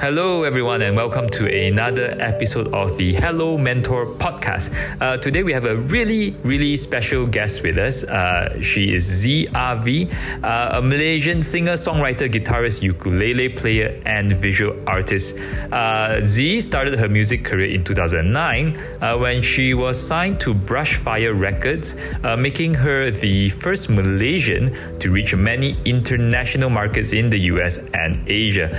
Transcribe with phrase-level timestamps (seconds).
[0.00, 4.72] Hello, everyone, and welcome to another episode of the Hello Mentor podcast.
[4.98, 8.04] Uh, today, we have a really, really special guest with us.
[8.04, 10.08] Uh, she is Zee Avi,
[10.42, 15.36] uh, a Malaysian singer, songwriter, guitarist, ukulele player, and visual artist.
[15.70, 21.38] Uh, Z started her music career in 2009 uh, when she was signed to Brushfire
[21.38, 27.80] Records, uh, making her the first Malaysian to reach many international markets in the US
[27.92, 28.70] and Asia.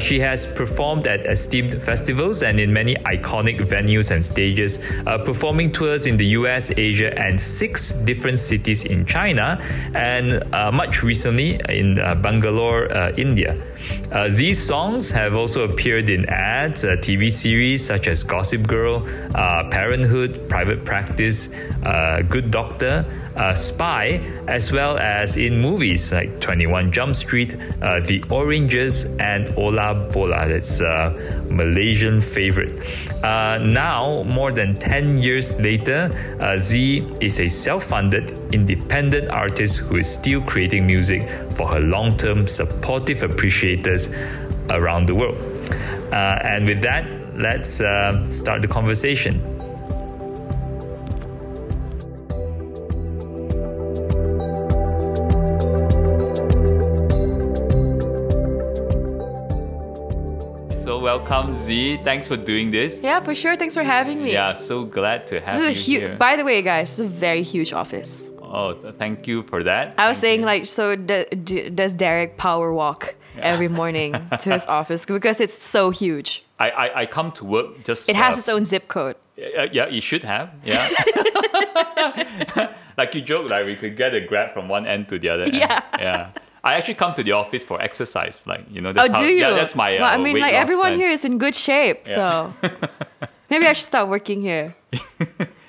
[0.00, 5.72] she has performed at esteemed festivals and in many iconic venues and stages, uh, performing
[5.72, 9.58] tours in the US, Asia, and six different cities in China,
[9.94, 13.56] and uh, much recently in uh, Bangalore, uh, India.
[14.12, 19.00] Uh, these songs have also appeared in ads, uh, TV series such as Gossip Girl,
[19.70, 21.48] Parenthood, Private Practice,
[22.28, 23.06] Good Doctor
[23.38, 29.48] uh, Spy, as well as in movies like 21 Jump Street, uh, The Oranges, and
[29.56, 30.48] Ola Bola.
[30.48, 32.80] That's a Malaysian favorite.
[33.24, 39.78] Uh, now, more than 10 years later, uh, Z is a self funded, independent artist
[39.78, 44.12] who is still creating music for her long term supportive appreciators
[44.70, 45.38] around the world.
[46.12, 49.57] Uh, and with that, let's uh, start the conversation.
[61.68, 61.98] Z.
[61.98, 62.98] Thanks for doing this.
[63.02, 63.54] Yeah, for sure.
[63.54, 64.32] Thanks for having me.
[64.32, 66.16] Yeah, so glad to have this is you hu- here.
[66.16, 68.30] By the way, guys, this is a very huge office.
[68.40, 69.92] Oh, thank you for that.
[69.98, 70.46] I was thank saying you.
[70.46, 73.42] like, so d- does Derek power walk yeah.
[73.42, 76.42] every morning to his office because it's so huge?
[76.58, 78.08] I, I, I come to work just.
[78.08, 79.16] It has uh, its own zip code.
[79.36, 80.48] Yeah, yeah, you should have.
[80.64, 80.88] Yeah.
[82.96, 85.42] like you joke, like we could get a grab from one end to the other.
[85.44, 85.54] End.
[85.54, 85.82] Yeah.
[85.98, 86.30] Yeah.
[86.64, 88.42] I actually come to the office for exercise.
[88.46, 89.40] Like you know, that's oh, how, do you?
[89.40, 89.96] Yeah, that's my.
[89.96, 90.98] Uh, well, I mean, like everyone plan.
[90.98, 92.52] here is in good shape, yeah.
[92.62, 92.68] so
[93.50, 94.74] maybe I should start working here.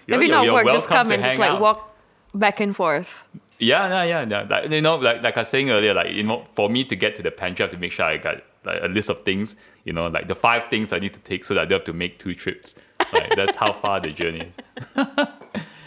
[0.08, 1.62] maybe you're, not you're work, just come and just like out.
[1.62, 1.95] walk
[2.34, 3.28] back and forth.
[3.60, 4.48] Yeah, yeah, yeah, yeah.
[4.49, 6.95] Like, you know, like like I was saying earlier, like you know, for me to
[6.95, 9.22] get to the pantry, I have to make sure I got like a list of
[9.23, 9.55] things.
[9.83, 11.86] You know, like the five things I need to take so that I don't have
[11.86, 12.76] to make two trips.
[13.14, 14.52] Like, that's how far the journey.
[14.95, 15.26] uh,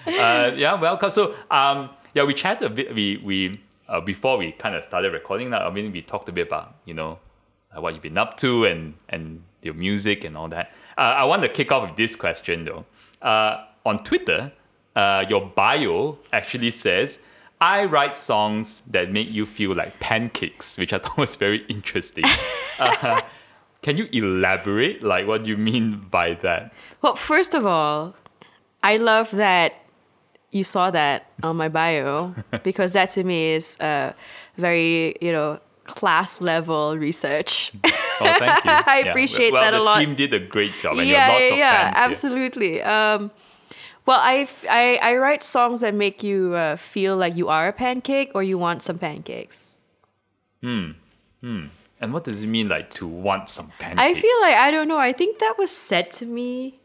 [0.07, 1.11] yeah, welcome.
[1.11, 2.95] So, um, yeah, we chatted a bit.
[2.95, 3.61] We we
[3.93, 6.75] uh, before we kind of started recording that, I mean, we talked a bit about,
[6.87, 7.19] you know,
[7.75, 10.73] what you've been up to and, and your music and all that.
[10.97, 12.85] Uh, I want to kick off with this question though.
[13.21, 14.53] Uh, on Twitter,
[14.97, 17.19] uh, your bio actually says,
[17.61, 22.25] I write songs that make you feel like pancakes, which I thought was very interesting.
[22.79, 23.21] Uh,
[23.83, 26.73] can you elaborate, like, what you mean by that?
[27.01, 28.17] Well, first of all,
[28.83, 29.82] I love that
[30.53, 34.15] you saw that on my bio because that to me is a
[34.57, 37.73] very you know class level research.
[37.85, 37.91] Oh,
[38.21, 38.71] thank you.
[38.87, 39.11] I yeah.
[39.11, 39.99] appreciate well, that a lot.
[39.99, 42.83] The team did a great job, and yeah, yeah, yeah, absolutely.
[42.83, 43.31] Um,
[44.07, 47.73] well, I, I I write songs that make you uh, feel like you are a
[47.73, 49.79] pancake or you want some pancakes.
[50.61, 50.93] Hmm.
[51.41, 51.67] Hmm.
[52.01, 54.03] And what does it mean, like to want some pancakes?
[54.03, 54.99] I feel like I don't know.
[54.99, 56.81] I think that was said to me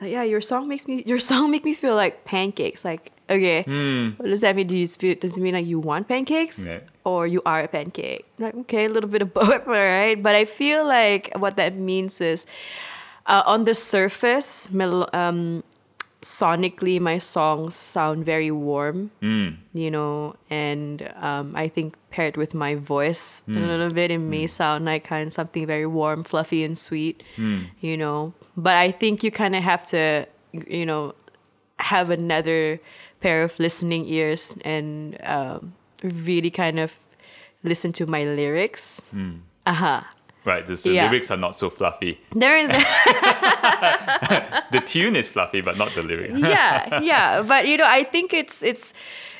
[0.00, 2.84] like, yeah, your song makes me your song make me feel like pancakes.
[2.84, 4.18] Like, okay, mm.
[4.18, 4.66] what does that mean?
[4.66, 6.80] Do you feel, does it mean like you want pancakes yeah.
[7.04, 8.26] or you are a pancake?
[8.38, 10.20] Like, okay, a little bit of both, all right.
[10.20, 12.46] But I feel like what that means is,
[13.26, 14.68] uh, on the surface,
[15.12, 15.62] um,
[16.22, 19.10] sonically, my songs sound very warm.
[19.22, 19.56] Mm.
[19.72, 23.56] You know, and um, I think paired with my voice mm.
[23.56, 24.50] a little bit, it may mm.
[24.50, 27.22] sound like kind of something very warm, fluffy, and sweet.
[27.36, 27.66] Mm.
[27.80, 31.14] You know, but I think you kind of have to, you know,
[31.78, 32.80] have another
[33.20, 36.96] pair of listening ears and um, really kind of
[37.62, 39.02] listen to my lyrics.
[39.14, 39.40] Mm.
[40.44, 41.06] Right, the so yeah.
[41.06, 42.18] lyrics are not so fluffy.
[42.34, 42.70] There is
[44.70, 46.38] the tune is fluffy, but not the lyrics.
[46.38, 48.94] yeah, yeah, but you know, I think it's it's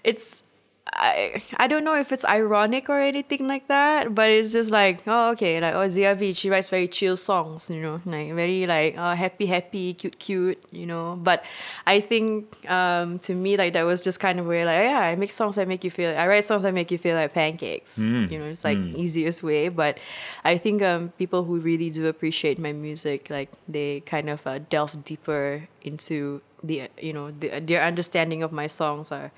[0.04, 0.42] it's
[0.92, 5.00] I, I don't know if it's ironic or anything like that, but it's just like,
[5.06, 8.66] oh, okay, like, oh, Zee Avi, she writes very chill songs, you know, like very
[8.66, 11.16] like uh, happy, happy, cute, cute, you know.
[11.22, 11.44] But
[11.86, 15.14] I think um, to me, like, that was just kind of where, like, yeah, I
[15.16, 17.98] make songs that make you feel, I write songs that make you feel like pancakes,
[17.98, 18.30] mm.
[18.30, 18.94] you know, it's like mm.
[18.94, 19.68] easiest way.
[19.68, 19.98] But
[20.44, 24.58] I think um, people who really do appreciate my music, like, they kind of uh,
[24.68, 29.30] delve deeper into the, you know, the, their understanding of my songs are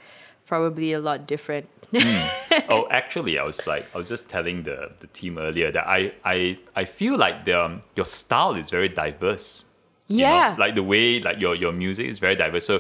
[0.52, 1.66] probably a lot different.
[1.92, 2.28] mm.
[2.68, 6.12] Oh, actually, I was like, I was just telling the, the team earlier that I,
[6.26, 9.64] I, I feel like the, um, your style is very diverse.
[10.08, 10.50] Yeah.
[10.50, 10.60] Know?
[10.60, 12.66] Like the way, like your, your music is very diverse.
[12.66, 12.76] So,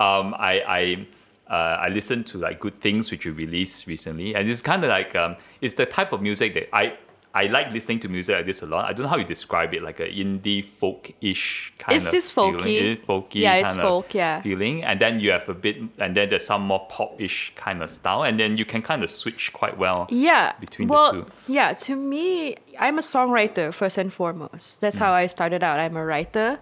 [0.00, 1.06] um, I, I,
[1.48, 4.90] uh, I listened to like good things which you released recently, and it's kind of
[4.90, 6.96] like um, it's the type of music that I
[7.34, 8.84] I like listening to music like this a lot.
[8.84, 12.32] I don't know how you describe it, like a indie folk-ish kind It's of just
[12.34, 12.58] feeling.
[12.58, 12.76] folky.
[12.76, 14.42] It is folky Yeah, it's folk, yeah.
[14.42, 14.84] feeling.
[14.84, 18.22] And then you have a bit, and then there's some more pop-ish kind of style,
[18.24, 20.06] and then you can kind of switch quite well.
[20.10, 20.52] Yeah.
[20.60, 21.26] between the well, two.
[21.48, 24.80] Yeah, to me, I'm a songwriter first and foremost.
[24.82, 25.04] That's Mm.
[25.04, 25.80] how I started out.
[25.80, 26.58] I'm a writer,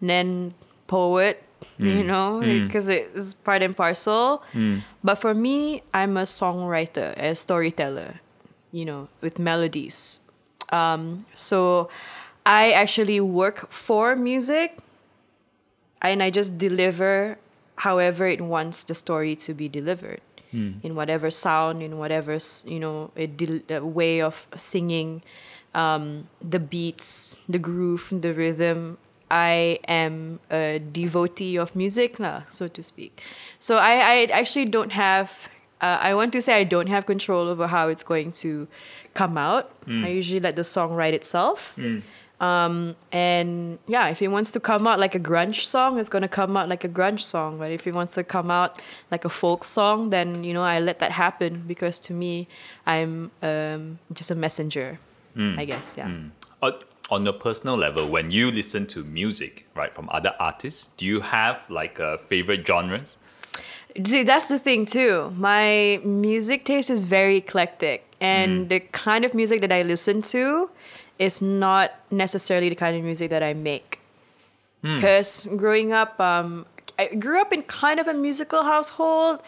[0.00, 0.54] then
[0.86, 1.42] poet,
[1.80, 1.96] Mm.
[1.96, 4.42] you know, because it's part and parcel.
[5.02, 8.20] But for me, I'm a songwriter, a storyteller,
[8.74, 10.18] you know, with melodies.
[10.74, 11.88] Um, so
[12.42, 14.82] I actually work for music
[16.02, 17.38] and I just deliver
[17.76, 20.20] however it wants the story to be delivered
[20.86, 25.22] in whatever sound, in whatever you know a, del- way of singing,
[25.74, 28.98] um, the beats, the groove, the rhythm.
[29.30, 33.18] I am a devotee of music, lah, so to speak.
[33.58, 35.48] So I, I actually don't have.
[35.80, 38.66] Uh, I want to say I don't have control over how it's going to
[39.12, 39.70] come out.
[40.04, 41.76] I usually let the song write itself.
[42.40, 46.28] Um, and yeah, if it wants to come out like a grunge song, it's gonna
[46.28, 47.58] come out like a grunge song.
[47.58, 50.80] But if it wants to come out like a folk song, then you know I
[50.80, 52.48] let that happen because to me,
[52.86, 54.98] I'm um, just a messenger.
[55.58, 56.10] I guess yeah.
[56.62, 56.72] Uh,
[57.10, 61.20] on a personal level, when you listen to music, right, from other artists, do you
[61.20, 63.16] have like uh, favorite genres?
[64.06, 65.30] See, that's the thing too.
[65.36, 70.68] My music taste is very eclectic, and the kind of music that I listen to
[71.18, 74.00] is not necessarily the kind of music that I make.
[74.82, 76.66] Because growing up, um,
[76.98, 79.40] I grew up in kind of a musical household,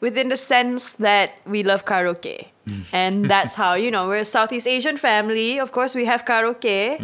[0.00, 2.46] within the sense that we love karaoke,
[2.92, 5.58] and that's how you know we're a Southeast Asian family.
[5.58, 7.00] Of course, we have karaoke.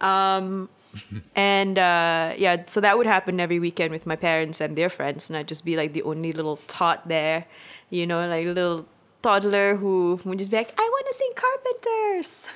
[0.00, 0.68] Um,
[1.36, 5.28] and uh, yeah, so that would happen every weekend with my parents and their friends,
[5.28, 7.46] and I'd just be like the only little tot there,
[7.90, 8.86] you know, like a little
[9.22, 12.48] toddler who would just be like, "I want to sing Carpenters,"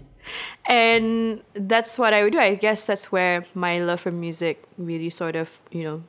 [0.66, 2.38] and that's what I would do.
[2.38, 6.02] I guess that's where my love for music really sort of, you know,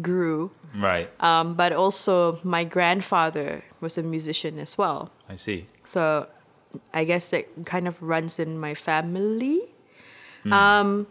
[0.00, 0.50] grew.
[0.74, 1.08] Right.
[1.20, 5.10] Um, but also, my grandfather was a musician as well.
[5.28, 5.66] I see.
[5.84, 6.28] So
[6.92, 9.62] I guess that kind of runs in my family.
[10.46, 10.52] Hmm.
[10.52, 11.06] Um,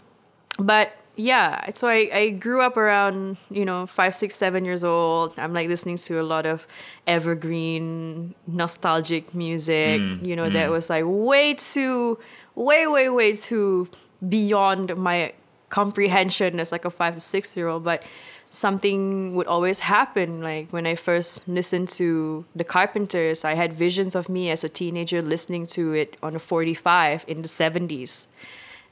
[0.58, 5.38] but yeah, so I, I grew up around, you know, five, six, seven years old.
[5.38, 6.68] I'm like listening to a lot of
[7.08, 10.26] evergreen, nostalgic music, hmm.
[10.26, 10.54] you know, hmm.
[10.54, 12.20] that was like way too,
[12.56, 13.88] way, way, way too
[14.28, 15.34] beyond my
[15.70, 17.84] comprehension as like a five to six year old.
[17.84, 18.04] But
[18.52, 20.42] something would always happen.
[20.42, 24.70] Like when I first listened to The Carpenters, I had visions of me as a
[24.70, 28.28] teenager listening to it on a 45 in the 70s.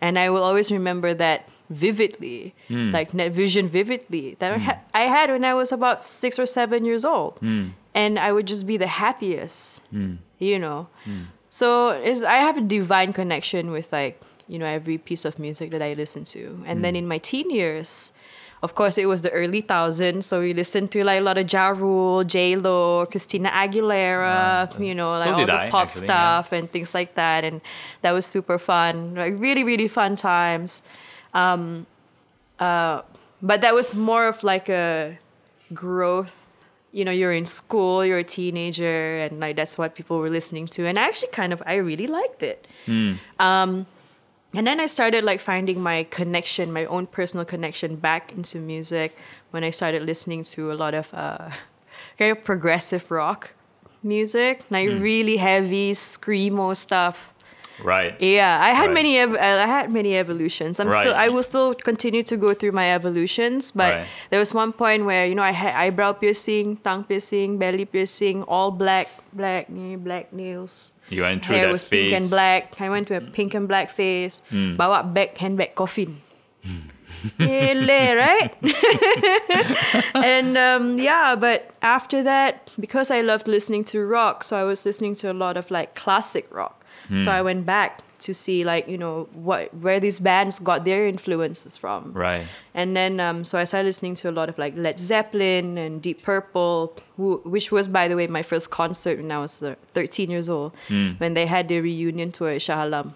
[0.03, 2.91] And I will always remember that vividly, hmm.
[2.91, 4.69] like that vision vividly that I hmm.
[4.93, 7.39] I had when I was about six or seven years old.
[7.39, 7.79] Hmm.
[7.95, 9.81] And I would just be the happiest,
[10.39, 10.89] you know.
[11.47, 14.19] So is I have a divine connection with like,
[14.51, 16.61] you know, every piece of music that I listen to.
[16.67, 18.11] And then in my teen years,
[18.63, 21.51] of course, it was the early thousands, so we listened to like a lot of
[21.51, 26.07] Ja Rule, J Lo, Christina Aguilera, you know, like So all the I, pop actually,
[26.07, 26.39] yeah.
[26.39, 27.59] stuff and things like that, and
[28.01, 30.81] that was super fun, like really, really fun times.
[31.33, 31.85] Um,
[32.57, 33.01] uh,
[33.41, 35.19] but that was more of like a
[35.73, 36.39] growth.
[36.93, 40.67] You know, you're in school, you're a teenager, and like that's what people were listening
[40.77, 42.65] to, and I actually kind of I really liked it.
[43.39, 43.87] Um,
[44.53, 49.17] and then I started like finding my connection, my own personal connection back into music
[49.51, 51.49] when I started listening to a lot of uh,
[52.17, 53.53] kind of progressive rock
[54.03, 57.32] music, like really heavy screamo stuff.
[57.83, 58.15] Right.
[58.21, 58.93] Yeah, I had Right.
[58.93, 59.17] many.
[59.19, 60.79] Ev- uh, I had many evolutions.
[60.79, 61.13] I'm still.
[61.13, 63.71] I will still continue to go through my evolutions.
[63.75, 64.07] But Right.
[64.31, 68.43] there was one point where you know I had eyebrow piercing, tongue piercing, belly piercing,
[68.47, 69.67] all black, black,
[69.99, 70.95] black nails.
[71.09, 72.09] You went through Hair that was phase.
[72.11, 72.79] pink and black.
[72.79, 73.93] I went to a pink and black face.
[73.93, 74.41] phase.
[74.49, 74.75] Hmm.
[74.75, 76.17] Bawa bag, handbag, coffin.
[76.65, 76.89] Hmm.
[77.37, 78.55] Gile, right?
[80.15, 84.85] and um, yeah, but after that, because I loved listening to rock, so I was
[84.85, 86.79] listening to a lot of like classic rock.
[87.17, 91.05] So I went back to see like you know what where these bands got their
[91.07, 92.13] influences from.
[92.13, 92.47] Right.
[92.73, 96.01] And then, um, so I started listening to a lot of like Led Zeppelin and
[96.01, 99.75] Deep Purple, who, which was, by the way, my first concert when I was uh,
[99.93, 100.73] 13 years old,
[101.19, 103.13] when they had their reunion tour at Shah Alam.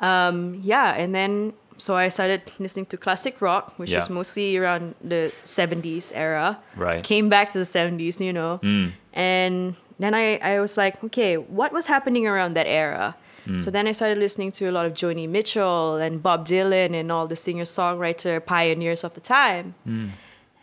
[0.00, 3.98] Um, yeah, and then, so I started listening to classic rock, which Yeah.
[3.98, 6.58] was mostly around the 70s era.
[6.76, 7.02] Right.
[7.02, 8.58] Came back to the 70s, you know.
[8.58, 8.88] Hmm.
[9.12, 13.16] And then I, I was like, okay, what was happening around that era?
[13.44, 13.58] Hmm.
[13.58, 17.10] So then I started listening to a lot of Joni Mitchell and Bob Dylan and
[17.12, 19.74] all the singer songwriter pioneers of the time.
[19.84, 20.08] Hmm.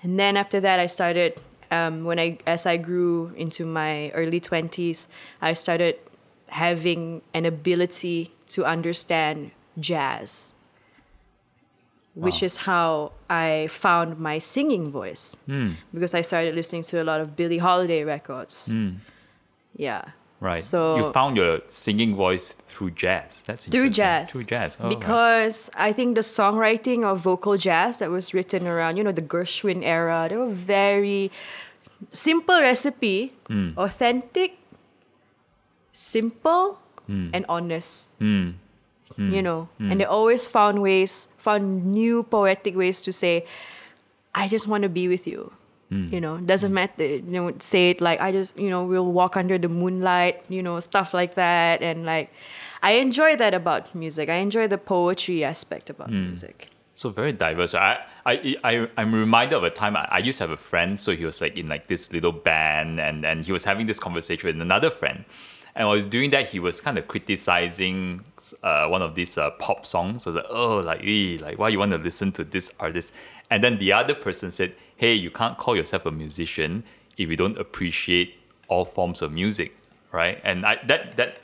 [0.04, 1.40] And then after that, I started
[1.72, 5.08] um, when I as I grew into my early twenties,
[5.42, 5.96] I started
[6.50, 10.53] having an ability to understand jazz,
[12.16, 12.46] which Wow.
[12.46, 15.38] is how I found my singing voice
[15.94, 18.72] because I started listening to a lot of Billie Holiday records.
[19.76, 20.04] Yeah.
[20.40, 20.58] Right.
[20.62, 23.42] So you found your singing voice through jazz.
[23.48, 24.32] That's through jazz.
[24.32, 24.78] Through jazz.
[24.80, 25.00] Oh, right.
[25.00, 29.22] because I think the songwriting of vocal jazz that was written around, you know, the
[29.24, 31.32] Gershwin era, they were very
[32.12, 33.70] simple recipe, Hmm.
[33.78, 34.58] authentic,
[35.94, 37.30] simple, Hmm.
[37.34, 38.14] and honest.
[39.18, 39.32] Mm.
[39.32, 39.92] You know, mm.
[39.92, 43.46] and they always found ways, found new poetic ways to say,
[44.34, 45.52] I just want to be with you.
[45.90, 46.10] Hmm.
[46.12, 46.76] You know, doesn't mm.
[46.76, 47.06] matter.
[47.06, 50.44] You know, say it like I just, you know, we'll walk under the moonlight.
[50.50, 52.32] You know, stuff like that, and like,
[52.82, 54.30] I enjoy that about music.
[54.30, 56.70] I enjoy the poetry aspect about music.
[56.96, 57.74] So very diverse.
[57.74, 61.00] I, I, I, I'm reminded of a time I, I used to have a friend.
[61.00, 64.00] So he was like in like this little band, and and he was having this
[64.00, 65.26] conversation with another friend.
[65.76, 68.24] And while he was doing that, he was kind of criticizing
[68.62, 70.28] uh, one of these uh, pop songs.
[70.28, 73.12] I was like, oh, like, ee, like why you want to listen to this artist?
[73.50, 76.84] And then the other person said, hey, you can't call yourself a musician
[77.18, 78.36] if you don't appreciate
[78.68, 79.76] all forms of music,
[80.12, 80.40] right?
[80.44, 81.40] And I, that that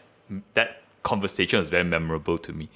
[0.53, 2.69] that conversation was very memorable to me,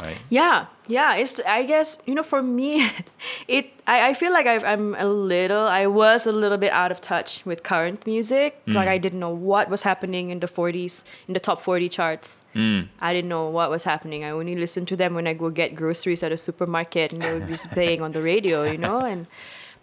[0.00, 0.18] right?
[0.28, 1.16] Yeah, yeah.
[1.16, 2.90] It's I guess you know for me,
[3.48, 6.90] it I, I feel like I, I'm a little I was a little bit out
[6.90, 8.60] of touch with current music.
[8.66, 8.74] Hmm.
[8.74, 12.42] Like I didn't know what was happening in the 40s in the top 40 charts.
[12.52, 12.82] Hmm.
[13.00, 14.24] I didn't know what was happening.
[14.24, 17.34] I only listened to them when I go get groceries at a supermarket and they
[17.34, 19.26] would be playing on the radio, you know, and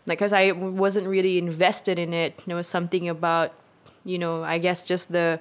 [0.06, 2.42] like because I wasn't really invested in it.
[2.46, 3.54] There was something about
[4.06, 5.39] you know I guess just the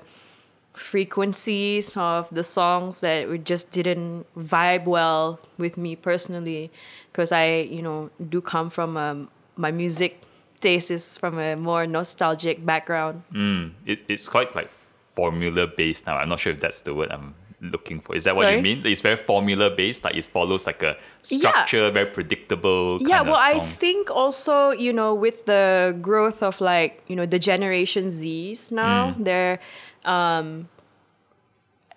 [0.78, 6.70] frequencies of the songs that just didn't vibe well with me personally
[7.12, 10.20] because I, you know, do come from um, my music
[10.60, 13.22] taste is from a more nostalgic background.
[13.32, 16.16] Mm, it, it's quite like formula based now.
[16.16, 18.14] I'm not sure if that's the word I'm looking for.
[18.14, 18.82] Is that what you mean?
[18.86, 22.98] It's very formula based, like it follows like a structure, very predictable.
[23.00, 27.38] yeah, well, I think also, you know, with the growth of like, you know, the
[27.38, 29.24] Generation Zs now, Mm.
[29.24, 29.58] they're
[30.04, 30.68] um,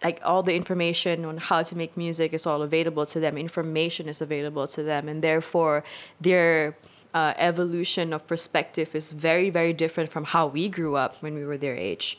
[0.03, 3.37] like all the information on how to make music is all available to them.
[3.37, 5.83] Information is available to them, and therefore
[6.19, 6.75] their
[7.13, 11.45] uh, evolution of perspective is very, very different from how we grew up when we
[11.45, 12.17] were their age.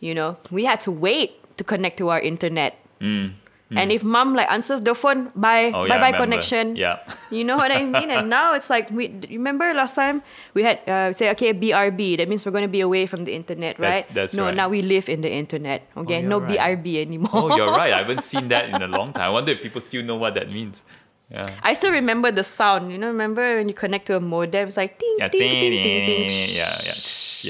[0.00, 2.78] You know, we had to wait to connect to our internet.
[3.70, 5.68] And if mom like answers the phone, bye.
[5.74, 6.74] Oh, bye, I bye connection.
[6.76, 7.00] Yeah.
[7.30, 8.08] You know what I mean?
[8.08, 10.22] And now it's like we remember last time
[10.56, 12.16] we had uh, say okay BRB.
[12.16, 14.14] That means we're going to be away from the internet, That's- right?
[14.14, 14.56] that's no, right.
[14.56, 15.84] now we live in the internet.
[15.94, 16.80] Okay, you're no right.
[16.80, 17.52] BRB anymore.
[17.52, 17.92] Oh, you're right.
[17.92, 19.24] I haven't seen that in a long time.
[19.24, 20.82] I wonder if people still know what that means.
[21.28, 21.44] Yeah.
[21.62, 22.88] I still remember the sound.
[22.90, 24.68] You know, remember when you connect to a modem?
[24.68, 25.28] It's like ting Yeah.
[25.28, 26.28] ting ting ting ting.
[26.56, 26.72] Yeah.
[26.88, 26.96] Yeah.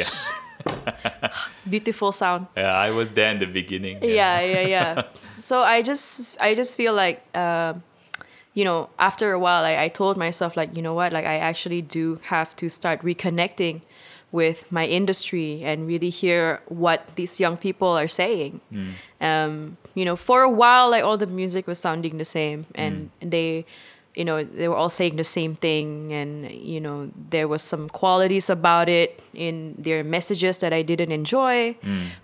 [0.02, 1.30] Yeah.
[1.68, 2.48] Beautiful sound.
[2.56, 2.74] Yeah.
[2.74, 4.02] I was there in the beginning.
[4.02, 5.02] yeah yeah yeah
[5.40, 7.82] so i just i just feel like um
[8.54, 11.12] you know after a while I, I told myself like you know what?
[11.12, 13.82] Like i actually do have to start reconnecting
[14.32, 18.60] with my industry and really hear what these young people are saying.
[19.20, 23.10] Um you know for a while like all the music was sounding the same and
[23.20, 23.64] they
[24.18, 27.86] you know they were all saying the same thing and you know there was some
[27.88, 31.76] qualities about it in their messages that i didn't enjoy.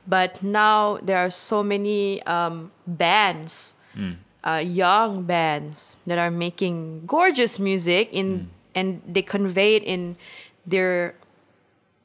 [0.06, 3.78] But now there are so many um, bands
[4.44, 10.16] uh, young bands that are making gorgeous music in and they convey it in
[10.66, 11.14] their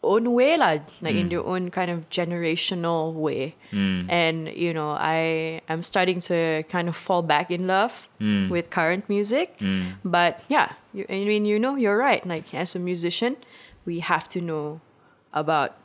[0.01, 1.29] own way lah, like in hmm.
[1.29, 3.55] their own kind of generational way.
[3.71, 4.09] Hmm.
[4.09, 8.49] And you know i i'm starting to kind of fall back in love hmm.
[8.49, 9.59] with current music.
[10.05, 12.25] But yeah you, i mean you know you're right.
[12.25, 13.35] Like as a musician
[13.85, 14.81] we have to know
[15.33, 15.78] about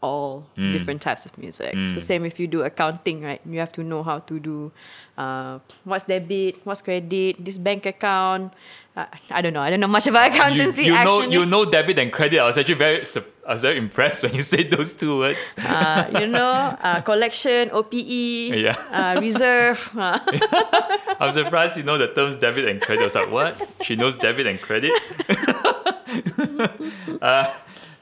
[0.00, 3.82] all different types of music so same if you do accounting right you have to
[3.82, 4.70] know how to do
[5.18, 8.52] uh, what's debit what's credit this bank account
[8.96, 11.64] uh, i don't know i don't know much about You, accountancy you know you know
[11.64, 12.38] debit and credit.
[12.38, 13.02] I was actually very
[13.48, 15.54] I was very impressed when you said those two words.
[15.66, 17.96] uh, you know, uh, collection, OPE,
[18.54, 18.76] Yeah.
[18.92, 19.90] uh, reserve.
[19.96, 20.18] uh,
[21.20, 23.02] I'm surprised you know the terms debit and credit.
[23.02, 23.56] I was like, what?
[23.82, 24.92] She knows debit and credit.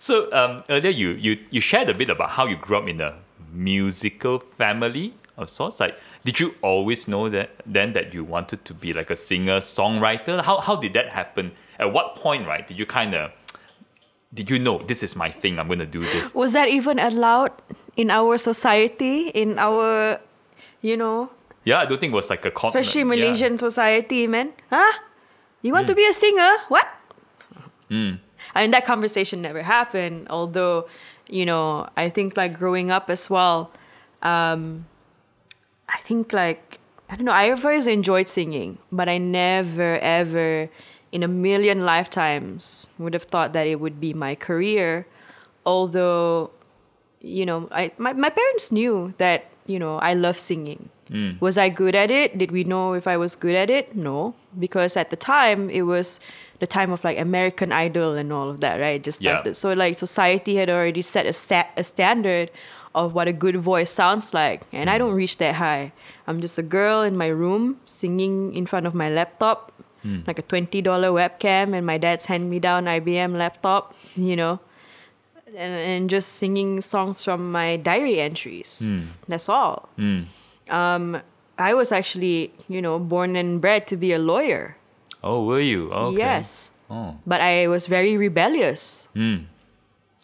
[0.06, 3.00] so um, earlier you, you you shared a bit about how you grew up in
[3.00, 3.10] a
[3.52, 5.80] musical family of sorts.
[5.80, 5.94] Like,
[6.24, 10.40] did you always know that then that you wanted to be like a singer songwriter?
[10.48, 11.52] How how did that happen?
[11.78, 12.64] At what point, right?
[12.66, 13.32] Did you kind of
[14.32, 15.58] did you know this is my thing?
[15.58, 16.34] I'm going to do this.
[16.34, 17.52] was that even allowed
[17.96, 20.20] in our society, in our,
[20.82, 21.30] you know,
[21.64, 23.14] Yeah, I don't think it was like a con- especially yeah.
[23.14, 24.52] Malaysian society, man?
[24.70, 24.92] Huh?
[25.62, 26.52] You want to be a singer?
[26.68, 26.86] What?
[28.56, 30.28] I mean, that conversation never happened.
[30.30, 30.88] Although,
[31.28, 33.70] you know, I think like growing up as well,
[34.22, 34.86] um,
[35.88, 37.32] I think like I don't know.
[37.32, 40.68] I've always enjoyed singing, but I never ever
[41.12, 45.06] in a million lifetimes would have thought that it would be my career.
[45.64, 46.50] Although,
[47.20, 50.88] you know, I my, my parents knew that, you know, I love singing.
[51.10, 51.40] Mm.
[51.40, 52.36] Was I good at it?
[52.38, 53.94] Did we know if I was good at it?
[53.94, 54.34] No.
[54.58, 56.20] Because at the time it was
[56.58, 59.02] the time of like American Idol and all of that, right?
[59.02, 59.34] Just Yeah.
[59.34, 59.54] started.
[59.54, 62.50] So like society had already set a, set a standard
[62.94, 65.00] of what a good voice sounds like, and I mm.
[65.00, 65.92] don't reach that high.
[66.26, 69.70] I'm just a girl in my room singing in front of my laptop,
[70.02, 70.26] mm.
[70.26, 74.60] like a twenty dollar webcam, and my dad's hand me down IBM laptop, you know,
[75.48, 78.82] and, and just singing songs from my diary entries.
[79.28, 79.90] That's all.
[80.68, 81.20] Um,
[81.58, 84.76] I was actually, you know, born and bred to be a lawyer.
[85.22, 85.90] Oh, were you?
[85.92, 86.18] Okay.
[86.18, 86.70] Yes.
[86.90, 87.16] Oh.
[87.26, 89.08] But I was very rebellious.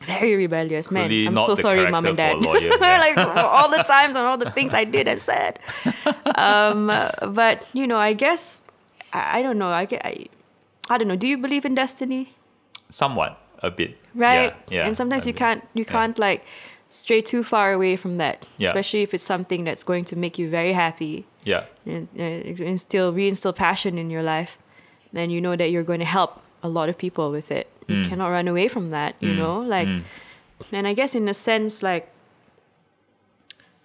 [0.07, 1.09] Very rebellious, man.
[1.09, 2.43] Clearly I'm so sorry, mom and dad.
[2.43, 2.99] lawyer, yeah.
[2.99, 5.59] like all the times and all the things I did and said.
[6.35, 8.63] Um, but you know, I guess
[9.13, 9.69] I, I don't know.
[9.69, 10.27] I, I
[10.89, 11.17] I don't know.
[11.17, 12.35] Do you believe in destiny?
[12.89, 13.99] Somewhat, a bit.
[14.15, 14.55] Right.
[14.69, 14.81] Yeah.
[14.81, 15.39] yeah and sometimes you bit.
[15.39, 16.43] can't you can't like
[16.93, 18.69] stray too far away from that, Yeah.
[18.69, 21.65] especially if it's something that's going to make you very happy Yeah.
[21.87, 24.59] and, and instill reinstill passion in your life,
[25.13, 27.67] then you know that you're going to help a lot of people with it.
[27.89, 28.09] You mm.
[28.09, 29.39] cannot run away from that, you mm.
[29.39, 29.61] know?
[29.61, 30.03] Like mm.
[30.71, 32.09] and I guess in a sense like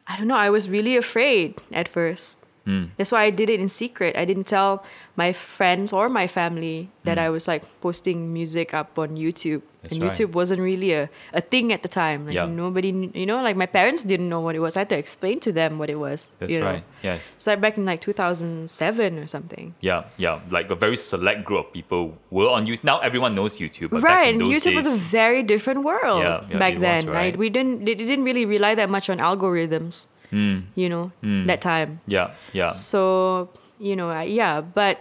[0.06, 2.40] I don't know, I was really afraid at first.
[2.68, 2.92] Hmm.
[2.98, 4.18] That's why I did it in secret.
[4.20, 4.84] I didn't tell
[5.16, 7.24] my friends or my family that hmm.
[7.24, 9.62] I was like posting music up on YouTube.
[9.82, 10.12] That's and right.
[10.12, 12.28] YouTube wasn't really a, a thing at the time.
[12.28, 12.46] Like Yeah.
[12.46, 14.76] nobody, you know, like my parents didn't know what it was.
[14.76, 16.30] I had to explain to them what it was.
[16.40, 16.66] That's you know?
[16.66, 16.84] right.
[17.02, 17.48] Yes.
[17.48, 19.74] Like back in like 2007 or something.
[19.80, 20.42] Yeah, yeah.
[20.52, 22.84] Like a very select group of people were on YouTube.
[22.84, 23.92] Now everyone knows YouTube.
[23.96, 27.08] But right, and YouTube was a very different world Yeah, yeah, back it was, then,
[27.08, 27.14] right?
[27.14, 27.38] right?
[27.38, 30.60] We didn't, they didn't really rely that much on algorithms, Hmm.
[30.76, 31.12] you know,
[31.48, 32.02] that time.
[32.08, 32.70] Yeah, yeah.
[32.70, 35.00] So, you know, I, yeah, but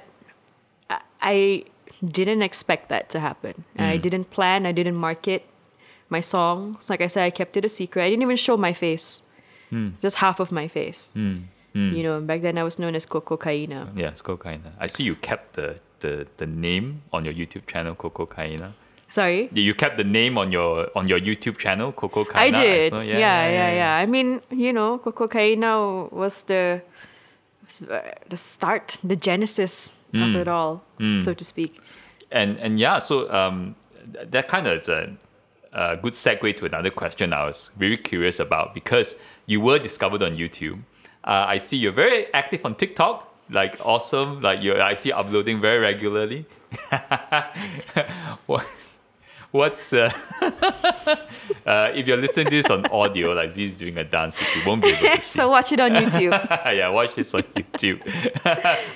[0.89, 1.65] I, I
[2.05, 3.65] didn't expect that to happen.
[3.77, 3.83] Hmm.
[3.83, 5.45] I didn't plan, I didn't market
[6.09, 6.89] my songs.
[6.91, 8.05] Like I said, I kept it a secret.
[8.05, 9.23] I didn't even show my face,
[9.71, 9.89] Hmm.
[10.01, 11.13] just half of my face.
[11.75, 13.91] You know, back then I was known as Coco Kaina.
[13.95, 14.73] Yeah, it's Cocaina.
[14.81, 18.73] I see you kept the, the, the name on your YouTube channel, Coco Kaina.
[19.09, 19.49] Sorry?
[19.53, 22.37] You kept the name on your on your YouTube channel, Coco Kaina.
[22.37, 22.91] I did.
[22.93, 23.01] saw.
[23.01, 26.83] yeah, yeah, yeah, I mean, you know, Coco Kaina was the
[27.65, 30.41] was, uh, the start, the genesis of Mm.
[30.41, 30.83] it all,
[31.23, 31.79] so to speak.
[32.33, 33.75] And and yeah, so um,
[34.31, 35.11] that kind of is a,
[35.73, 39.17] a good segue to another question I was very curious about because
[39.47, 40.79] you were discovered on YouTube.
[41.25, 44.41] Uh, I see you're very active on TikTok, like awesome.
[44.43, 46.47] Like you, I see uploading very regularly.
[48.47, 48.65] what,
[49.57, 50.11] what's uh,
[51.67, 54.57] uh, if you're listening to this on audio, like Z is doing a dance, which
[54.57, 55.23] you won't be able to see.
[55.23, 56.33] so watch it on YouTube.
[56.75, 58.01] yeah, watch this on YouTube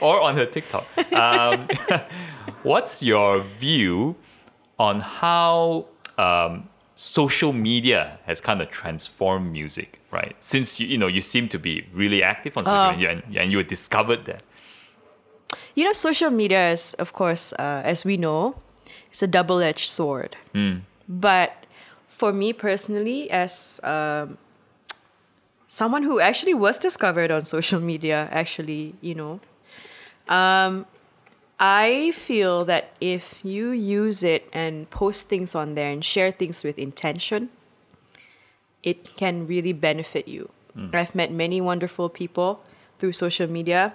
[0.01, 0.87] or on her TikTok.
[1.13, 1.69] Um,
[2.63, 4.17] what's your view
[4.79, 5.87] on how
[6.19, 10.37] um, social media has kind of transformed music, right?
[10.41, 12.93] Since you, you know you seem to be really active on social Uh.
[12.93, 14.39] media and, and you were discovered there.
[15.75, 18.55] You know, social media is, of course, uh, as we know,
[19.11, 20.37] it's a double-edged sword.
[21.09, 21.67] But
[22.09, 24.39] for me personally, as um,
[25.67, 29.41] someone who actually was discovered on social media, actually, you know,
[30.29, 30.87] um,
[31.59, 36.65] I feel that if you use it and post things on there and share things
[36.65, 37.51] with intention,
[38.83, 40.49] it can really benefit you.
[40.95, 42.63] I've met many wonderful people
[42.99, 43.93] through social media.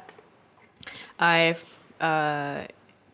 [1.18, 1.64] I've
[2.00, 2.66] uh,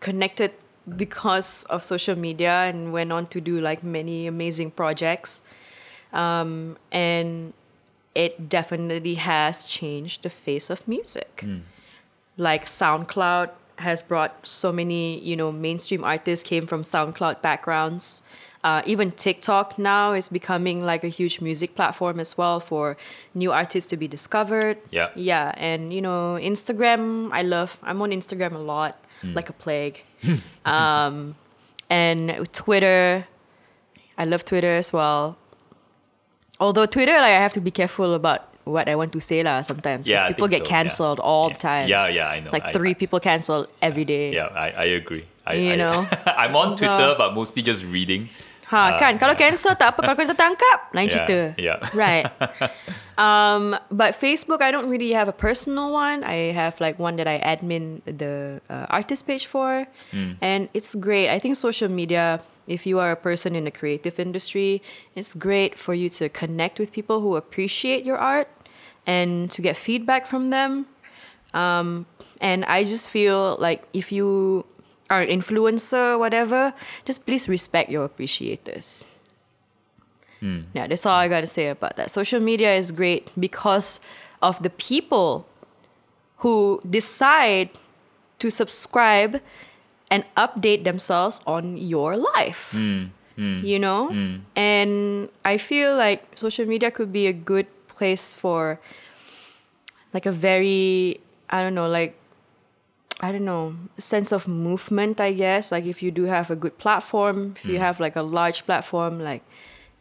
[0.02, 0.52] connected
[0.98, 5.42] because of social media and went on to do like many amazing projects.
[6.14, 7.54] Um, and
[8.16, 11.44] it definitely has changed the face of music.
[12.38, 18.24] Like SoundCloud has brought so many, you know, mainstream artists came from SoundCloud backgrounds.
[18.64, 22.96] Uh, even TikTok now is becoming like a huge music platform as well for
[23.34, 24.78] new artists to be discovered.
[24.92, 25.10] Yeah.
[25.16, 27.80] Yeah, and you know, Instagram, I love.
[27.82, 30.02] I'm on Instagram a lot, like a plague.
[30.66, 31.36] um,
[31.90, 33.26] and Twitter,
[34.18, 35.38] I love Twitter as well.
[36.60, 39.62] Although Twitter, like I have to be careful about what I want to say lah.
[39.64, 40.70] Sometimes Yeah, people get so, yeah.
[40.70, 41.54] cancelled all Yeah.
[41.54, 41.88] the time.
[41.90, 42.52] Yeah, yeah, I know.
[42.54, 44.34] Like I- three I- people cancelled every day.
[44.34, 45.26] Yeah, I, I agree.
[45.46, 46.08] I, You I, know?
[46.38, 48.30] I'm on So- Twitter, but mostly just reading.
[48.72, 49.20] Ha, kan?
[49.20, 50.00] Kalau cancel tak apa.
[50.00, 51.40] Kalau kita tangkap, lain Yeah, cerita.
[51.60, 51.78] yeah.
[51.92, 52.24] Right.
[53.20, 56.24] um, but Facebook, I don't really have a personal one.
[56.24, 59.84] I have like one that I admin the uh, artist page for.
[60.16, 60.40] Hmm.
[60.40, 61.28] And it's great.
[61.28, 64.80] I think social media, if you are a person in the creative industry,
[65.20, 68.48] it's great for you to connect with people who appreciate your art
[69.04, 70.88] and to get feedback from them.
[71.52, 72.08] Um,
[72.40, 74.64] and I just feel like if you
[75.12, 79.04] are an influencer, whatever, just please respect your appreciators.
[80.40, 80.72] Hmm.
[80.74, 82.10] Yeah, that's all I gotta say about that.
[82.10, 84.00] Social media is great because
[84.42, 85.46] of the people
[86.38, 87.70] who decide
[88.40, 89.42] to subscribe
[90.10, 92.72] and update themselves on your life.
[92.72, 93.14] Hmm.
[93.36, 93.62] Hmm.
[93.64, 94.10] You know?
[94.56, 98.80] And I feel like social media could be a good place for
[100.14, 101.20] like a very
[101.52, 102.16] I don't know, like
[103.22, 105.72] I don't know, sense of movement, I guess.
[105.72, 107.82] Like if you do have a good platform, if you hmm.
[107.82, 109.44] have like a large platform, like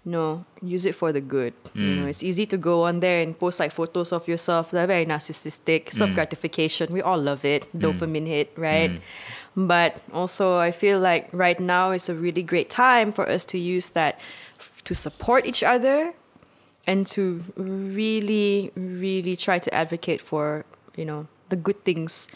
[0.07, 1.53] you know, use it for the good.
[1.75, 2.09] You know, hmm.
[2.09, 4.71] it's easy to go on there and post like photos of yourself.
[4.71, 5.97] They're very narcissistic, hmm.
[5.97, 6.93] self gratification.
[6.93, 7.67] We all love it.
[7.79, 9.01] Dopamine hit, right?
[9.57, 13.59] But also, I feel like right now is a really great time for us to
[13.59, 14.19] use that
[14.59, 16.15] f- to support each other
[16.87, 20.65] and to really, really try to advocate for,
[20.97, 22.29] you know, the good things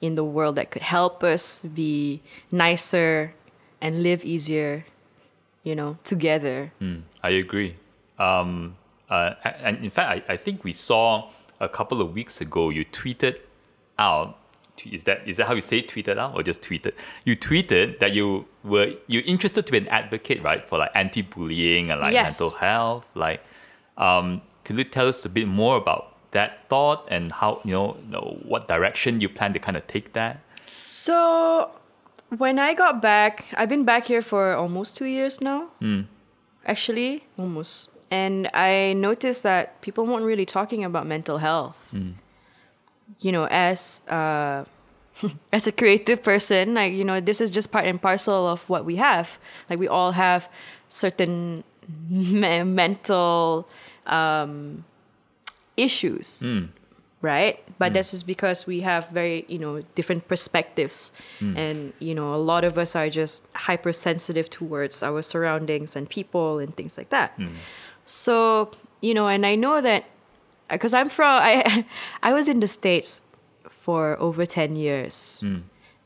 [0.00, 3.34] in the world that could help us be nicer
[3.80, 4.84] and live easier,
[5.62, 6.72] you know, together.
[6.80, 7.76] Mm, I agree.
[8.18, 8.76] Um,
[9.08, 12.84] uh, and in fact, I, I think we saw a couple of weeks ago you
[12.84, 13.36] tweeted
[13.98, 14.36] out.
[14.90, 16.92] Is that is that how you say tweeted out or just tweeted?
[17.26, 21.90] You tweeted that you were you interested to be an advocate, right, for like anti-bullying
[21.90, 22.40] and like Yes.
[22.40, 23.06] mental health.
[23.14, 23.42] Like,
[23.98, 27.96] um, could you tell us a bit more about that thought and how you know,
[28.04, 30.40] you know what direction you plan to kind of take that?
[30.86, 31.70] So
[32.36, 35.68] when I got back, I've been back here for almost two years now.
[36.66, 37.90] Actually, almost.
[38.10, 41.94] And I noticed that people weren't really talking about mental health.
[43.20, 44.64] You know, as uh,
[45.52, 48.84] as a creative person, like you know, this is just part and parcel of what
[48.84, 49.38] we have.
[49.68, 50.48] Like we all have
[50.88, 51.64] certain
[52.08, 53.68] me- mental
[54.06, 54.84] um,
[55.76, 56.64] issues hmm.
[57.22, 57.62] right?
[57.78, 57.94] But hmm.
[57.94, 61.12] that's just because we have very you know different perspectives.
[61.38, 61.56] Hmm.
[61.56, 66.58] And you know a lot of us are just hypersensitive towards our surroundings and people
[66.58, 67.38] and things like that.
[68.06, 70.04] So you know and i know that
[70.68, 71.84] because i'm from i
[72.22, 73.22] i was in the states
[73.68, 75.42] for over 10 years.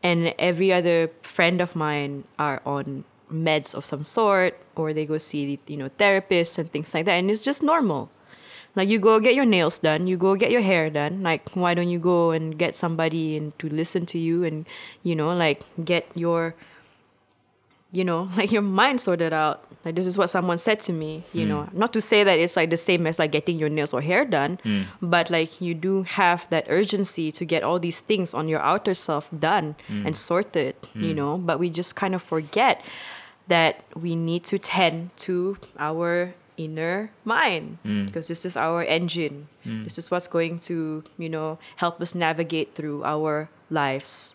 [0.02, 5.16] And every other friend of mine are on meds of some sort or they go
[5.16, 7.14] see you know therapists and things like that.
[7.14, 8.10] And it's just normal
[8.76, 11.22] like you go get your nails done, you go get your hair done.
[11.22, 14.66] Like why don't you go and get somebody and to listen to you and
[15.02, 16.54] you know like get your
[17.92, 19.64] you know like your mind sorted out.
[19.84, 21.48] Like this is what someone said to me, you hmm.
[21.48, 21.68] know.
[21.72, 24.24] Not to say that it's like the same as like getting your nails or hair
[24.24, 24.82] done, hmm.
[25.02, 28.94] but like you do have that urgency to get all these things on your outer
[28.94, 30.06] self done hmm.
[30.06, 32.82] and sorted, you know, but we just kind of forget
[33.48, 37.78] that we need to tend to our inner mind.
[38.06, 39.48] Because this is our engine.
[39.84, 44.34] This is what's going to you know help us navigate through our lives.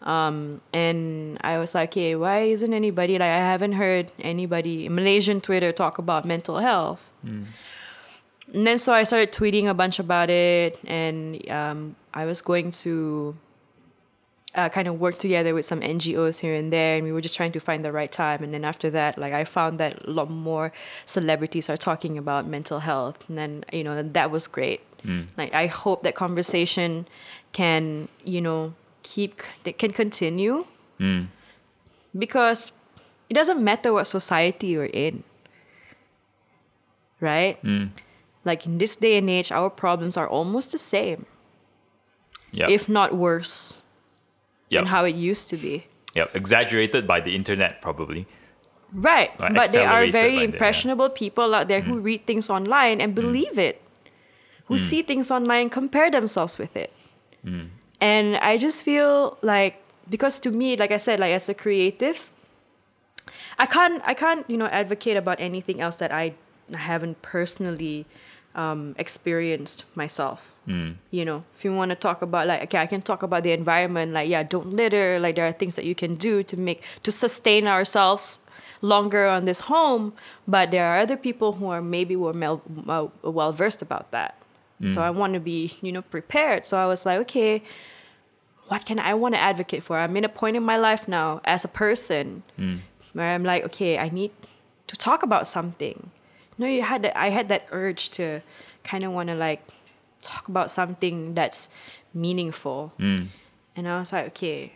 [0.00, 5.42] Um, and i was like okay why isn't anybody like i haven't heard anybody malaysian
[5.44, 7.04] twitter talk about mental health.
[8.54, 12.70] And then so i started tweeting a bunch about it and um, i was going
[12.88, 13.36] to
[14.54, 17.36] uh, kind of work together with some NGOs here and there, and we were just
[17.36, 18.42] trying to find the right time.
[18.42, 20.72] And then after that, like I found that a lot more
[21.06, 24.80] celebrities are talking about mental health, and then you know that was great.
[25.04, 25.26] Mm.
[25.36, 27.06] Like I hope that conversation
[27.52, 30.66] can you know keep that can continue
[30.98, 31.26] mm.
[32.16, 32.72] because
[33.28, 35.22] it doesn't matter what society you're in,
[37.20, 37.62] right?
[37.62, 37.90] Mm.
[38.44, 41.26] Like in this day and age, our problems are almost the same,
[42.50, 42.68] Yeah.
[42.68, 43.82] if not worse
[44.70, 44.80] Yep.
[44.80, 45.86] than how it used to be.
[46.14, 46.34] Yep.
[46.34, 48.26] Exaggerated by the internet, probably.
[48.92, 49.30] Right.
[49.38, 50.50] Right, But there are very the- yeah.
[50.50, 52.04] impressionable people out there who mm.
[52.04, 53.16] read things online and mm.
[53.16, 53.82] believe it,
[54.66, 54.78] who mm.
[54.78, 56.92] see things online and compare themselves with it.
[58.00, 62.30] And I just feel like because to me, like I said, like as a creative,
[63.58, 66.34] I can't I can't, you know, advocate about anything else that I
[66.72, 68.06] haven't personally
[68.54, 70.54] um, experienced myself.
[70.66, 70.92] Hmm.
[71.10, 73.52] You know, if you want to talk about like, okay, I can talk about the
[73.52, 75.18] environment, like, yeah, don't litter.
[75.20, 78.40] Like, there are things that you can do to make to sustain ourselves
[78.82, 80.12] longer on this home.
[80.48, 84.36] But there are other people who are maybe were mel- well, well versed about that.
[84.80, 84.98] So hmm.
[84.98, 86.64] I want to be, you know, prepared.
[86.64, 87.62] So I was like, okay,
[88.68, 89.98] what can I want to advocate for?
[89.98, 92.76] I'm in a point in my life now as a person hmm.
[93.12, 94.30] where I'm like, okay, I need
[94.86, 96.10] to talk about something.
[96.60, 98.42] Know, you had that, I had that urge to
[98.84, 99.66] kind of want to like
[100.20, 101.70] talk about something that's
[102.12, 102.92] meaningful.
[102.98, 103.28] Mm.
[103.76, 104.74] And I was like, okay,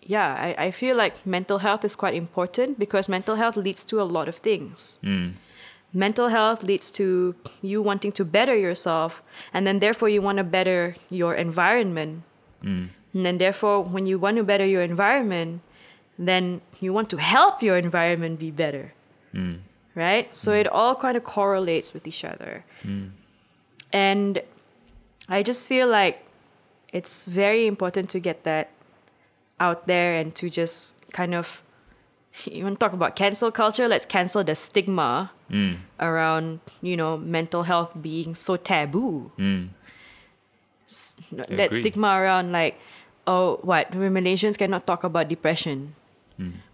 [0.00, 4.00] yeah, I, I feel like mental health is quite important because mental health leads to
[4.00, 4.98] a lot of things.
[5.02, 5.34] Mm.
[5.94, 9.22] mental health leads to you wanting to better yourself,
[9.54, 12.22] and then therefore you want to better your environment.
[12.62, 12.88] Mm.
[13.14, 15.62] And then therefore, when you want to better your environment,
[16.18, 18.92] then you want to help your environment be better.
[19.94, 20.34] Right?
[20.34, 20.60] So mm.
[20.60, 22.64] it all kind of correlates with each other.
[22.82, 23.10] Mm.
[23.92, 24.42] And
[25.28, 26.24] I just feel like
[26.92, 28.70] it's very important to get that
[29.60, 31.62] out there and to just kind of
[32.50, 33.88] you want to talk about cancel culture?
[33.88, 35.78] Let's cancel the stigma mm.
[36.00, 39.30] around you know mental health being so taboo.
[40.88, 41.16] S-
[41.48, 42.78] that stigma around like
[43.26, 43.92] oh what?
[43.92, 45.94] Malaysians cannot talk about depression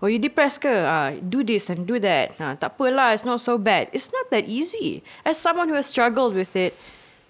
[0.01, 0.73] Oh, you depressed ke?
[0.73, 2.33] Ah, do this and do that.
[2.41, 3.93] Ah, tak apalah, it's not so bad.
[3.93, 5.05] It's not that easy.
[5.21, 6.73] As someone who has struggled with it,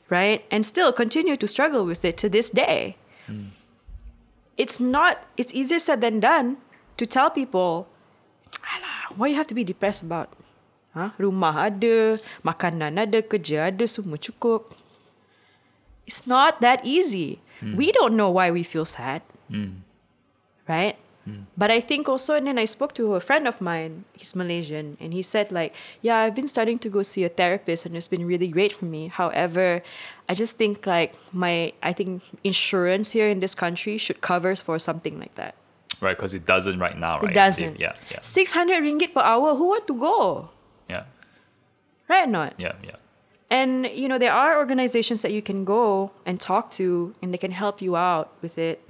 [0.06, 2.94] right, and still continue to struggle with it to this day,
[4.54, 6.62] it's not, it's easier said than done
[6.98, 7.90] to tell people,
[8.62, 10.30] alah, what you have to be depressed about?
[10.94, 11.14] Ha?
[11.18, 14.74] Rumah ada, makanan ada, kerja ada, semua cukup.
[16.06, 17.42] It's not that easy.
[17.60, 19.20] We don't know why we feel sad
[20.70, 20.94] right?
[21.30, 21.44] Mm.
[21.56, 24.96] But I think also, and then I spoke to a friend of mine, he's Malaysian,
[25.00, 28.08] and he said, like, yeah, I've been starting to go see a therapist and it's
[28.08, 29.08] been really great for me.
[29.08, 29.82] However,
[30.28, 34.78] I just think like my, I think insurance here in this country should cover for
[34.78, 35.54] something like that.
[36.00, 37.30] Right, because it doesn't right now, right?
[37.30, 37.78] It doesn't.
[37.78, 40.48] Yeah, yeah, 600 ringgit per hour, who want to go?
[40.88, 41.04] yeah,
[42.08, 42.54] Right or not?
[42.58, 42.96] yeah, yeah.
[43.50, 47.38] And you know, there are organizations that you can go and talk to and they
[47.38, 48.80] can help you out with it.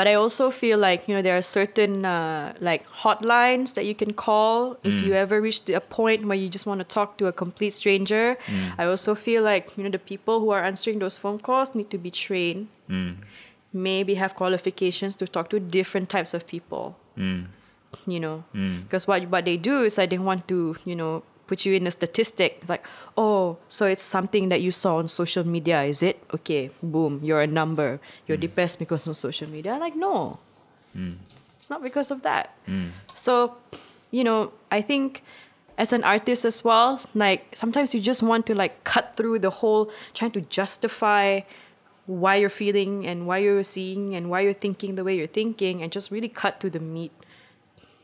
[0.00, 3.94] But I also feel like, you know, there are certain uh, like hotlines that you
[3.94, 5.02] can call if mm.
[5.04, 8.38] you ever reach a point where you just want to talk to a complete stranger.
[8.46, 8.78] Mm.
[8.78, 11.90] I also feel like, you know, the people who are answering those phone calls need
[11.90, 12.68] to be trained.
[12.88, 13.16] Mm.
[13.74, 16.96] Maybe have qualifications to talk to different types of people.
[18.06, 18.44] You know?
[18.84, 21.86] Because what what they do is like they want to you know put you in
[21.90, 22.62] a statistic.
[22.62, 22.86] It's like
[23.18, 26.22] oh so it's something that you saw on social media is it?
[26.38, 27.98] Okay boom you're a number.
[28.26, 28.46] You're hmm.
[28.46, 29.74] depressed because of social media?
[29.82, 30.38] Like no.
[30.94, 31.18] Hmm.
[31.58, 32.54] It's not because of that.
[32.64, 32.96] Hmm.
[33.26, 33.60] So
[34.10, 35.22] you know i think
[35.78, 39.50] as an artist as well like sometimes you just want to like cut through the
[39.50, 41.40] whole trying to justify
[42.06, 45.82] why you're feeling and why you're seeing and why you're thinking the way you're thinking
[45.82, 47.12] and just really cut to the meat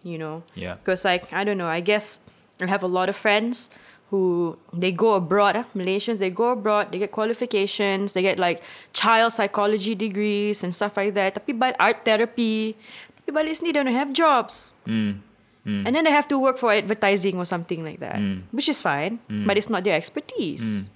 [0.02, 0.44] you know?
[0.54, 0.74] Yeah.
[0.74, 2.20] because like i don't know i guess
[2.60, 3.70] i have a lot of friends
[4.10, 8.62] who they go abroad ah, malaysians they go abroad they get qualifications they get like
[8.92, 11.34] child psychology degrees and stuff like that.
[11.34, 12.78] Tapi but art therapy
[13.18, 14.78] tapi balik sini they don't have jobs.
[14.86, 15.18] Hmm.
[15.66, 15.82] Hmm.
[15.82, 18.46] And then they have to work for advertising or something like that hmm.
[18.54, 20.90] which is fine but it's not their expertise.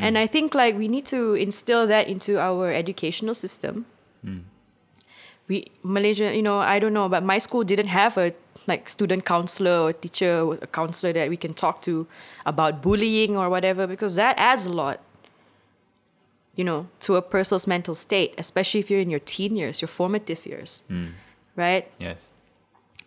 [0.00, 3.84] And i think like we need to instill that into our educational system.
[5.50, 8.30] We Malaysia, you know, I don't know, but my school didn't have a
[8.66, 12.06] like student counselor or teacher or a counselor that we can talk to
[12.46, 15.00] about bullying or whatever because that adds a lot.
[16.56, 19.88] You know, to a person's mental state, especially if you're in your teen years, your
[19.88, 20.82] formative years,
[21.56, 21.88] right?
[21.98, 22.26] Yes.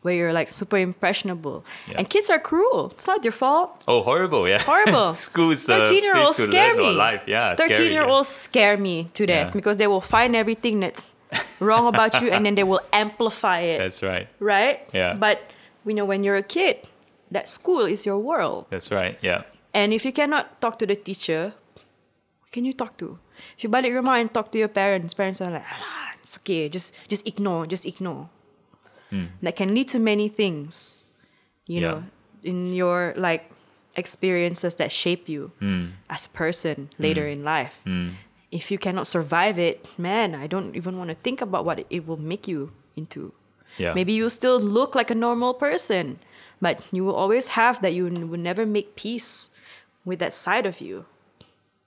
[0.02, 1.96] Where you're like super impressionable, Yeah.
[2.00, 2.92] and kids are cruel.
[2.92, 3.84] It's not your fault.
[3.88, 4.48] Oh, horrible!
[4.50, 4.60] Yeah.
[4.62, 5.13] Horrible.
[5.30, 5.70] Schools.
[5.70, 6.92] uh, Thirteen-year-olds scare me.
[6.92, 7.22] Life.
[7.28, 7.54] Yeah.
[7.56, 7.70] scary.
[7.70, 9.54] Thirteen-year-olds scare me to death Yeah.
[9.54, 11.12] because they will find everything that's
[11.60, 13.78] wrong about you, and then they will amplify it.
[13.80, 14.28] That's right.
[14.39, 14.89] right?
[14.93, 15.13] Yeah.
[15.13, 15.41] But
[15.86, 16.88] you know, when you're a kid,
[17.32, 18.67] that school is your world.
[18.69, 19.17] That's right.
[19.22, 19.43] Yeah.
[19.74, 21.54] And if you cannot talk to the teacher,
[22.41, 23.19] who can you talk to?
[23.58, 26.69] If you balik rumah and talk to your parents, parents are like, ah, it's okay,
[26.69, 28.30] just just ignore, just ignore.
[29.10, 29.34] Hmm.
[29.41, 31.02] That can lead to many things,
[31.65, 31.88] you Yeah.
[31.89, 32.00] know,
[32.43, 33.50] in your like
[33.96, 35.98] experiences that shape you hmm.
[36.10, 37.34] as a person later hmm.
[37.34, 37.82] in life.
[38.54, 42.06] If you cannot survive it, man, I don't even want to think about what it
[42.08, 43.34] will make you into.
[43.82, 43.94] Yeah.
[43.98, 46.20] Maybe you still look like a normal person,
[46.62, 49.50] but you will always have that you will never make peace
[50.06, 51.06] with that side of you,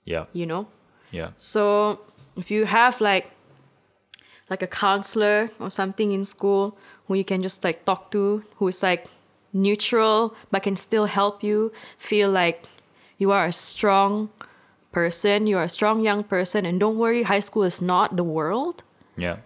[0.03, 0.25] Yeah.
[0.33, 0.67] you know?
[1.11, 1.29] Yeah.
[1.37, 2.01] So
[2.35, 3.31] if you have like
[4.49, 6.77] like a counselor or something in school
[7.07, 9.07] who you can just like talk to, who is like
[9.53, 12.65] neutral but can still help you feel like
[13.17, 14.29] you are a strong
[15.01, 18.23] person, you are a strong young person, and don't worry, high school is not the
[18.25, 18.81] world.
[19.15, 19.37] Yeah.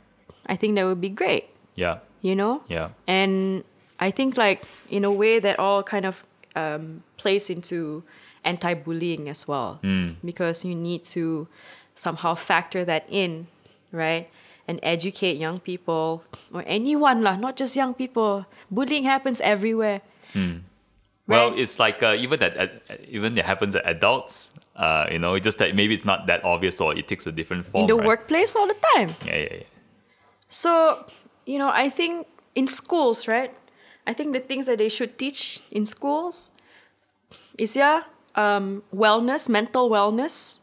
[0.48, 2.00] I think that would be great, Yeah.
[2.24, 2.64] you know?
[2.72, 2.96] Yeah.
[3.08, 3.64] And
[4.00, 6.24] I think like in a way that all kind of
[6.56, 8.04] um, plays into
[8.48, 9.80] anti-bullying as well,
[10.24, 11.48] because you need to
[11.96, 13.48] somehow factor that in,
[13.92, 14.32] right?
[14.68, 16.24] And educate young people
[16.56, 18.46] or anyone lah, not just young people.
[18.72, 20.00] Bullying happens everywhere.
[21.28, 21.60] Well, Right.
[21.60, 22.72] it's like uh, even that at,
[23.08, 24.52] even it happens at adults.
[24.76, 27.32] Uh, you know, it's just that maybe it's not that obvious or it takes a
[27.32, 27.84] different form.
[27.84, 28.08] in the right?
[28.08, 29.16] workplace all the time.
[29.26, 29.64] Yeah, yeah, yeah.
[30.50, 31.06] So,
[31.46, 33.54] you know, I think in schools, right?
[34.08, 36.52] I think the things that they should teach in schools,
[37.58, 38.04] is yeah,
[38.36, 40.60] um, wellness, mental wellness.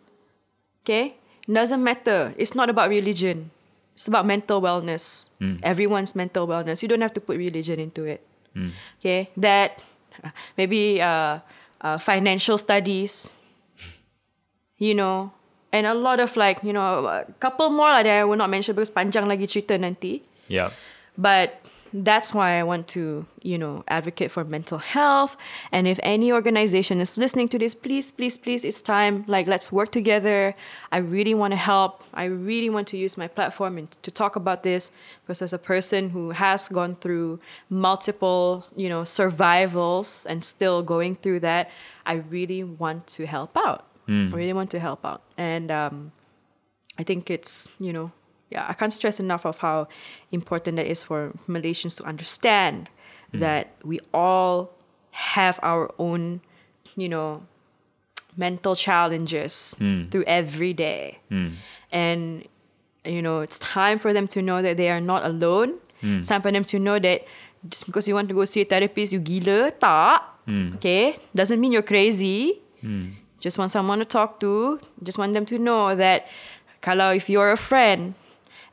[0.83, 1.16] Okay,
[1.47, 2.35] doesn't matter.
[2.37, 3.51] It's not about religion.
[3.94, 5.29] It's about mental wellness.
[5.62, 6.83] Everyone's mental wellness.
[6.83, 8.25] You don't have to put religion into it.
[8.99, 9.85] Okay, that
[10.59, 11.38] maybe uh,
[11.81, 13.38] uh, financial studies.
[14.79, 15.33] You know,
[15.73, 18.51] and a lot of like you know a couple more lah that I will not
[18.51, 20.23] mention because panjang lagi cerita nanti.
[20.49, 20.71] Yeah.
[21.19, 21.61] But
[21.93, 25.37] that's why I want to, you know, advocate for mental health.
[25.73, 29.25] And if any organization is listening to this, please, please, please, it's time.
[29.27, 30.55] Like, let's work together.
[30.93, 32.05] I really want to help.
[32.14, 35.59] I really want to use my platform and to talk about this because as a
[35.59, 41.71] person who has gone through multiple, you know, survivals and still going through that,
[42.05, 43.88] I really want to help out.
[44.09, 45.23] I really want to help out.
[45.37, 46.12] And um,
[46.99, 48.12] I think it's, you know,
[48.51, 49.88] yeah, I can't stress enough of how
[50.33, 52.88] important that is for Malaysians to understand
[53.33, 53.40] hmm.
[53.40, 54.73] that we all
[55.11, 56.40] have our own,
[56.97, 57.42] you know,
[58.37, 60.09] mental challenges hmm.
[60.09, 61.18] through every day.
[61.29, 61.61] Hmm.
[61.92, 62.49] And,
[63.05, 65.79] you know, it's time for them to know that they are not alone.
[66.01, 67.27] It's time for them to know that
[67.68, 70.23] just because you want to go see a therapist, you gila, tak.
[70.77, 71.16] Okay?
[71.35, 72.62] Doesn't mean you're crazy.
[73.40, 74.81] Just want someone to talk to.
[75.03, 76.27] Just want them to know that
[76.83, 78.14] kalau if you're a friend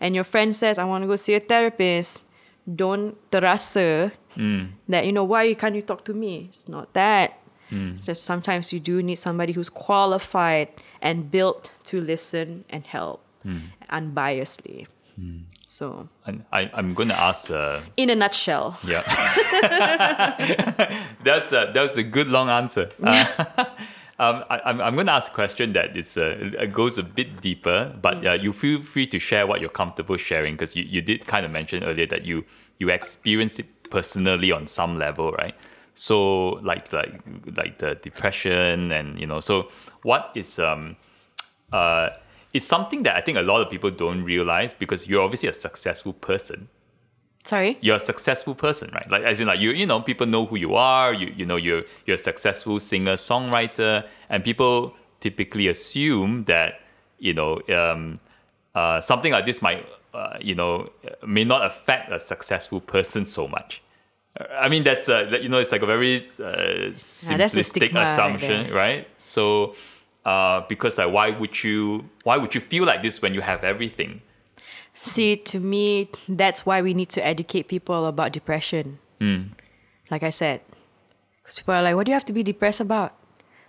[0.01, 2.25] and your friend says, I want to go see a therapist,
[2.65, 4.12] don't terasa
[4.89, 6.47] that, you know, why can't you talk to me?
[6.49, 7.39] It's not that.
[7.71, 10.67] It's just sometimes you do need somebody who's qualified
[11.01, 13.21] and built to listen and help
[13.91, 14.88] unbiasedly.
[15.65, 17.49] So, And I, I'm going to ask.
[17.49, 19.01] Uh, in a nutshell, yeah.
[21.23, 22.89] that's a that's a good long answer.
[23.01, 23.25] Uh,
[24.17, 27.04] um, I, I'm I'm going to ask a question that it's uh, it goes a
[27.04, 30.84] bit deeper, but uh, you feel free to share what you're comfortable sharing because you,
[30.84, 32.45] you did kind of mention earlier that you
[32.80, 35.56] you experienced it personally on some level, right?
[35.95, 37.21] So like like
[37.58, 39.69] like the depression and you know so
[40.04, 40.95] what is um
[41.73, 42.10] uh
[42.54, 45.54] it's something that I think a lot of people don't realize because you're obviously a
[45.54, 46.69] successful person
[47.45, 47.77] sorry.
[47.81, 49.10] you're a successful person, right?
[49.10, 51.13] Like as in like you you know people know who you are.
[51.13, 56.81] You you know you're you're a successful singer songwriter, and people typically assume that
[57.19, 58.19] you know um,
[58.73, 60.89] uh, something like this might uh, you know
[61.25, 63.81] may not affect a successful person so much.
[64.39, 67.93] Uh, I mean that's uh, you know it's like a very uh, Yeah, a simplistic
[67.93, 69.08] right assumption, right?
[69.17, 69.75] So.
[70.25, 73.63] Uh, because like why would you why would you feel like this when you have
[73.63, 74.19] everything
[74.95, 78.97] See, to me, that's why we need to educate people about depression.
[79.19, 79.51] Hmm.
[80.10, 80.62] Like I said,
[81.43, 83.13] 'Cause people are like, what do you have to be depressed about?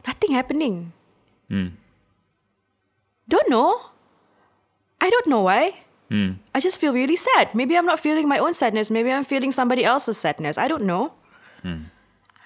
[0.06, 0.92] Nothing happening.
[1.50, 1.76] Hmm.
[3.28, 3.90] Don't know.
[5.00, 5.82] I don't know why.
[6.08, 6.38] Hmm.
[6.54, 7.52] I just feel really sad.
[7.54, 8.88] Maybe I'm not feeling my own sadness.
[8.90, 10.56] Maybe I'm feeling somebody else's sadness.
[10.56, 11.12] I don't know.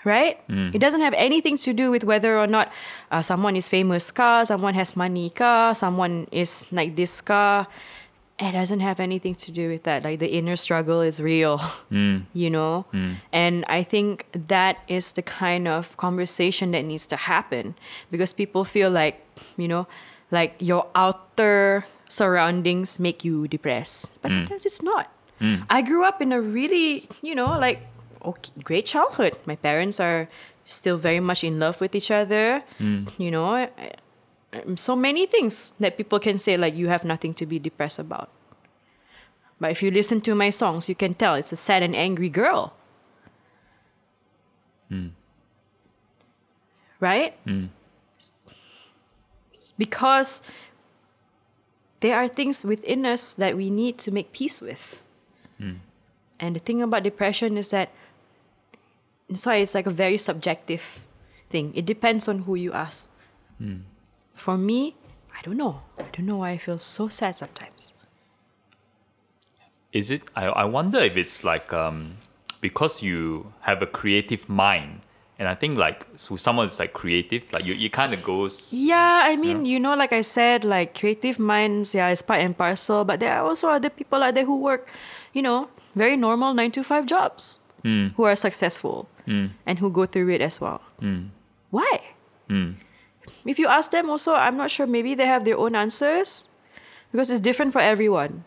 [0.02, 0.40] Right?
[0.48, 2.72] It doesn't have anything to do with whether or not
[3.12, 7.68] uh, someone is famous car, someone has money car, someone is like this ka.
[8.40, 10.03] It doesn't have anything to do with that.
[10.03, 12.18] Like the inner struggle is real, hmm.
[12.33, 12.87] you know?
[12.90, 13.14] Hmm.
[13.33, 17.74] And I think that is the kind of conversation that needs to happen
[18.11, 19.20] because people feel like,
[19.57, 19.87] you know,
[20.31, 24.20] like your outer surroundings make you depressed.
[24.22, 24.38] But hmm.
[24.38, 25.11] sometimes it's not.
[25.70, 27.81] I grew up in a really, you know, like
[28.24, 29.37] okay, great childhood.
[29.46, 30.29] My parents are
[30.64, 32.62] still very much in love with each other.
[33.18, 33.68] You know,
[34.52, 37.98] Um, so many things that people can say like you have nothing to be depressed
[37.98, 38.30] about.
[39.60, 42.30] But if you listen to my songs, you can tell it's a sad and angry
[42.30, 42.72] girl.
[44.88, 45.08] Hmm.
[46.98, 47.34] Right?
[47.44, 47.66] Hmm.
[49.52, 50.42] It's because
[52.00, 55.02] there are things within us that we need to make peace with.
[55.58, 55.84] Hmm.
[56.40, 57.92] And the thing about depression is that
[59.28, 61.04] that's why it's like a very subjective
[61.50, 61.72] thing.
[61.76, 63.10] It depends on who you ask.
[64.40, 64.96] For me,
[65.37, 65.83] I don't know.
[65.98, 67.92] I don't know why I feel so sad sometimes.
[69.92, 72.16] is it I, I wonder if it's like um
[72.61, 75.00] because you have a creative mind
[75.38, 78.73] and i think like so someone is like creative like you, you kind of goes
[78.73, 82.56] Yeah, I mean, you know, like I said, like creative minds, yeah, it's part and
[82.56, 84.87] parcel, but there are also other people out there who work,
[85.33, 88.08] you know, very normal nine to five jobs hmm.
[88.17, 89.46] who are successful hmm.
[89.67, 90.81] and who go through it as well.
[91.00, 91.35] Hmm.
[91.71, 92.14] Why?
[93.44, 96.48] If you ask them also, I'm not sure, maybe they have their own answers
[97.12, 98.44] because it's different for everyone.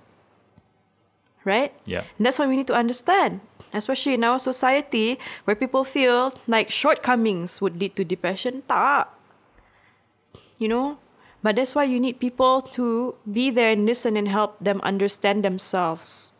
[1.43, 1.75] Right?
[1.83, 3.41] yeah And that's what we need to understand,
[3.75, 8.63] especially in our society where people feel like shortcomings would lead to depression.
[8.63, 9.11] Tak.
[10.57, 11.03] You know?
[11.43, 15.43] But that's why you need people to be there and listen and help them understand
[15.43, 16.31] themselves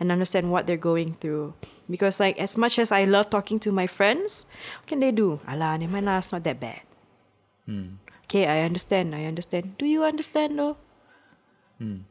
[0.00, 1.52] and understand what they're going through.
[1.84, 4.48] Because like as much as I love talking to my friends,
[4.80, 5.44] what can they do?
[5.44, 6.87] Alah, never mind lah, it's not that bad.
[7.68, 8.00] Mm.
[8.24, 9.76] Okay, I understand, I understand.
[9.78, 10.76] Do you understand though?
[11.78, 12.08] Hmm.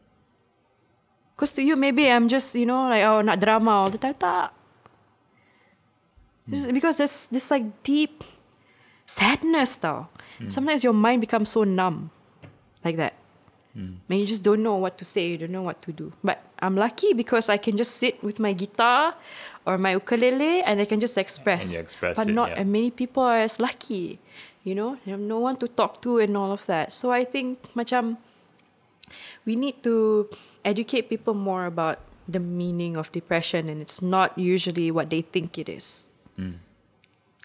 [1.36, 4.16] Because to you, maybe I'm just, you know, like, oh, not drama all the time.
[4.16, 4.54] Tak.
[6.50, 6.74] Is hmm.
[6.74, 8.24] because there's this like deep
[9.06, 10.08] sadness tau.
[10.38, 10.50] Hmm.
[10.50, 12.10] Sometimes your mind becomes so numb
[12.86, 13.18] like that.
[13.78, 16.12] And you just don't know what to say, you don't know what to do.
[16.24, 19.14] But I'm lucky because I can just sit with my guitar
[19.68, 21.70] or my ukulele and I can just express.
[21.70, 22.64] And you express but it, not yeah.
[22.64, 24.20] many people are as lucky.
[24.68, 26.92] You know, you have no one to talk to and all of that.
[26.92, 28.20] So I think macam
[29.48, 30.28] we need to
[30.68, 35.56] educate people more about the meaning of depression and it's not usually what they think
[35.56, 36.12] it is.
[36.36, 36.60] Hmm.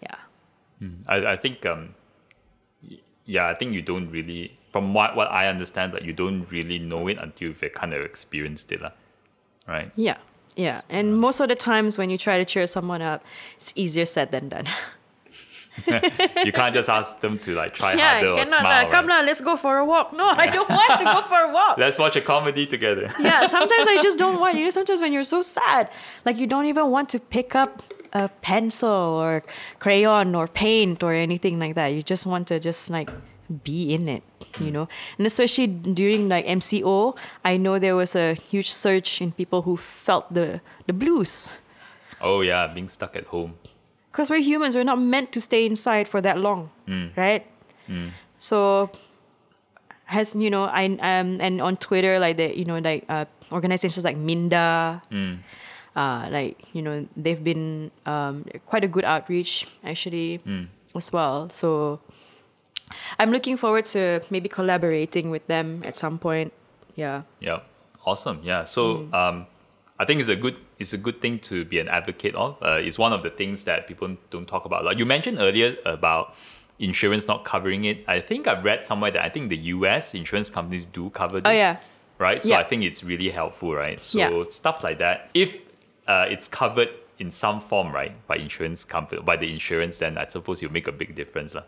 [0.02, 0.18] Yeah.
[0.82, 1.06] Hmm.
[1.06, 1.94] I, I think um
[3.22, 6.82] yeah, I think you don't really from what what I understand that you don't really
[6.82, 8.82] know it until you've kind of experienced it,
[9.70, 9.94] right?
[9.94, 10.18] Yeah.
[10.58, 10.82] Yeah.
[10.90, 11.22] And hmm.
[11.22, 13.22] most of the times when you try to cheer someone up,
[13.54, 14.66] it's easier said than done.
[16.44, 18.84] you can't just ask them to like try yeah, harder or cannot uh, smile.
[18.84, 18.90] lah.
[18.90, 19.20] Come right?
[19.20, 20.12] lah, let's go for a walk.
[20.12, 21.78] No, I don't want to go for a walk.
[21.82, 23.10] Let's watch a comedy together.
[23.20, 24.56] yeah, sometimes I just don't want.
[24.56, 25.88] You know, sometimes when you're so sad,
[26.24, 29.42] like you don't even want to pick up a pencil or
[29.78, 31.88] crayon or paint or anything like that.
[31.88, 33.08] You just want to just like
[33.64, 34.22] be in it,
[34.60, 34.88] you know.
[35.16, 39.76] And especially during like MCO, I know there was a huge surge in people who
[39.76, 41.48] felt the the blues.
[42.20, 43.56] oh yeah, being stuck at home.
[44.12, 46.68] Because we're humans, we're not meant to stay inside for that long,
[47.16, 47.46] right?
[48.36, 48.90] So,
[50.04, 54.04] has you know, I um and on Twitter like the you know like uh, organizations
[54.04, 55.00] like Minda,
[55.96, 60.40] uh, like you know they've been um quite a good outreach actually
[60.94, 61.48] as well.
[61.48, 62.00] So,
[63.18, 66.52] I'm looking forward to maybe collaborating with them at some point.
[66.94, 67.22] Yeah.
[67.40, 67.60] Yeah,
[68.04, 68.40] awesome.
[68.44, 69.14] Yeah, so Mm.
[69.16, 69.36] um,
[69.98, 72.50] I think it's a good it's a good thing to be an advocate of.
[72.62, 74.84] Uh, it's one of the things that people don't talk about.
[74.84, 76.34] Like you mentioned earlier about
[76.78, 78.04] insurance not covering it.
[78.08, 80.14] I think I've read somewhere that I think the U.S.
[80.14, 81.48] insurance companies do cover this.
[81.50, 81.76] Oh, yeah.
[82.18, 82.42] Right.
[82.42, 82.58] So Yeah.
[82.58, 83.74] I think it's really helpful.
[83.74, 83.98] Right.
[84.00, 84.44] So Yeah.
[84.50, 85.30] stuff like that.
[85.34, 85.54] If
[86.06, 90.26] uh, it's covered in some form, right, by insurance company by the insurance, then I
[90.26, 91.62] suppose you'll make a big difference, lah.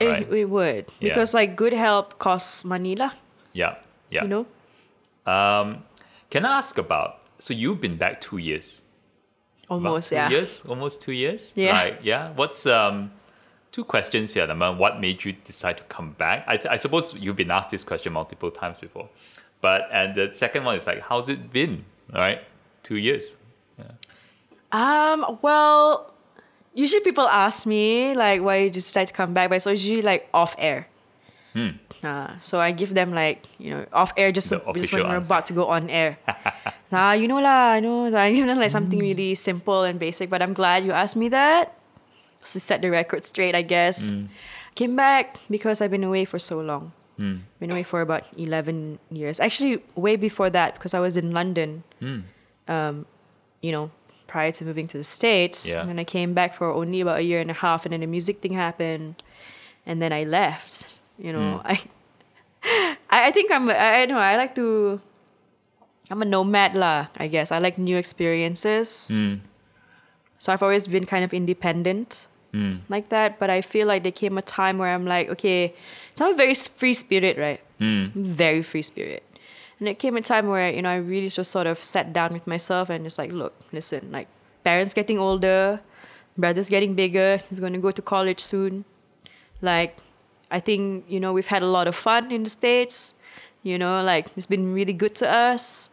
[0.00, 0.32] It, Right.
[0.32, 1.12] it would Yeah.
[1.12, 3.12] because like good help costs money lah.
[3.52, 3.76] Yeah.
[4.10, 4.24] Yeah.
[4.24, 4.44] You know.
[5.26, 5.84] Um,
[6.30, 7.20] can I ask about?
[7.38, 8.82] So you've been back two years.
[9.68, 10.28] Almost, two yeah.
[10.28, 11.52] years, almost two years.
[11.56, 11.72] Yeah.
[11.72, 12.32] Like, yeah.
[12.34, 13.12] What's um,
[13.72, 14.46] two questions here.
[14.46, 16.44] One, what made you decide to come back?
[16.46, 19.08] I, th- I suppose you've been asked this question multiple times before,
[19.60, 21.84] but and the second one is like, how's it been?
[22.12, 22.40] All right,
[22.82, 23.36] two years.
[24.70, 26.12] Um, well,
[26.74, 30.28] usually people ask me like why you decide to come back, but it's usually like
[30.34, 30.88] off air.
[31.54, 35.14] Uh, so I give them like you know off air just, so, just when we're
[35.16, 35.26] answer.
[35.26, 36.18] about to go on air.
[36.94, 38.06] Ah, you know lah, I know.
[38.14, 41.26] I give them like something really simple and basic, but I'm glad you asked me
[41.30, 41.74] that.
[42.52, 44.12] To set the record straight, I guess.
[44.76, 46.92] Came back because I've been away for so long.
[47.18, 49.40] Been away for about eleven years.
[49.40, 51.82] Actually, way before that because I was in London.
[52.68, 53.06] Um,
[53.60, 53.90] you know,
[54.28, 55.80] prior to moving to the states, Yeah.
[55.82, 58.00] and then I came back for only about a year and a half, and then
[58.00, 59.18] the music thing happened,
[59.84, 60.93] and then I left.
[61.18, 61.66] You know, hmm.
[61.66, 61.74] I,
[63.10, 65.00] I I think I'm I I know I like to.
[66.10, 67.08] I'm a nomad lah.
[67.16, 69.08] I guess I like new experiences.
[69.08, 69.40] Hmm.
[70.38, 72.84] So I've always been kind of independent hmm.
[72.88, 73.38] like that.
[73.40, 75.72] But I feel like there came a time where I'm like, okay,
[76.14, 77.60] so I'm a very free spirit, right?
[77.80, 79.22] Very free spirit.
[79.80, 82.32] And it came a time where, you know, I really just sort of sat down
[82.32, 84.28] with myself and just like, look, listen, like
[84.62, 85.80] parents getting older,
[86.38, 88.84] brother's getting bigger, he's going to go to college soon.
[89.60, 89.98] Like,
[90.50, 93.14] I think, you know, we've had a lot of fun in the States.
[93.62, 95.90] You know, like it's been really good to us.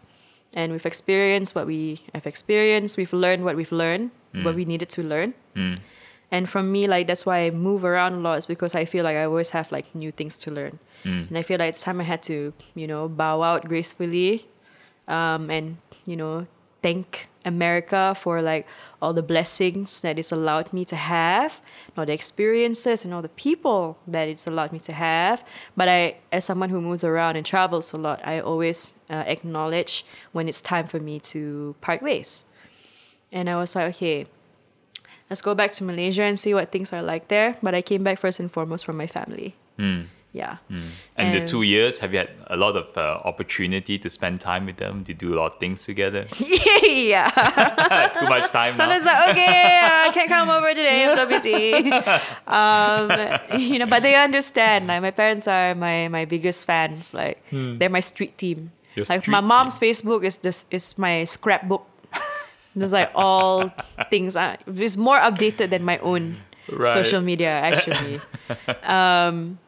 [0.53, 2.97] And we've experienced what we have experienced.
[2.97, 4.43] We've learned what we've learned, mm.
[4.43, 5.33] what we needed to learn.
[5.55, 5.79] Mm.
[6.29, 9.05] And for me, like that's why I move around a lot, is because I feel
[9.05, 10.79] like I always have like new things to learn.
[11.05, 11.29] Mm.
[11.29, 14.45] And I feel like it's time I had to, you know, bow out gracefully
[15.07, 16.47] um, and, you know,
[16.83, 18.67] thank America for like
[19.01, 21.61] all the blessings that it's allowed me to have,
[21.97, 25.43] all the experiences and all the people that it's allowed me to have.
[25.75, 30.05] But I, as someone who moves around and travels a lot, I always uh, acknowledge
[30.31, 32.45] when it's time for me to part ways.
[33.31, 34.27] And I was like, okay,
[35.29, 37.57] let's go back to Malaysia and see what things are like there.
[37.61, 39.55] But I came back first and foremost for my family.
[40.33, 40.57] Yeah.
[41.17, 44.65] And, the two years, have you had a lot of uh, opportunity to spend time
[44.65, 46.25] with them, to do a lot of things together?
[46.83, 47.27] yeah.
[48.15, 48.77] Too much time now.
[48.77, 51.05] Sometimes like, okay, I can't come over today.
[51.05, 51.91] I'm so busy.
[52.47, 54.87] um, you know, but they understand.
[54.87, 57.13] Like my parents are my my biggest fans.
[57.13, 58.71] Like they're my street team.
[58.95, 61.85] Your like street my mom's Facebook is this is my scrapbook.
[62.73, 63.67] There's like all
[64.09, 64.37] things.
[64.37, 66.37] Uh, it's more updated than my own
[66.71, 66.87] Right.
[66.89, 68.21] social media actually.
[68.83, 69.59] um,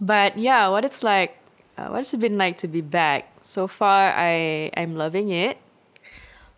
[0.00, 1.36] but yeah, what it's like,
[1.78, 3.32] uh, what it's been like to be back.
[3.42, 5.58] So far, I I'm loving it.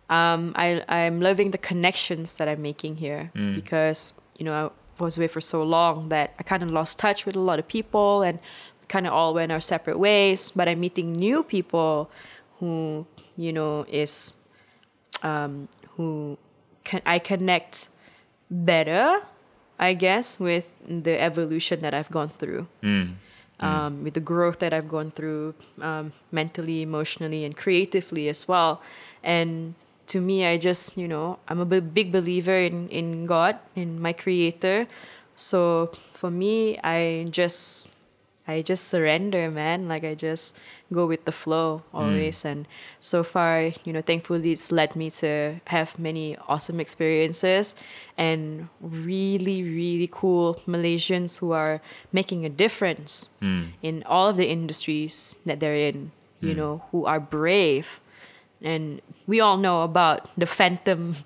[0.09, 5.17] Um, I I'm loving the connections that I'm making here because you know I was
[5.17, 8.21] away for so long that I kind of lost touch with a lot of people
[8.21, 8.37] and
[8.89, 10.51] kind of all went our separate ways.
[10.51, 12.11] But I'm meeting new people
[12.59, 13.07] who
[13.37, 14.35] you know is
[15.23, 16.37] um, who
[16.83, 17.89] can I connect
[18.51, 19.21] better,
[19.79, 22.67] I guess, with the evolution that I've gone through,
[23.59, 28.81] um, with the growth that I've gone through um, mentally, emotionally, and creatively as well.
[29.23, 29.75] And
[30.07, 34.01] to me, I just, you know, I'm a b- big believer in, in God, in
[34.01, 34.87] my Creator.
[35.35, 37.92] So for me, I just,
[38.47, 39.87] I just surrender, man.
[39.87, 40.57] Like I just
[40.91, 42.43] go with the flow always.
[42.43, 42.51] Mm.
[42.51, 42.67] And
[42.99, 47.75] so far, you know, thankfully, it's led me to have many awesome experiences
[48.17, 51.81] and really, really cool Malaysians who are
[52.11, 53.69] making a difference mm.
[53.81, 56.11] in all of the industries that they're in.
[56.41, 56.57] You mm.
[56.57, 58.01] know, who are brave
[58.63, 61.17] and we all know about the phantom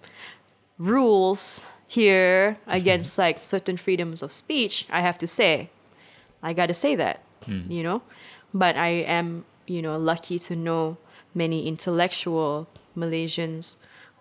[0.77, 5.69] rules here against like certain freedoms of speech i have to say
[6.43, 8.01] i gotta say that you know?
[8.53, 10.97] But i am you know lucky to know
[11.35, 12.67] many intellectual
[12.97, 13.75] malaysians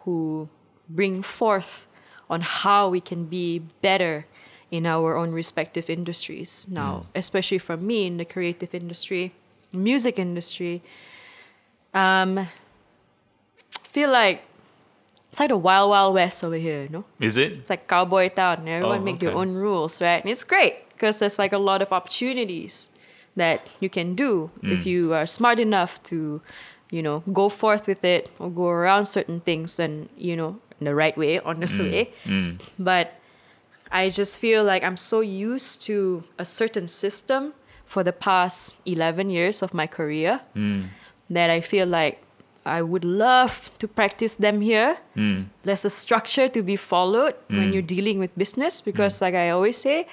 [0.05, 0.49] who
[0.89, 1.87] bring forth
[2.29, 4.27] on how we can be better
[4.71, 6.67] in our own respective industries.
[6.71, 9.33] Now especially for me in the creative industry
[9.73, 10.83] music industry
[11.95, 12.49] um
[13.91, 14.43] feel like
[15.31, 17.05] it's like the wild wild west over here you know?
[17.21, 17.53] Is it?
[17.53, 18.67] it's like cowboy town.
[18.69, 20.23] Everyone Oh, make their own rules right?
[20.23, 22.89] And it's great because there's like a lot of opportunities
[23.37, 24.73] that you can do Mm.
[24.73, 26.41] if you are smart enough to
[26.91, 30.85] you know go forth with it or go around certain things and you know in
[30.89, 31.91] the right way honest Mm.
[31.91, 32.03] way
[32.79, 33.07] but
[33.91, 37.53] i just feel like i'm so used to a certain system
[37.85, 40.89] for the past 11 years of my career mm.
[41.31, 42.23] that i feel like
[42.67, 44.99] i would love to practice them here.
[45.15, 45.47] Mm.
[45.63, 49.79] There's a structure to be followed when you're dealing with business because like i always
[49.79, 50.07] say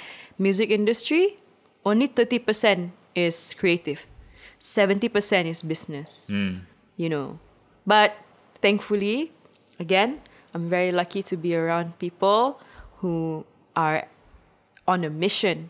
[0.43, 1.39] music industry
[1.85, 4.07] only 30% is creative.
[4.59, 6.29] 70% is business
[6.95, 7.39] you know.
[7.87, 8.15] But
[8.61, 9.31] thankfully
[9.79, 10.21] again
[10.53, 12.61] i'm very lucky to be around people
[13.01, 13.43] who
[13.75, 14.05] are
[14.87, 15.67] on a mission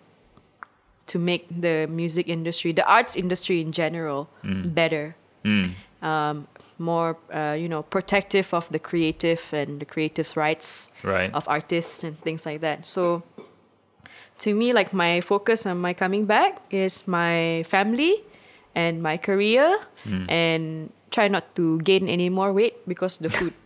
[1.07, 4.29] to make the music industry the arts industry in general
[4.79, 5.15] better.
[6.03, 6.47] Um,
[6.77, 11.31] more uh, you know protective of the creative and the creative rights Right.
[11.33, 12.83] of artists and things like that.
[12.85, 13.23] So
[14.39, 18.23] to me like my focus on my coming back is my family
[18.75, 19.69] and my career
[20.03, 20.25] hmm.
[20.29, 23.53] and try not to gain any more weight because the food.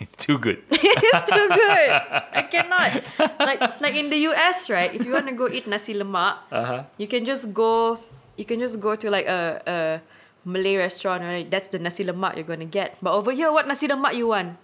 [0.00, 0.64] It's too good.
[0.72, 1.88] it's too good.
[2.32, 3.04] I cannot.
[3.36, 6.88] Like like in the us right if you want to go eat nasi lemak uh-huh.
[6.96, 8.00] you can just go
[8.40, 9.76] you can just go to like a, a
[10.48, 11.44] malay restaurant right?
[11.44, 12.96] That's the nasi lemak you're going to get.
[13.04, 14.56] But over here what nasi lemak you want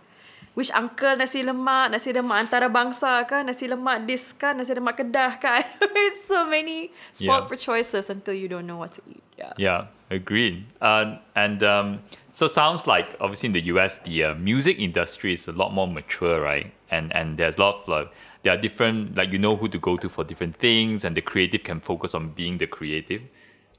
[0.54, 5.40] which uncle nasi lemak nasi lemak antarabangsa kah nasi lemak this kah nasi lemak kedah
[5.40, 7.48] kah there's so many spot Yeah.
[7.48, 9.80] for choices until you don't know what to eat yeah Yeah,
[10.12, 10.64] agreed.
[10.80, 11.98] Uh, and um,
[12.30, 15.88] so sounds like obviously in the US the uh, music industry is a lot more
[15.88, 16.68] mature, right?
[16.92, 18.04] And and there's a lot of uh,
[18.44, 21.24] there are different like you know who to go to for different things, and the
[21.24, 23.24] creative can focus on being the creative.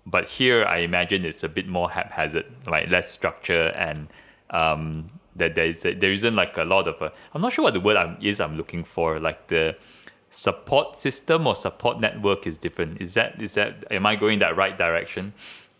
[0.10, 4.10] But here, I imagine it's a bit more haphazard, like less structure, and
[4.52, 7.74] um, that there is a, there isn't like a lot of I'm not sure what
[7.74, 9.76] the word I'm, is I'm looking for, like the
[10.30, 13.02] support system or support network is different.
[13.02, 15.34] Is that is that am I going that right direction?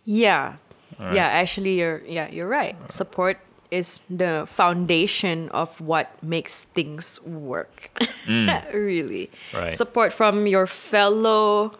[0.04, 0.54] Yeah.
[1.00, 2.76] Yeah, actually you're yeah, you're right.
[2.92, 3.38] Support
[3.70, 7.90] is the foundation of what makes things work.
[8.26, 8.72] Mm.
[8.72, 9.30] really.
[9.52, 9.74] Right.
[9.74, 11.72] Support from your fellow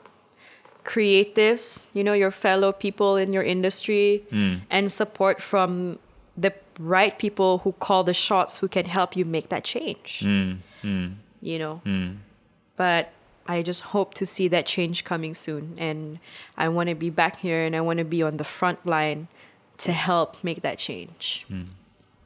[0.85, 4.61] creatives, you know, your fellow people in your industry mm.
[4.71, 5.99] and support from
[6.37, 10.23] the right people who call the shots who can help you make that change.
[10.23, 11.83] You know.
[12.77, 13.13] But
[13.47, 15.75] I just hope to see that change coming soon.
[15.79, 16.19] And
[16.57, 19.29] I want to be back here and I want to be on the front line
[19.79, 21.47] to help make that change.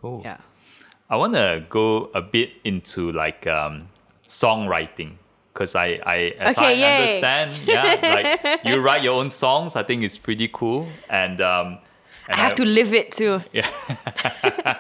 [0.03, 0.23] Oh.
[0.25, 0.39] Yeah.
[1.11, 3.89] I want to go a bit into like um,
[4.27, 5.15] songwriting
[5.53, 7.21] because I, I as I yay.
[7.21, 9.75] understand, yeah, like you write your own songs.
[9.75, 11.79] I think it's pretty cool, and um,
[12.29, 13.43] I have to live it too.
[13.53, 13.71] Yeah.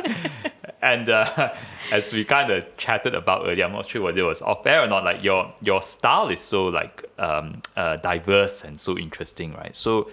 [0.82, 1.55] and uh,
[1.90, 4.82] as we kind of chatted about earlier, I'm not sure whether it was off air
[4.82, 5.05] or not.
[5.05, 9.74] Like your your style is so like um, uh, diverse and so interesting, right?
[9.74, 10.11] So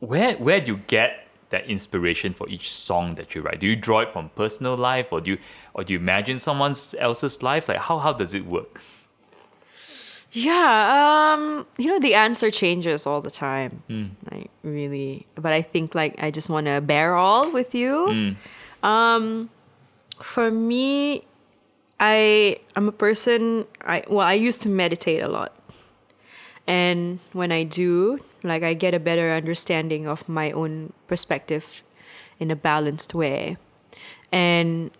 [0.00, 3.60] where where do you get that inspiration for each song that you write?
[3.60, 5.38] Do you draw it from personal life, or do you
[5.74, 7.68] or do you imagine someone else's life?
[7.68, 8.80] Like how how does it work?
[10.34, 13.82] Yeah, um, you know, the answer changes all the time.
[14.30, 18.34] Like really, but I think like I just want to bear all with you.
[18.82, 19.50] Um,
[20.18, 21.24] for me,
[22.00, 23.66] I I'm a person.
[23.82, 25.52] I well, I used to meditate a lot,
[26.66, 31.82] and when I do, like I get a better understanding of my own perspective
[32.40, 33.56] in a balanced way,
[34.32, 34.90] and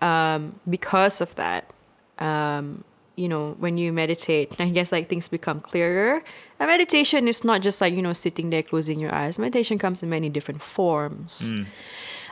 [0.00, 1.72] um, because of that,
[2.18, 2.84] um,
[3.16, 6.22] you know, when you meditate, I guess like things become clearer.
[6.58, 9.38] And meditation is not just like, you know, sitting there closing your eyes.
[9.38, 11.52] Meditation comes in many different forms.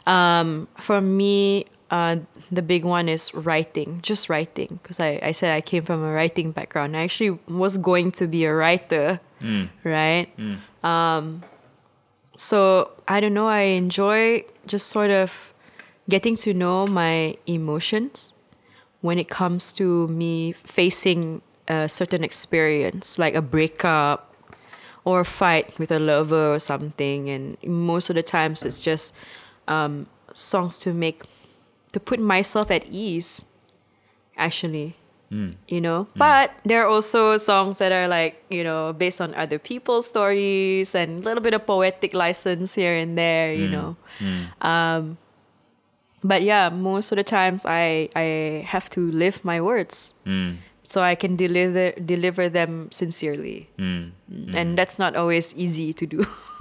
[0.06, 2.16] Um, for me, uh,
[2.50, 4.78] the big one is writing, just writing.
[4.82, 6.96] Because I, I said I came from a writing background.
[6.96, 9.20] I actually was going to be a writer,
[9.84, 10.28] right?
[10.82, 11.42] Um,
[12.36, 15.52] so I don't know, I enjoy just sort of
[16.08, 18.32] getting to know my emotions
[19.00, 24.34] when it comes to me facing a certain experience, like a breakup
[25.04, 27.30] or a fight with a lover or something.
[27.30, 29.14] And most of the times, it's just
[29.68, 31.22] um, songs to make
[31.92, 33.46] to put myself at ease.
[34.36, 34.96] Actually,
[35.68, 36.06] you know.
[36.16, 40.94] But there are also songs that are like you know based on other people's stories
[40.94, 43.52] and a little bit of poetic license here and there.
[43.54, 43.96] You know.
[44.60, 45.18] Um,
[46.22, 50.56] but yeah, most of the times I I have to live my words, mm.
[50.82, 54.10] so I can deliver deliver them sincerely, mm.
[54.30, 54.54] Mm.
[54.54, 56.26] and that's not always easy to do.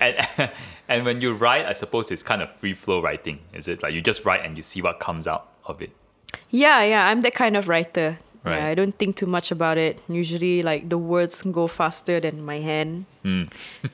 [0.00, 0.16] and
[0.88, 3.40] and when you write, I suppose it's kind of free flow writing.
[3.54, 5.90] Is it like you just write and you see what comes out of it?
[6.50, 8.18] yeah, yeah, I'm that kind of writer.
[8.44, 8.56] Right.
[8.56, 10.00] Yeah, I don't think too much about it.
[10.08, 13.06] Usually, like the words go faster than my hand.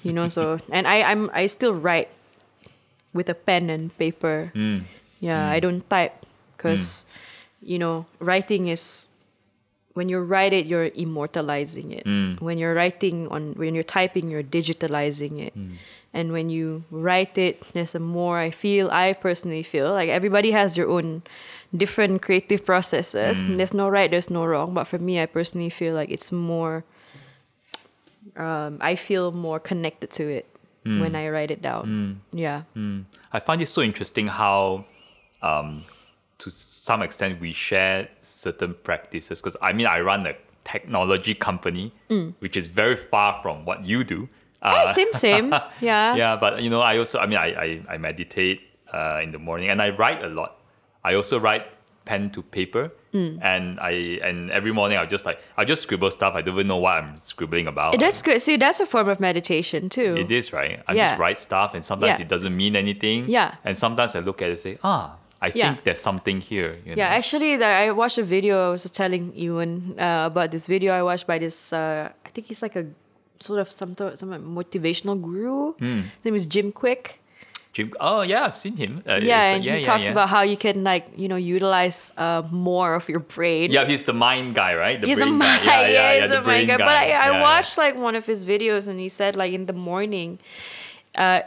[0.02, 2.08] you know, so and I I'm I still write
[3.14, 4.52] with a pen and paper.
[4.54, 4.84] Mm.
[5.20, 5.50] Yeah, mm.
[5.54, 7.06] I don't type because
[7.62, 7.70] mm.
[7.70, 9.08] you know writing is
[9.94, 12.04] when you write it you're immortalizing it.
[12.42, 15.54] When you're writing on when you're typing you're digitalizing it.
[16.14, 20.52] And when you write it, there's a more I feel I personally feel like everybody
[20.52, 21.22] has their own
[21.74, 23.42] different creative processes.
[23.42, 24.74] And there's no right, there's no wrong.
[24.74, 26.84] But for me, I personally feel like it's more
[28.36, 30.46] um, I feel more connected to it
[30.84, 31.16] when hmm.
[31.16, 31.84] I write it down.
[32.30, 32.38] Hmm.
[32.38, 32.62] Yeah.
[32.74, 33.02] Hmm.
[33.32, 34.84] I find it so interesting how,
[35.42, 35.84] um,
[36.38, 39.40] to some extent, we share certain practices.
[39.40, 42.34] Because I mean, I run a technology company, mm.
[42.40, 44.28] which is very far from what you do.
[44.62, 45.54] Hey, uh, same, same.
[45.80, 46.16] Yeah.
[46.16, 48.60] yeah, but you know, I also, I mean, I I, I meditate
[48.92, 50.60] uh, in the morning and I write a lot.
[51.02, 51.66] I also write
[52.04, 53.38] pen to paper, Mm.
[53.42, 56.34] and I and every morning I just like I just scribble stuff.
[56.34, 57.98] I don't even know what I'm scribbling about.
[57.98, 58.42] That's good.
[58.42, 60.16] See, that's a form of meditation too.
[60.18, 60.82] It is right.
[60.88, 61.08] I Yeah.
[61.10, 62.24] just write stuff, and sometimes Yeah.
[62.26, 63.28] it doesn't mean anything.
[63.28, 63.54] Yeah.
[63.64, 65.70] And sometimes I look at it and say, ah, I Yeah.
[65.70, 66.76] think there's something here.
[66.84, 68.68] You Yeah, actually, I watched a video.
[68.68, 71.72] I was telling Ewan uh, about this video I watched by this.
[71.72, 72.84] Uh, I think he's like a
[73.40, 75.72] sort of some some motivational guru.
[75.78, 76.00] Hmm.
[76.18, 77.20] His name is Jim Kwik.
[77.74, 77.92] Jim.
[78.00, 79.02] Oh yeah, I've seen him.
[79.06, 80.12] Uh, Yeah, and uh, he yeah, talks yeah.
[80.12, 83.70] about how you can like you know utilize uh, more of your brain.
[83.70, 85.00] Yeah, he's the mind guy, right?
[85.00, 85.66] The he's a mind, guy.
[85.66, 86.20] Yeah, yeah, yeah.
[86.22, 86.86] he's the a brain mind guy.
[86.86, 87.42] But I, I Yeah, yeah.
[87.42, 90.38] watched like one of his videos, and he said like in the morning,
[91.18, 91.40] uh,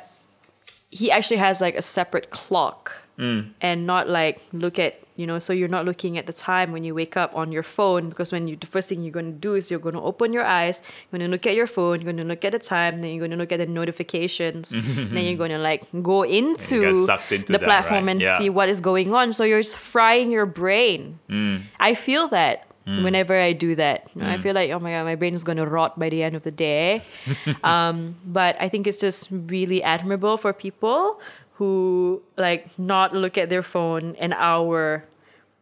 [0.92, 3.50] he actually has like a separate clock, Mm.
[3.62, 5.40] and not like look at you know.
[5.40, 8.32] So you're not looking at the time when you wake up on your phone because
[8.32, 10.46] when you the first thing you're going to do is you're going to open your
[10.46, 13.00] eyes, you're going to look at your phone, you're going to look at the time,
[13.00, 17.06] then you're going to look at the notifications, then you're going to like go into
[17.32, 18.12] into the that, platform right?
[18.12, 18.38] and Yeah.
[18.38, 19.34] see what is going on.
[19.34, 21.20] So you're just frying your brain.
[21.30, 21.64] Mm.
[21.80, 24.10] I feel that whenever I do that.
[24.16, 26.08] You know, I feel like, oh my God, my brain is going to rot by
[26.08, 27.02] the end of the day.
[27.64, 31.20] um, but I think it's just really admirable for people
[31.58, 35.04] who like not look at their phone an hour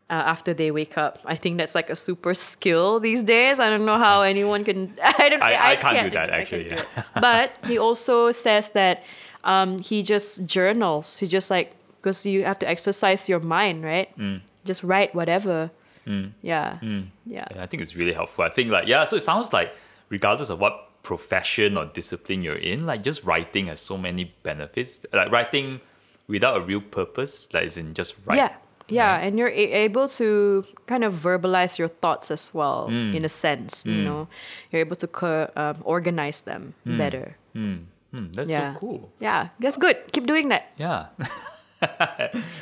[0.09, 1.19] uh, after they wake up.
[1.25, 3.59] I think that's like a super skill these days.
[3.59, 4.93] I don't know how anyone can.
[5.03, 5.41] I don't.
[5.41, 7.03] I- I can't do that, I can't actually, yeah.
[7.19, 9.03] But he also says that
[9.43, 11.17] um, he just journals.
[11.17, 11.71] He just like
[12.01, 14.15] because you have to exercise your mind, right?
[14.17, 14.41] Mm.
[14.65, 15.71] Just write whatever.
[16.05, 16.29] Yeah.
[16.43, 17.07] Yeah.
[17.25, 18.43] Yeah, I think it's really helpful.
[18.45, 19.73] I think like yeah, so it sounds like
[20.09, 25.05] regardless of what profession or discipline you're in, like just writing has so many benefits.
[25.13, 25.79] Like writing
[26.27, 28.41] without a real purpose, like is in just write.
[28.41, 28.53] Yeah.
[28.87, 33.17] Yeah, and you're a- able to kind of verbalize your thoughts as well, Mm.
[33.17, 33.81] in a sense.
[33.81, 34.27] You know,
[34.69, 37.33] you're able to co- um, organize them better.
[37.57, 38.73] Hmm, that's Yeah.
[38.77, 39.09] so cool.
[39.17, 39.97] Yeah, that's good.
[40.13, 41.09] Keep doing that Yeah.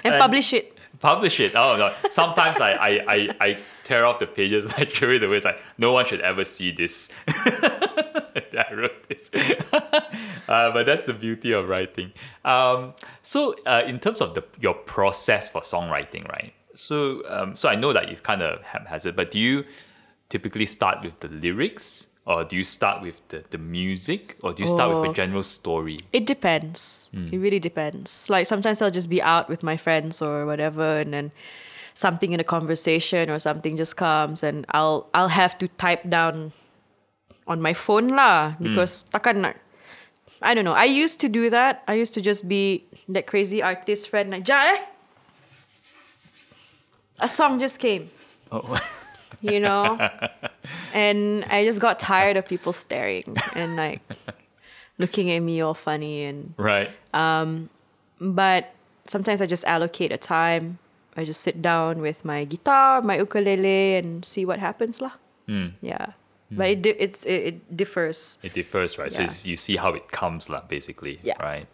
[0.03, 0.72] and publish it.
[1.03, 1.53] Publish it.
[1.53, 1.91] Oh no.
[2.09, 5.35] Sometimes I, I, I, I tear off the pages and I throw it away.
[5.35, 7.09] It's like no one should ever see this.
[7.27, 9.29] I wrote this.
[9.73, 9.99] uh,
[10.47, 12.13] but that's the beauty of writing.
[12.45, 16.53] Um, so, uh, in terms of the your process for songwriting, right?
[16.73, 19.65] So, um, so I know that it's kind of haphazard, but do you
[20.29, 24.63] typically start with the lyrics, or do you start with the, the music, or do
[24.63, 25.13] you start with a Oh.
[25.13, 25.97] general story?
[26.15, 27.09] It depends.
[27.11, 28.29] It really depends.
[28.29, 31.31] Like sometimes I'll just be out with my friends or whatever, and then
[31.93, 36.53] something in a conversation or something just comes, and I'll I'll have to type down
[37.47, 39.59] on my phone lah because takkan nak.
[40.43, 40.75] I don't know.
[40.75, 41.83] I used to do that.
[41.87, 44.79] I used to just be that crazy artist friend like, Ja, eh?
[47.19, 48.09] A song just came.
[48.51, 48.63] Oh.
[49.43, 49.99] you know?
[50.93, 54.01] and I just got tired of people staring and like
[54.97, 56.89] looking at me all funny and right.
[57.13, 57.69] Um,
[58.19, 58.71] but
[59.05, 60.79] sometimes I just allocate a time.
[61.15, 65.13] I just sit down with my guitar, my ukulele and see what happens lah.
[65.81, 66.17] Yeah.
[66.53, 68.37] But it di- it's it, it differs.
[68.45, 69.11] It differs, right?
[69.11, 69.25] So Yeah.
[69.25, 71.17] it's, you see how it comes, lah, basically.
[71.25, 71.41] Yeah.
[71.41, 71.65] Right.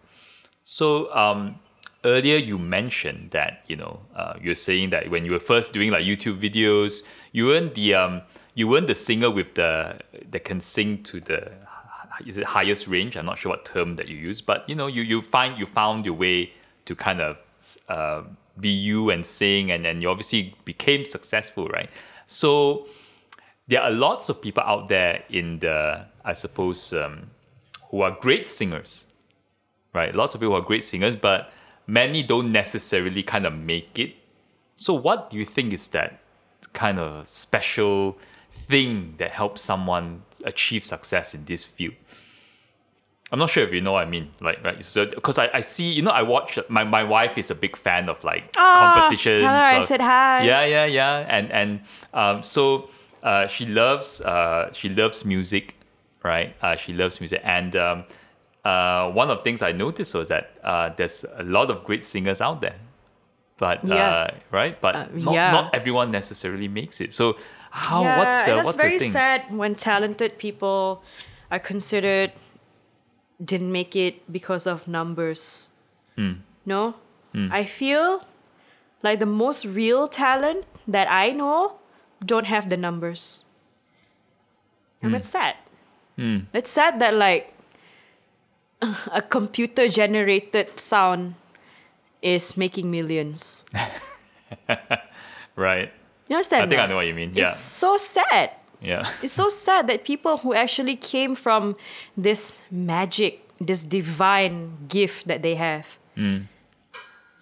[0.63, 1.59] So um,
[2.03, 5.91] earlier you mentioned that you know uh, you're saying that when you were first doing
[5.91, 8.21] like YouTube videos, you weren't the um,
[8.55, 11.51] you weren't the singer with the that can sing to the
[12.25, 13.15] is it highest range?
[13.15, 15.65] I'm not sure what term that you use, but you know you you find you
[15.65, 16.53] found your way
[16.85, 17.37] to kind of
[17.87, 18.23] uh,
[18.59, 21.89] be you and sing, and then you obviously became successful, right?
[22.27, 22.87] So
[23.67, 27.29] there are lots of people out there in the, I suppose, um,
[27.89, 29.05] who are great singers,
[29.93, 30.13] right?
[30.13, 31.51] Lots of people who are great singers, but
[31.89, 34.15] many don't necessarily kind of make it.
[34.75, 36.19] So, what do you think is that
[36.73, 38.17] kind of special
[38.53, 41.95] thing that helps someone achieve success in this field?
[43.31, 44.31] I'm not sure if you know what I mean.
[44.41, 44.83] Like, right?
[44.83, 47.75] So, because I, I see, you know, I watch, my, my wife is a big
[47.75, 49.41] fan of like Ah, competitions.
[49.41, 50.43] tell her I said hi.
[50.43, 51.25] Yeah, yeah, yeah.
[51.29, 51.81] And, and
[52.13, 52.89] um, so
[53.21, 55.75] uh, she loves, uh, she loves music,
[56.23, 56.55] right?
[56.61, 57.41] Uh, she loves music.
[57.43, 58.03] And um,
[58.65, 62.03] uh, one of the things I noticed was that uh, there's a lot of great
[62.03, 62.75] singers out there.
[63.57, 63.95] But, Yeah.
[63.95, 64.79] uh, right?
[64.79, 65.51] But Uh, not, yeah.
[65.51, 67.13] not everyone necessarily makes it.
[67.13, 67.35] So,
[67.71, 69.11] how, yeah, what's the, and that's what's very the thing?
[69.11, 71.03] sad when talented people
[71.51, 72.31] are considered
[73.43, 75.69] didn't make it because of numbers.
[76.15, 76.33] Hmm.
[76.65, 76.95] No,
[77.51, 78.23] I feel
[79.03, 81.79] like the most real talent that I know
[82.25, 83.45] don't have the numbers,
[85.01, 85.55] and that's sad.
[86.53, 87.53] It's sad that like
[89.11, 91.35] a computer generated sound
[92.21, 93.65] is making millions.
[95.55, 95.91] Right.
[96.27, 96.63] You understand?
[96.63, 97.31] I think I know what you mean.
[97.35, 97.51] It's Yeah.
[97.51, 98.55] so sad.
[98.79, 99.03] Yeah.
[99.23, 101.75] It's so sad that people who actually came from
[102.15, 106.47] this magic, this divine gift that they have, Mm.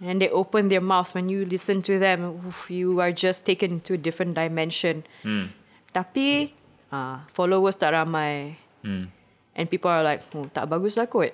[0.02, 3.82] and they open their mouths when you listen to them, oof, you are just taken
[3.86, 5.06] to a different dimension.
[5.22, 5.54] Mm.
[5.94, 6.54] Tapi
[6.90, 9.10] ah, followers tak ramai, Mm.
[9.58, 11.34] And people are like, oh, tak bagus lah kot.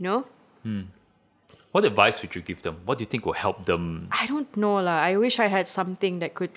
[0.00, 0.20] You know?
[0.64, 0.88] Hmm.
[1.70, 2.80] What advice would you give them?
[2.84, 4.08] What do you think will help them?
[4.10, 5.04] I don't know lah.
[5.04, 6.52] I wish I had something that could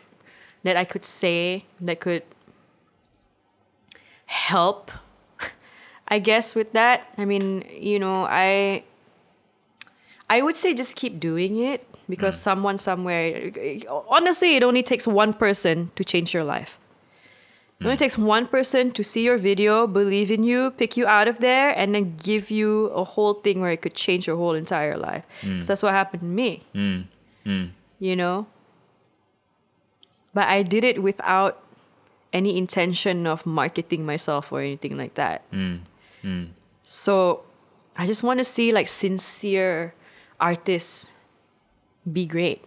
[0.64, 2.24] that I could say that could
[4.26, 4.92] help.
[6.08, 7.08] I guess with that.
[7.20, 8.84] I mean, you know, I
[10.28, 12.48] I would say just keep doing it because hmm.
[12.52, 13.52] someone somewhere
[14.08, 16.80] honestly it only takes one person to change your life.
[17.80, 21.28] It only takes one person to see your video, believe in you, pick you out
[21.28, 24.56] of there, and then give you a whole thing where it could change your whole
[24.56, 25.26] entire life.
[25.42, 25.60] Hmm.
[25.60, 26.64] So that's what happened to me.
[26.72, 27.02] Hmm.
[27.44, 27.66] Hmm.
[28.00, 28.48] You know?
[30.34, 31.62] But I did it without
[32.32, 35.44] any intention of marketing myself or anything like that.
[36.84, 37.44] So
[37.98, 39.94] I just want to see like sincere
[40.40, 41.12] artists
[42.12, 42.64] be great,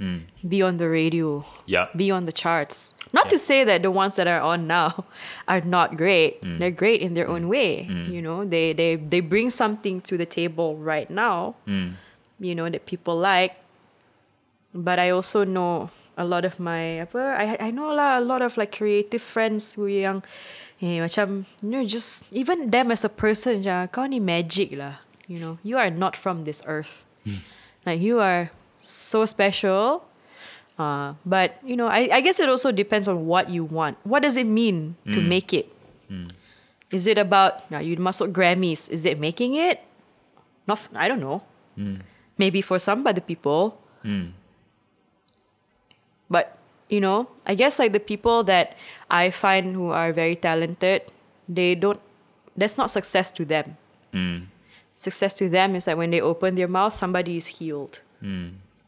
[0.00, 0.26] Mm.
[0.48, 1.86] be on the radio, Yeah.
[1.94, 2.94] be on the charts.
[3.12, 5.04] Not to say that the ones that are on now
[5.48, 6.42] are not great.
[6.42, 6.58] Mm.
[6.58, 7.54] They're great in their own mm.
[7.54, 7.86] way.
[8.10, 11.54] You know, they they they bring something to the table right now.
[12.42, 13.54] You know that people like.
[14.74, 18.42] But I also know a lot of my apa I I know lah a lot
[18.42, 20.24] of like creative friends who yang
[20.80, 25.04] eh macam you know just even them as a person ja kau ni magic lah.
[25.30, 27.06] You know, you are not from this earth.
[27.24, 27.40] Hmm.
[27.86, 28.50] Like you are
[28.82, 30.04] so special.
[30.78, 33.96] Uh, but you know, I, I guess it also depends on what you want.
[34.04, 35.28] What does it mean to mm.
[35.28, 35.70] make it?
[36.10, 36.32] Mm.
[36.90, 38.90] Is it about now you masuk Grammys?
[38.90, 39.80] Is it making it?
[40.66, 41.42] Not f- I don't know.
[41.78, 42.00] Mm.
[42.36, 43.78] Maybe for some other people.
[46.28, 46.58] But
[46.88, 48.76] you know, I guess like the people that
[49.10, 51.12] I find who are very talented,
[51.48, 52.00] they don't.
[52.56, 53.76] That's not success to them.
[54.96, 58.00] Success to them is that when they open their mouth, somebody is healed.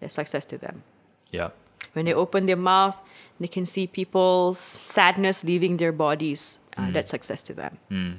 [0.09, 0.83] Success to them.
[1.31, 1.51] Yeah.
[1.93, 3.01] When they open their mouth,
[3.41, 6.93] they can see people's sadness leaving their bodies uh, mm.
[6.93, 7.79] that's success to them.
[7.91, 8.15] Mm.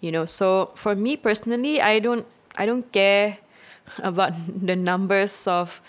[0.00, 3.38] You know, so for me personally, I don't I don't care
[4.02, 5.80] about the numbers of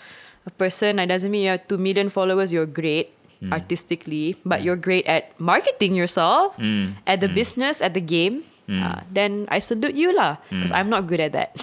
[0.46, 0.98] a person.
[0.98, 2.52] It doesn't mean you have two million followers.
[2.52, 3.12] You're great
[3.42, 3.52] mm.
[3.52, 6.58] artistically, but you're great at marketing yourself,
[7.06, 8.42] at the business, at the game.
[8.66, 11.54] Uh, then I salute you lah, because I'm not good at that.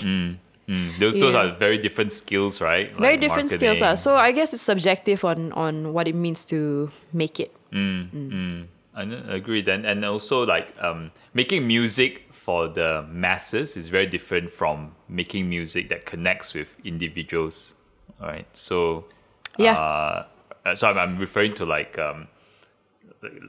[0.68, 1.51] Mm, those, those Yeah.
[1.51, 2.88] are very different skills, right?
[2.95, 3.88] Very Like different skills lah.
[3.88, 4.03] marketing.
[4.03, 7.51] So I guess it's subjective on on what it means to make it.
[8.95, 9.03] I
[9.34, 9.66] agree.
[9.68, 15.49] and and also like um, making music for the masses is very different from making
[15.49, 17.76] music that connects with individuals.
[18.22, 19.05] All right, so
[19.57, 19.74] Yeah.
[19.76, 20.26] uh,
[20.66, 22.28] uh, so I'm, I'm referring to like um,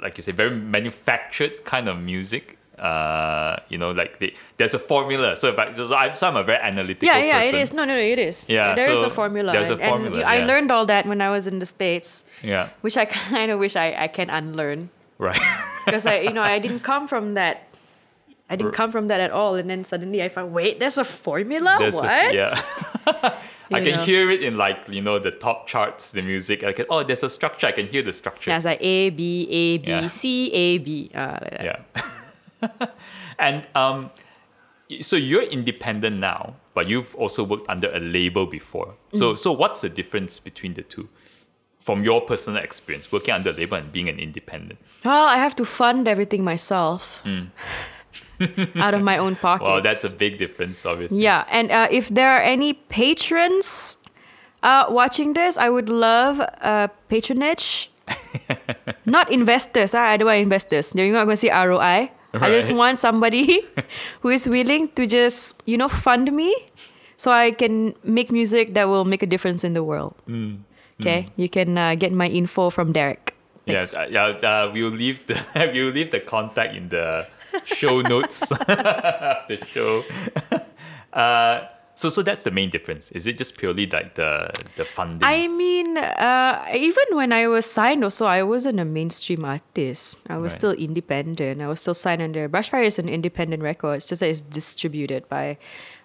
[0.03, 2.59] like you say, very manufactured kind of music.
[2.79, 5.37] Uh, you know, like the, there's a formula.
[5.37, 7.55] So, I, so, I, so I'm a very analytical Yeah, yeah, person.
[7.55, 7.72] it is.
[7.72, 8.47] No, no, no, it is.
[8.49, 9.53] Yeah, there is so a formula.
[9.53, 12.29] there's a and- and formula, I learned all that when I was in the states,
[12.43, 15.41] Yeah, which I kind of wish I, I can unlearn right.
[15.85, 17.68] because I, you know, I didn't come from that.
[18.51, 21.05] I didn't come from that at all, and then suddenly I found, wait, there's a
[21.05, 21.77] formula.
[21.79, 22.35] There's a- what?
[22.35, 22.61] yeah.
[23.72, 24.05] I can know.
[24.05, 26.62] hear it in like you know the top charts, the music.
[26.62, 27.66] I can oh, there's a structure.
[27.66, 28.51] I can hear the structure.
[28.51, 30.07] Yeah, it's like A B A B Yeah.
[30.09, 31.11] C A B.
[31.14, 31.64] Uh, like that.
[31.64, 32.03] Yeah.
[33.39, 34.11] and um,
[35.01, 38.95] so you're independent now, but you've also worked under a label before.
[39.12, 39.39] So Mm.
[39.39, 41.09] so what's the difference between the two?
[41.81, 44.79] From your personal experience, working under a label and being an independent.
[45.05, 47.23] Well, I have to fund everything myself
[48.77, 49.69] out of my own pockets.
[49.71, 51.21] Well, that's a big difference, obviously.
[51.23, 53.99] Yeah, and uh, if there are any patrons
[54.62, 57.91] uh, watching this, I would love uh, patronage.
[59.05, 59.95] not investors.
[59.95, 60.93] ah, I don't want investors.
[60.95, 62.11] You're not going to see ROI.
[62.41, 63.62] I just want somebody
[64.20, 66.55] who is willing to just, you know, fund me
[67.16, 70.14] so I can make music that will make a difference in the world.
[70.28, 70.59] Mm,
[71.01, 73.35] Okay, you can uh, get my info from Derek.
[73.66, 74.26] Yes, uh, yeah.
[74.39, 75.35] Uh, we'll leave the
[75.74, 77.26] we'll leave the contact in the
[77.64, 78.59] show notes of
[79.51, 80.05] the show.
[81.95, 83.12] So so that's the main difference.
[83.14, 85.22] Is it just purely like the the funding?
[85.22, 90.18] I mean, uh, even when I was signed, also I wasn't a mainstream artist.
[90.26, 90.59] I was Right.
[90.59, 91.62] still independent.
[91.62, 94.03] I was still signed under Brushfire is an independent record.
[94.03, 95.57] It's just that it's distributed by,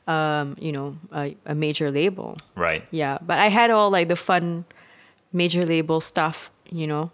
[0.06, 2.38] um, you know, a, a major label.
[2.54, 2.86] right.
[2.94, 4.66] Yeah, but I had all like the fun,
[5.34, 6.52] major label stuff.
[6.70, 7.10] You know.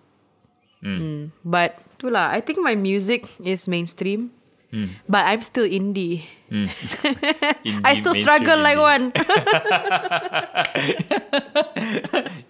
[0.84, 1.32] Mm.
[1.48, 4.32] But tula, I think my music is mainstream.
[5.08, 6.28] But I'm still indie.
[6.52, 9.12] Indie, I still struggle like one.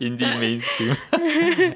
[0.02, 0.98] indie mainstream.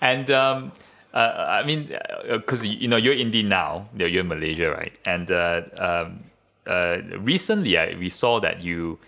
[0.00, 0.72] and um,
[1.12, 1.96] uh, I mean,
[2.28, 4.92] because you know you're indie now, you're in Malaysia, right?
[5.06, 6.24] And uh, um,
[6.66, 8.98] uh, recently, I, we saw that you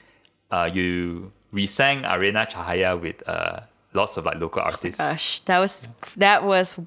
[0.50, 3.60] uh, you resang Arena Cahaya with uh,
[3.92, 4.98] lots of like local artists.
[4.98, 6.78] Gosh, that was that was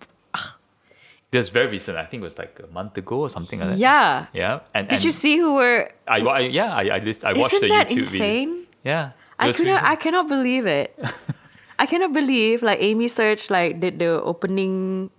[1.31, 1.97] This very recent.
[1.97, 3.77] I think it was like a month ago or something like that.
[3.77, 4.27] yeah.
[4.33, 4.59] Yeah.
[4.73, 5.89] And, Did and you see who were?
[6.07, 6.73] I, I yeah.
[6.73, 8.49] I I, list, I watched Isn't the that YouTube insane?
[8.49, 8.65] video.
[8.83, 9.11] Yeah.
[9.37, 9.83] I couldn't.
[9.83, 10.97] I cannot believe it.
[11.79, 15.11] I cannot believe like Amy Search like did the opening,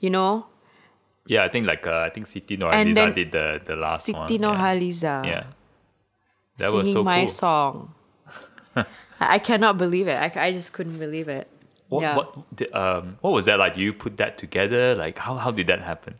[0.00, 0.46] you know,
[1.26, 4.28] yeah, I think like uh, I think Siti And then did the the last one.
[4.28, 5.24] Siti yeah.
[5.24, 5.44] Yeah.
[6.58, 7.28] That singing was so my cool.
[7.28, 7.94] song.
[8.76, 8.84] I
[9.20, 10.16] I cannot believe it.
[10.20, 11.48] I, I just couldn't believe it.
[11.88, 12.16] What, yeah.
[12.16, 13.76] what, um, what was that like?
[13.76, 14.94] You put that together?
[14.94, 16.14] Like, how, how did that happen?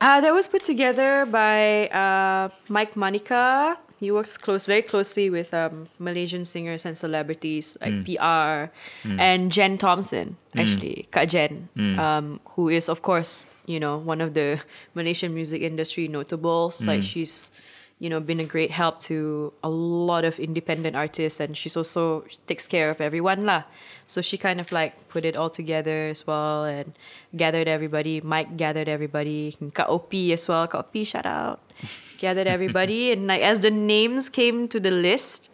[0.00, 3.76] Uh, that was put together by uh, Mike Manika.
[3.98, 8.70] He works close, very closely with um, Malaysian singers and celebrities like PR
[9.18, 14.34] and Jen Thompson, actually, Kak Jen, um, who is of course you know one of
[14.34, 14.60] the
[14.94, 16.86] Malaysian music industry notables.
[16.86, 17.58] Like she's
[17.98, 22.24] you know been a great help to a lot of independent artists, and she's also
[22.46, 23.64] takes care of everyone lah.
[24.06, 26.94] So she kind of like put it all together as well and
[27.36, 28.20] gathered everybody.
[28.20, 29.56] Mike gathered everybody.
[29.74, 30.66] Kak Opi as well.
[30.66, 31.60] Kak Opi, shout out.
[32.18, 33.12] Gathered everybody.
[33.12, 35.50] and like as the names came to the list,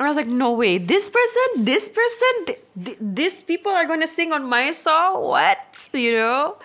[0.00, 0.78] I was like, no way.
[0.78, 5.22] This person, this person, th- th- these people are going to sing on my song?
[5.22, 5.58] What?
[5.92, 6.56] You know?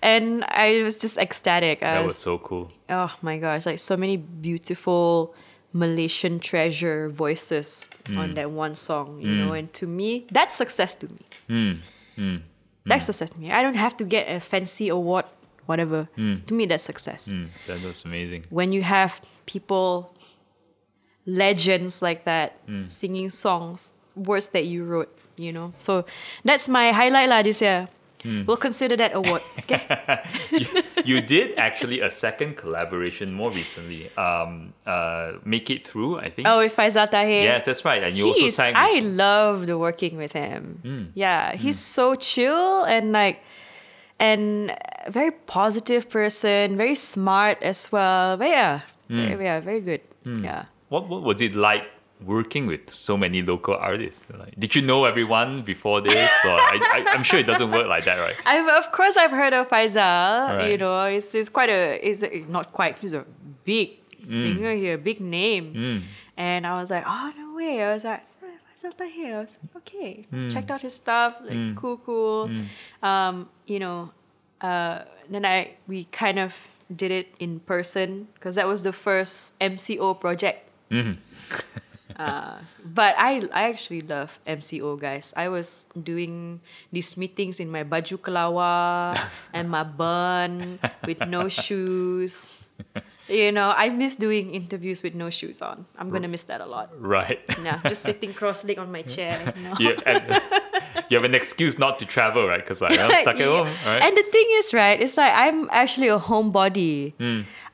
[0.00, 1.82] And I was just ecstatic.
[1.82, 2.72] I That was, was so cool.
[2.88, 5.34] oh my gosh, like so many beautiful
[5.72, 8.34] Malaysian treasure voices on hmm.
[8.34, 9.54] that one song, you know, hmm.
[9.54, 11.80] and to me, that's success to me.
[12.16, 12.36] Hmm.
[12.84, 13.52] That's success to me.
[13.52, 15.24] I don't have to get a fancy award,
[15.66, 16.08] whatever.
[16.16, 17.30] To me, that's success.
[17.32, 18.44] Mm, that was amazing.
[18.50, 20.14] When you have people,
[21.26, 22.88] legends like that, mm.
[22.88, 25.72] singing songs, words that you wrote, you know.
[25.78, 26.04] So
[26.44, 27.88] that's my highlight lah this year.
[28.24, 28.46] Mm.
[28.46, 29.42] We'll consider that award.
[29.58, 29.82] Okay.
[30.50, 30.66] you,
[31.04, 34.14] you did actually a second collaboration more recently.
[34.16, 36.46] Um, uh, Make It Through, I think.
[36.46, 37.42] oh, with Faisal Tahir.
[37.42, 38.02] yes, that's right.
[38.02, 38.74] And you also sang.
[38.76, 40.80] I loved working with him.
[40.84, 41.06] Mm.
[41.14, 43.42] Yeah, he's so chill and like,
[44.18, 44.70] and
[45.04, 48.36] a very positive person, very smart as well.
[48.36, 50.00] But yeah, very, yeah, very good.
[50.24, 50.66] Yeah.
[50.92, 51.84] What, what was it like
[52.22, 54.26] working with so many local artists?
[54.28, 56.30] Like, did you know everyone before this?
[56.44, 58.36] Or I, I'm sure it doesn't work like that, right?
[58.44, 60.70] I've of course I've heard of Faisal.
[60.70, 63.24] You know, he's, he's quite a he's a, not quite he's a
[63.64, 65.72] big singer here, big name.
[65.74, 66.02] Mm.
[66.36, 67.82] And I was like, oh no way!
[67.82, 69.38] I was like, "Oh, Faisal Tahir.
[69.38, 72.50] I was like, okay, checked out his stuff, like cool, cool.
[73.02, 74.10] Um, you know,
[74.60, 76.52] uh, then I we kind of
[76.94, 80.68] did it in person because that was the first MCO project.
[82.12, 82.60] Uh,
[82.92, 85.32] but I I actually love MCO guys.
[85.34, 86.60] I was doing
[86.92, 89.16] these meetings in my baju kelawa
[89.56, 90.76] and my bun
[91.08, 92.68] with no shoes.
[93.32, 95.88] You know, I miss doing interviews with no shoes on.
[95.96, 96.92] I'm gonna miss that a lot.
[97.00, 97.40] Right.
[97.64, 99.40] Yeah, just sitting cross-legged on my chair.
[99.56, 99.74] You know?
[99.80, 99.96] you,
[101.08, 102.60] you have an excuse not to travel, right?
[102.60, 103.64] Because like, I'm stuck at Yeah.
[103.64, 104.04] home, right?
[104.04, 107.16] And the thing is, right, it's like I'm actually a homebody.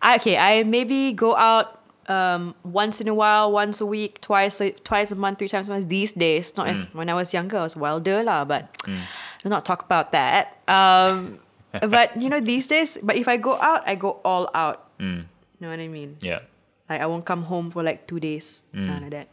[0.00, 1.77] I, okay, I maybe go out
[2.08, 5.68] um, once in a while, once a week, twice a, twice a month, three times
[5.68, 5.88] a month.
[5.88, 6.94] These days, not as mm.
[6.94, 8.44] when I was younger, I was wilder lah.
[8.44, 8.98] But mm.
[9.44, 10.56] let's not talk about that.
[10.66, 11.38] Um,
[11.72, 14.98] but you know, these days, but if I go out, I go all out.
[14.98, 15.28] Mm.
[15.60, 16.16] You know what I mean?
[16.20, 16.40] yeah.
[16.88, 19.28] Like I won't come home for like two days, none of that.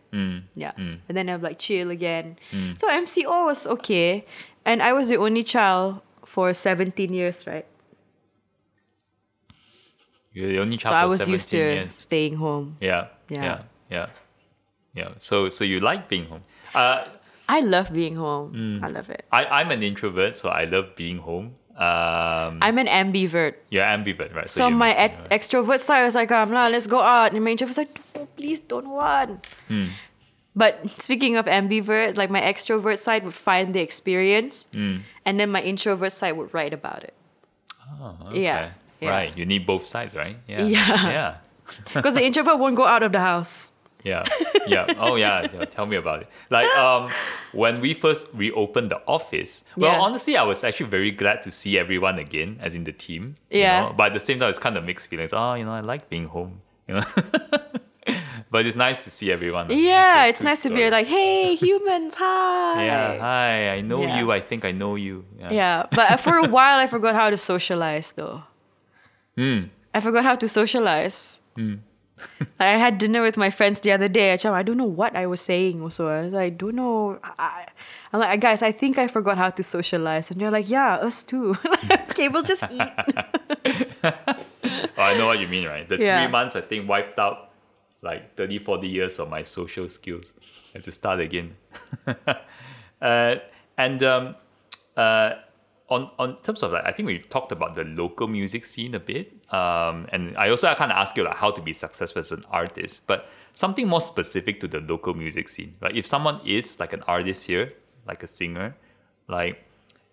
[0.55, 2.35] Yeah, and then I'll like chill again.
[2.51, 4.27] So MCO was okay,
[4.65, 7.65] and I was the only child for seventeen years, right?
[10.35, 11.95] You're the only So I was used to years.
[11.95, 12.75] staying home.
[12.83, 13.07] Yeah.
[13.31, 13.43] Yeah.
[13.43, 13.59] Yeah.
[13.89, 14.07] Yeah.
[14.93, 15.09] Yeah.
[15.17, 16.43] So so you like being home.
[16.75, 17.07] Uh,
[17.47, 18.51] I love being home.
[18.53, 18.83] Mm.
[18.83, 19.23] I love it.
[19.31, 21.55] I, I'm an introvert, so I love being home.
[21.77, 23.55] Um, I'm an ambivert.
[23.69, 24.49] you're ambivert, right?
[24.49, 27.33] So, you- my ex- extrovert side was like, um, let's go out.
[27.33, 29.45] And my introvert side, no, please don't want.
[29.67, 29.87] Hmm.
[30.55, 35.03] But speaking of ambivert, like my extrovert side would find the experience, Hmm.
[35.25, 37.13] and then my introvert side would write about it.
[38.01, 38.41] Oh, okay.
[38.43, 38.71] yeah.
[39.09, 39.37] Right.
[39.37, 40.37] You need both sides, right?
[40.47, 40.65] Yeah.
[40.65, 41.09] Yeah.
[41.09, 41.35] Yeah.
[41.93, 43.71] Because the introvert won't go out of the house.
[44.03, 44.23] Yeah,
[44.67, 44.85] yeah.
[44.99, 45.47] Oh, yeah.
[45.51, 45.65] yeah.
[45.65, 46.27] Tell me about it.
[46.51, 47.09] Like, um,
[47.53, 49.99] when we first reopened the office, well, Yeah.
[49.99, 53.33] honestly, I was actually very glad to see everyone again, as in the team.
[53.49, 53.79] you Yeah.
[53.79, 53.93] know?
[53.97, 55.33] But at the same time, it's kind of mixed feelings.
[55.33, 56.61] Oh, you know, I like being home.
[56.87, 57.03] You know.
[58.51, 59.71] but it's nice to see everyone.
[59.71, 62.85] Yeah, it's true nice to be like, hey, humans, hi.
[62.85, 63.17] Yeah.
[63.19, 63.69] Hi.
[63.77, 64.19] I know Yeah.
[64.19, 64.31] you.
[64.31, 65.25] I think I know you.
[65.39, 65.49] Yeah.
[65.51, 68.43] Yeah, but for a while I forgot how to socialize though.
[69.37, 69.63] Hmm.
[69.93, 71.37] I forgot how to socialize.
[72.59, 74.33] I had dinner with my friends the other day.
[74.33, 75.81] I don't know what I was saying.
[75.81, 77.19] Also, I was like, I don't know.
[77.23, 77.65] I,
[78.13, 81.23] I'm like, guys, I think I forgot how to socialize, and you're like, yeah, us
[81.23, 81.55] too.
[82.11, 82.81] okay, we'll just eat.
[84.97, 85.87] Oh, I know what you mean, right?
[85.87, 86.23] The Yeah.
[86.23, 87.51] three months I think wiped out
[88.01, 90.31] like 30, 40 years of my social skills.
[90.73, 91.55] I have to start again.
[93.01, 93.35] uh,
[93.77, 94.35] and um,
[94.95, 95.33] uh,
[95.89, 98.99] on on terms of like, I think we talked about the local music scene a
[98.99, 99.33] bit.
[99.53, 102.31] Um, and I also I kind of asked you like how to be successful as
[102.31, 105.75] an artist, but something more specific to the local music scene.
[105.81, 107.73] Like if someone is like an artist here,
[108.07, 108.75] like a singer,
[109.27, 109.63] like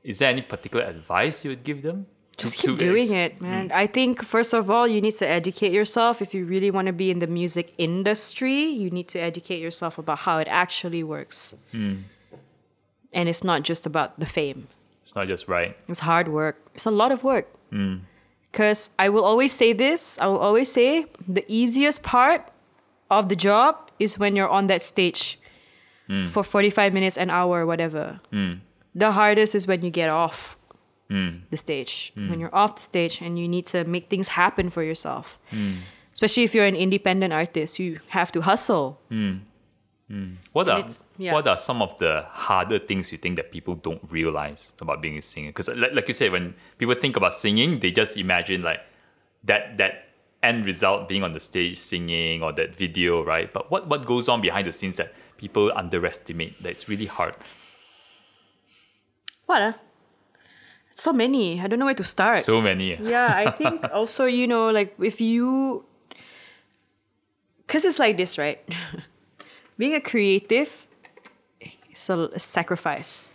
[0.03, 2.07] is there any particular advice you would give them?
[2.37, 3.71] Just to keep doing ex- it, man.
[3.73, 6.23] I think first of all, you need to educate yourself.
[6.23, 9.99] If you really want to be in the music industry, you need to educate yourself
[9.99, 11.55] about how it actually works.
[11.73, 14.69] And it's not just about the fame.
[15.03, 15.77] It's not just right.
[15.89, 16.57] It's hard work.
[16.75, 17.47] It's a lot of work.
[17.71, 17.97] Hmm.
[18.51, 20.19] Because I will always say this.
[20.21, 22.51] I will always say the easiest part
[23.11, 25.39] of the job is when you're on that stage
[26.07, 26.27] hmm.
[26.27, 28.21] for 45 minutes, an hour, whatever.
[28.31, 28.55] Hmm.
[28.95, 30.57] The hardest is when you get off
[31.51, 32.13] the stage.
[32.31, 35.39] When you're off the stage and you need to make things happen for yourself.
[36.13, 39.01] Especially if you're an independent artist, you have to hustle.
[40.53, 40.87] What are
[41.17, 41.33] yeah.
[41.33, 45.17] what are some of the harder things you think that people don't realize about being
[45.17, 45.49] a singer?
[45.49, 48.81] Because like, like you said, when people think about singing, they just imagine like
[49.45, 50.09] that that
[50.43, 53.53] end result being on the stage singing or that video, right?
[53.53, 56.63] But what what goes on behind the scenes that people underestimate?
[56.63, 57.35] That it's really hard.
[59.47, 59.63] What?
[59.63, 59.73] Uh?
[60.91, 61.59] So many.
[61.59, 62.45] I don't know where to start.
[62.45, 62.97] So many.
[63.01, 65.85] yeah i think also you know like if you
[67.67, 68.61] because it's like this right
[69.79, 70.87] being a creative
[71.93, 73.29] it's a, a sacrifice.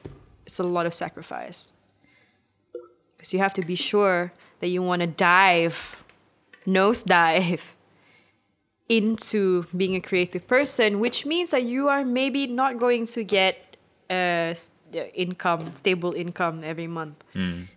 [0.46, 1.74] It's a lot of sacrifice.
[3.16, 5.96] Because you have to be sure that you want to dive
[6.66, 7.76] nose dive
[8.90, 13.78] into being a creative person which means that you are maybe not going to get
[14.10, 14.54] a
[14.94, 17.24] uh, income stable income every month.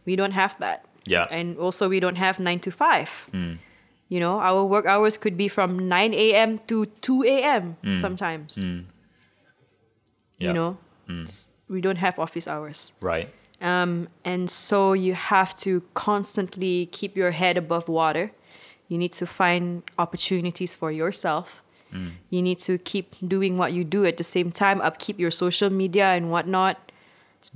[0.06, 0.84] We don't have that.
[1.06, 1.26] Yeah.
[1.30, 3.28] and also we don't have nine to five.
[4.10, 6.58] You know, our work hours could be from nine a.m.
[6.66, 7.76] to two a.m.
[7.86, 7.96] Mm.
[8.00, 8.58] sometimes.
[8.58, 8.84] Mm.
[10.38, 10.48] Yeah.
[10.48, 11.22] You know, mm.
[11.22, 12.92] It's- we don't have office hours.
[13.00, 13.30] Right.
[13.62, 18.32] Um, and so you have to constantly keep your head above water.
[18.88, 21.62] You need to find opportunities for yourself.
[22.30, 25.70] You need to keep doing what you do at the same time, upkeep your social
[25.70, 26.78] media and whatnot.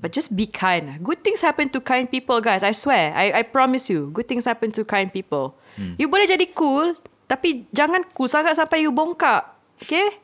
[0.01, 1.03] But just be kind.
[1.05, 2.63] Good things happen to kind people, guys.
[2.65, 3.15] I swear.
[3.15, 4.11] I, I promise you.
[4.11, 5.55] Good things happen to kind people.
[5.77, 5.95] Hmm.
[5.99, 6.95] You boleh jadi cool,
[7.27, 9.45] tapi jangan cool sangat sampai you bongkak.
[9.83, 10.21] Okay?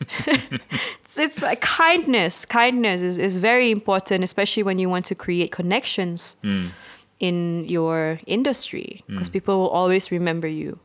[0.00, 2.44] it's, it's like kindness.
[2.44, 6.68] Kindness is, is very important, especially when you want to create connections hmm.
[7.20, 9.02] in your industry.
[9.06, 9.16] Hmm.
[9.16, 10.78] Because people will always remember you.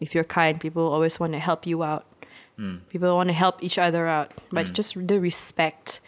[0.00, 2.06] If you're kind, people will always want to help you out.
[2.90, 4.32] People want to help each other out.
[4.52, 6.00] But just the respect,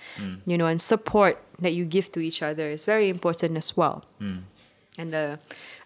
[0.44, 4.04] you know, and support that you give to each other is very important as well.
[4.98, 5.36] And uh,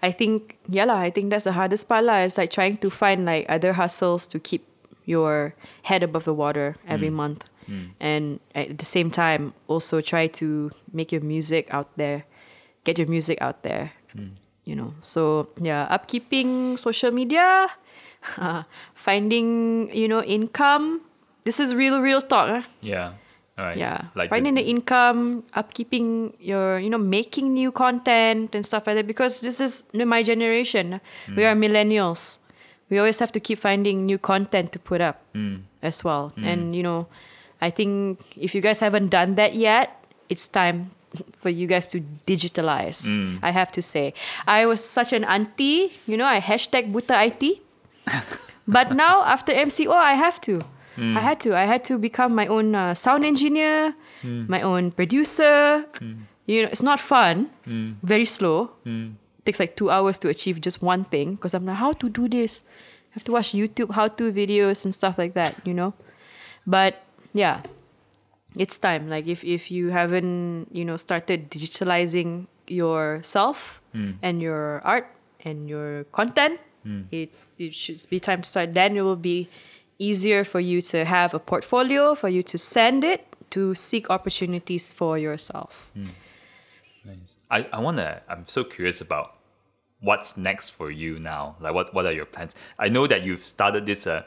[0.02, 2.04] I think, yeah, lah, I think that's the hardest part.
[2.04, 2.26] lah.
[2.26, 4.66] It's like trying to find like other hustles to keep
[5.04, 7.14] your head above the water every mm.
[7.22, 7.44] month.
[7.70, 7.90] Mm.
[8.00, 12.24] And at the same time, also try to make your music out there,
[12.84, 13.92] get your music out there.
[14.16, 14.42] Mm.
[14.64, 17.70] You know, so yeah, upkeeping social media,
[18.94, 21.02] finding, you know, income.
[21.44, 22.48] This is real, real talk.
[22.48, 22.62] huh?
[22.82, 23.12] Yeah.
[23.58, 23.78] Right.
[23.78, 24.12] Yeah.
[24.14, 28.96] Like Finding the, the income, upkeeping your, you know, making new content and stuff like
[28.96, 29.06] that.
[29.06, 31.00] Because this is my generation.
[31.28, 31.40] We hmm.
[31.40, 32.38] are millennials.
[32.90, 35.64] We always have to keep finding new content to put up hmm.
[35.82, 36.32] as well.
[36.36, 36.44] Hmm.
[36.44, 37.06] And, you know,
[37.62, 40.90] I think if you guys haven't done that yet, it's time
[41.38, 43.08] for you guys to digitalize.
[43.42, 44.12] I have to say.
[44.46, 47.62] I was such an auntie, you know, I hashtag buta IT.
[48.68, 50.62] But now after MCO, I have to.
[50.96, 51.54] I had to.
[51.54, 53.94] I had to become my own uh, sound engineer,
[54.24, 55.84] my own producer.
[56.46, 57.50] You know, it's not fun.
[58.02, 58.70] Very slow.
[59.44, 62.26] Takes like two hours to achieve just one thing because I'm like, how to do
[62.28, 62.62] this?
[63.10, 65.54] I have to watch YouTube how-to videos and stuff like that.
[65.64, 65.94] You know,
[66.66, 67.62] but yeah,
[68.56, 69.08] it's time.
[69.08, 73.80] Like if if you haven't you know started digitalizing yourself
[74.22, 75.06] and your art
[75.44, 76.60] and your content,
[77.10, 78.74] it it should be time to start.
[78.74, 79.48] Then it will be
[79.98, 84.92] easier for you to have a portfolio, for you to send it, to seek opportunities
[84.92, 85.90] for yourself.
[87.04, 87.36] Nice.
[87.50, 89.36] I, I wanna I'm so curious about
[90.00, 91.56] what's next for you now.
[91.60, 92.54] Like what what are your plans?
[92.78, 94.22] I know that you've started this uh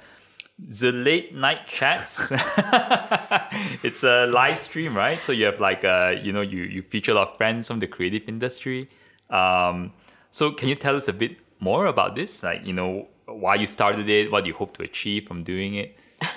[0.57, 2.31] the late night chats.
[3.83, 5.19] it's a live stream, right?
[5.19, 7.79] So you have like uh you know you you feature a lot of friends from
[7.79, 8.89] the creative industry.
[9.29, 9.93] Um
[10.31, 12.43] so can you tell us a bit more about this?
[12.43, 15.97] Like, you know, why you started it, what you hope to achieve from doing it?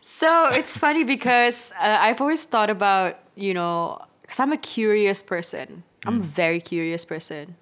[0.00, 5.22] So it's funny because uh, I've always thought about, you know, because I'm a curious
[5.22, 5.82] person.
[6.06, 7.56] I'm a very curious person.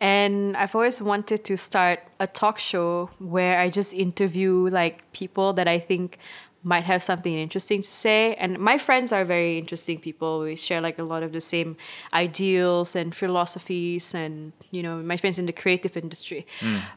[0.00, 5.52] And I've always wanted to start a talk show where I just interview like people
[5.52, 6.18] that I think
[6.64, 8.34] might have something interesting to say.
[8.34, 10.40] And my friends are very interesting people.
[10.40, 11.76] We share like a lot of the same
[12.12, 16.46] ideals and philosophies and, you know, my friends in the creative industry.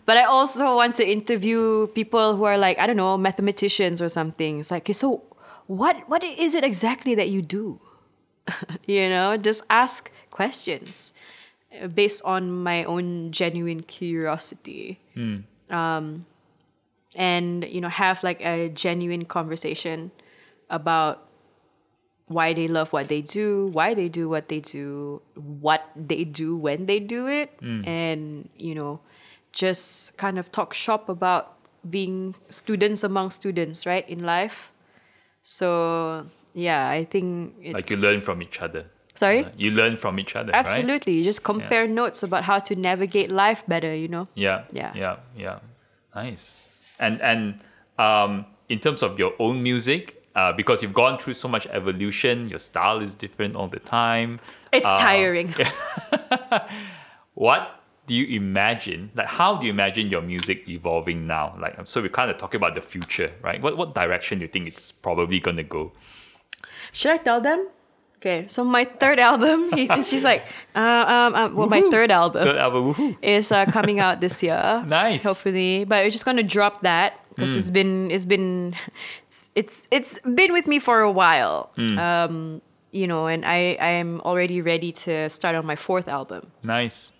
[0.05, 4.09] But I also want to interview people who are like, I don't know, mathematicians or
[4.09, 4.59] something.
[4.59, 5.23] It's like, okay, so
[5.67, 7.79] what what is it exactly that you do?
[8.85, 11.13] you know, just ask questions
[11.81, 14.99] uh, based on my own genuine curiosity.
[15.71, 16.25] Um,
[17.15, 20.11] and you know, have like a genuine conversation
[20.69, 21.21] about
[22.27, 26.57] why they love what they do, why they do what they do, what they do
[26.57, 27.51] when they do it,
[27.85, 28.99] and you know,
[29.53, 31.53] just kind of talk shop about
[31.89, 34.71] being students among students, right, in life.
[35.43, 38.85] So yeah, I think it's, Like you learn from each other.
[39.13, 39.45] Sorry?
[39.45, 40.59] Uh, you learn from each other, right?
[40.59, 41.13] Absolutely.
[41.13, 44.27] You just compare notes about how to navigate life better, you know?
[44.35, 44.63] Yeah.
[44.73, 44.91] Yeah.
[44.95, 45.15] Yeah.
[45.37, 45.59] Yeah.
[46.13, 46.57] Nice.
[46.99, 47.59] And and
[47.97, 52.49] um, in terms of your own music, uh, because you've gone through so much evolution,
[52.49, 54.39] your style is different all the time.
[54.71, 55.53] It's Uh, tiring.
[57.35, 59.11] What do you imagine?
[59.13, 61.55] Like, how do you imagine your music evolving now?
[61.59, 63.61] Like, so we're kind of talking about the future, right?
[63.61, 65.91] What what direction do you think it's probably gonna go?
[66.93, 67.67] Should I tell them?
[68.25, 72.43] Okay, so my third album, he, she's like, uh, um, um, well, my third album
[72.43, 73.15] Third album, woohoo!
[73.21, 74.83] is uh, coming out this year.
[74.87, 75.21] Nice.
[75.23, 75.85] hopefully.
[75.85, 78.75] But we're just gonna drop that because it's been it's been
[79.53, 81.69] it's it's been with me for a while.
[81.77, 86.49] Um, you know, and I I am already ready to start on my fourth album.
[86.63, 87.11] Nice.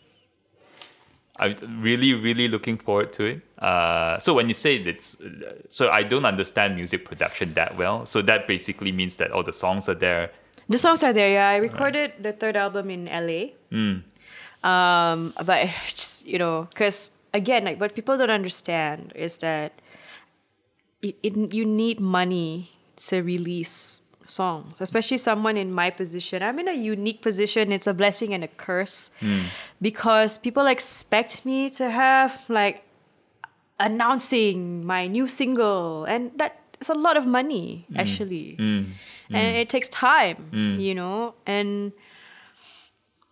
[1.38, 3.42] I'm really, really looking forward to it.
[3.60, 5.22] Uh, so when you say it's,
[5.70, 8.06] so I don't understand music production that well.
[8.06, 10.32] So that basically means that all the songs are there.
[10.70, 11.32] The songs are there.
[11.32, 13.54] Yeah, I recorded the third album in LA.
[14.64, 19.74] Um, but just you know, because again, like what people don't understand is that
[21.02, 22.72] it, it, you need money
[23.08, 26.42] to release songs, especially someone in my position.
[26.42, 27.72] I'm in a unique position.
[27.72, 29.12] It's a blessing and a curse
[29.80, 32.82] because people expect me to have like
[33.80, 38.00] announcing my new single, and that is a lot of money mm.
[38.00, 38.86] actually, mm.
[39.30, 39.36] Mm.
[39.36, 40.50] and it takes time,
[40.80, 41.92] you know, and.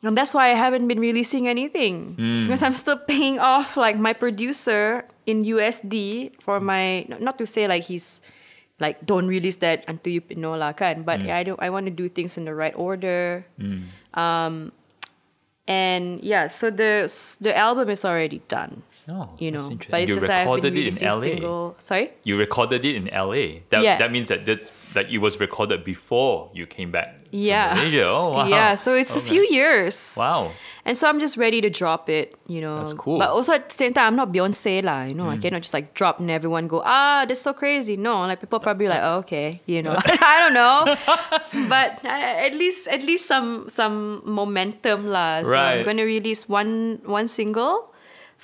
[0.03, 2.19] And that's why I haven't been releasing anything.
[2.43, 7.71] Because I'm still paying off like my producer in USD for my not to say
[7.71, 8.19] like he's
[8.83, 11.07] like don't release that until you know lah kan?
[11.07, 13.47] But I don't I want to do things in the right order.
[14.11, 14.75] Um
[15.67, 17.07] and yeah so the
[17.39, 19.91] the album is already done Oh, you that's know interesting.
[19.91, 21.19] but it's you just I've been recorded it in LA.
[21.19, 23.59] single sorry You recorded it in LA.
[23.69, 23.97] That Yeah.
[23.99, 27.19] that means that that's that it was recorded before you came back.
[27.19, 28.07] to yeah Malaysia.
[28.07, 28.47] Oh wow.
[28.47, 30.51] yeah so it's a few years Wow.
[30.83, 32.75] And so I'm just ready to drop it, you know.
[32.83, 33.15] That's cool.
[33.15, 35.31] But also at the same time, I'm not Beyonce lah, you know.
[35.31, 37.95] I cannot just like drop and everyone go, ah, that's so crazy.
[37.95, 39.95] No, like people probably like, oh, okay, you know.
[40.03, 40.83] I don't know,
[41.71, 42.11] but uh,
[42.43, 45.47] at least at least some some momentum lah.
[45.47, 45.79] So Right.
[45.79, 47.92] I'm gonna release one one single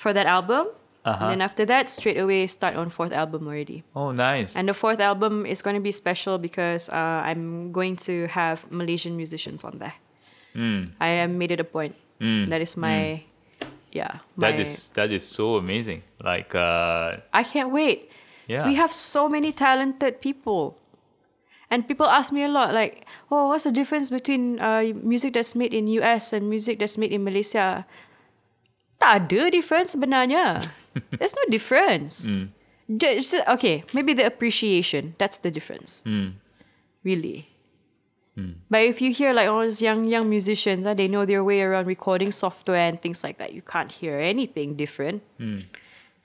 [0.00, 1.16] for that album, Uh-huh.
[1.16, 3.80] and then after that, straight away start on fourth album already.
[3.96, 4.52] Oh nice.
[4.52, 8.68] And the fourth album is going to be special because uh, I'm going to have
[8.68, 9.96] Malaysian musicians on there.
[10.52, 10.92] Mm.
[11.00, 11.96] I have made it a point.
[12.20, 13.24] That is my,
[13.96, 14.20] yeah.
[14.36, 16.04] That my- is that is so amazing.
[16.20, 18.12] Like uh I can't wait.
[18.44, 18.68] yeah.
[18.68, 20.76] We have so many talented people.
[21.72, 25.54] And people ask me a lot, like, oh, what's the difference between uh, music that's
[25.56, 27.86] made in US and music that's made in Malaysia?
[29.00, 30.60] Tak ada difference sebenarnya.
[31.18, 32.44] There's no difference.
[32.44, 32.52] Hmm.
[32.90, 36.04] Just, okay, maybe the appreciation, that's the difference.
[36.04, 36.36] Hmm.
[37.00, 37.48] Really.
[38.36, 38.60] Hmm.
[38.68, 41.64] But if you hear like all these young young musicians, uh, they know their way
[41.64, 43.56] around recording software and things like that.
[43.56, 45.24] You can't hear anything different.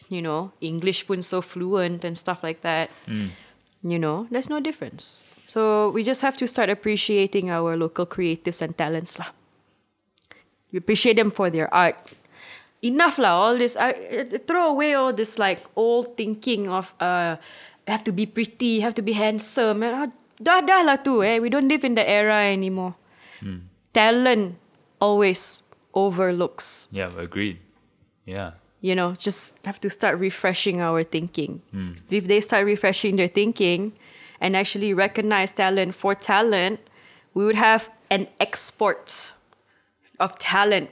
[0.10, 2.92] You know, English pun so fluent and stuff like that.
[3.86, 5.24] You know, there's no difference.
[5.46, 9.30] So we just have to start appreciating our local creatives and talents lah.
[10.74, 11.98] We appreciate them for their art.
[12.86, 13.74] Enough lah, all this.
[13.74, 13.90] I,
[14.30, 17.42] I- throw away all this like old thinking of uh,
[17.90, 19.82] have to be pretty, have to be handsome.
[19.82, 20.08] And, ah,
[20.38, 21.42] dah dah lah tu eh.
[21.42, 22.94] We don't live in that era anymore.
[23.94, 24.58] Talent
[25.00, 25.64] always
[25.94, 26.90] overlooks.
[26.92, 27.58] yeah, agreed.
[28.26, 28.52] Yeah.
[28.82, 31.62] You know, just have to start refreshing our thinking.
[32.10, 33.94] If they start refreshing their thinking
[34.42, 36.80] and actually recognize talent for talent,
[37.34, 39.34] we would have an export
[40.20, 40.92] of talent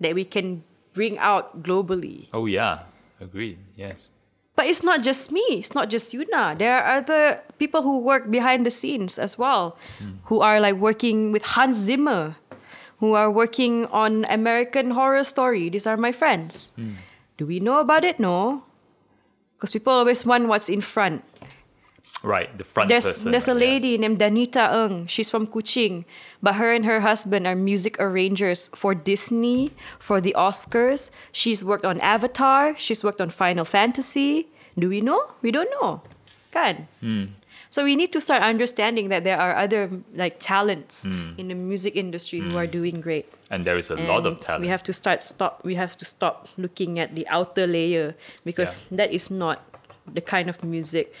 [0.00, 0.62] that we can
[0.96, 2.32] bring out globally.
[2.32, 2.88] Oh yeah.
[3.20, 3.60] Agreed.
[3.76, 4.08] Yes.
[4.56, 6.56] But it's not just me, it's not just Yuna.
[6.56, 10.24] There are other people who work behind the scenes as well, hmm.
[10.32, 12.40] who are like working with Hans Zimmer,
[12.96, 15.68] who are working on American Horror Story.
[15.68, 16.72] These are my friends.
[16.80, 16.96] Hmm.
[17.36, 18.16] Do we know about it?
[18.16, 18.64] No.
[19.56, 21.20] Because people always want what's in front.
[22.26, 22.50] Right.
[22.58, 23.30] The front There's person.
[23.30, 23.68] there's a right, yeah.
[23.70, 25.06] lady named Danita Ng.
[25.06, 26.04] She's from Kuching,
[26.42, 29.70] but her and her husband are music arrangers for Disney,
[30.02, 31.10] for the Oscars.
[31.30, 32.74] She's worked on Avatar.
[32.76, 34.48] She's worked on Final Fantasy.
[34.76, 35.22] Do we know?
[35.40, 36.02] We don't know.
[36.50, 36.88] Kan?
[37.00, 37.38] Hmm.
[37.70, 41.38] So we need to start understanding that there are other like talents Hmm.
[41.38, 43.30] in the music industry who are doing great.
[43.50, 44.62] And there is a lot of talent.
[44.66, 45.62] We have to start stop.
[45.62, 49.62] We have to stop looking at the outer layer because that is not
[50.08, 51.12] the kind of music,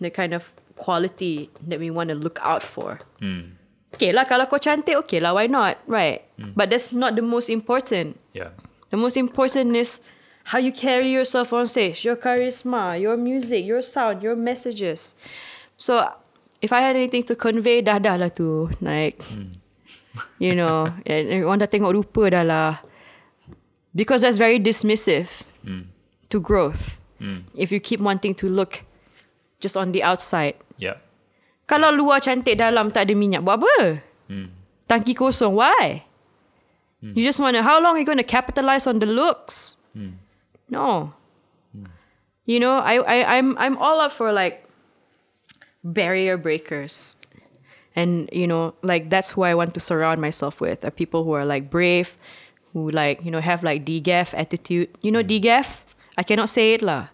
[0.00, 2.98] the kind of quality that we want to look out for.
[3.20, 3.58] Hmm.
[3.94, 6.26] Okay lah, kalau kau cantik, okay lah, why not, right?
[6.34, 8.18] But that's not the most important.
[8.34, 8.50] yeah.
[8.90, 10.06] The most important is
[10.54, 15.18] how you carry yourself on stage, your charisma, your music, your sound, your messages.
[15.74, 16.06] So
[16.62, 18.70] if I had anything to convey, dah dah lah tu.
[18.78, 19.18] Like,
[20.38, 22.70] you know, and orang dah tengok rupa dah lah.
[23.94, 25.42] Because that's very dismissive
[26.30, 27.02] to growth.
[27.58, 28.86] If you keep wanting to look
[29.60, 30.54] just on the outside.
[30.76, 30.98] Yeah.
[31.64, 34.04] Kalau luar cantik dalam tak ada minyak, buat apa?
[34.28, 34.52] Hmm.
[34.84, 36.04] Tangki kosong, why?
[37.00, 37.16] Hmm.
[37.16, 39.80] You just want to, how long are you going to capitalize on the looks?
[39.96, 40.20] Hmm.
[40.68, 41.14] No.
[42.44, 44.68] You know, I, I, I'm, I'm all up for like
[45.82, 47.16] barrier breakers.
[47.96, 51.32] And, you know, like that's who I want to surround myself with are people who
[51.32, 52.16] are like brave,
[52.72, 54.90] who like, you know, have like DGAF attitude.
[55.00, 55.80] You know DGAF?
[56.18, 57.08] I cannot say it lah.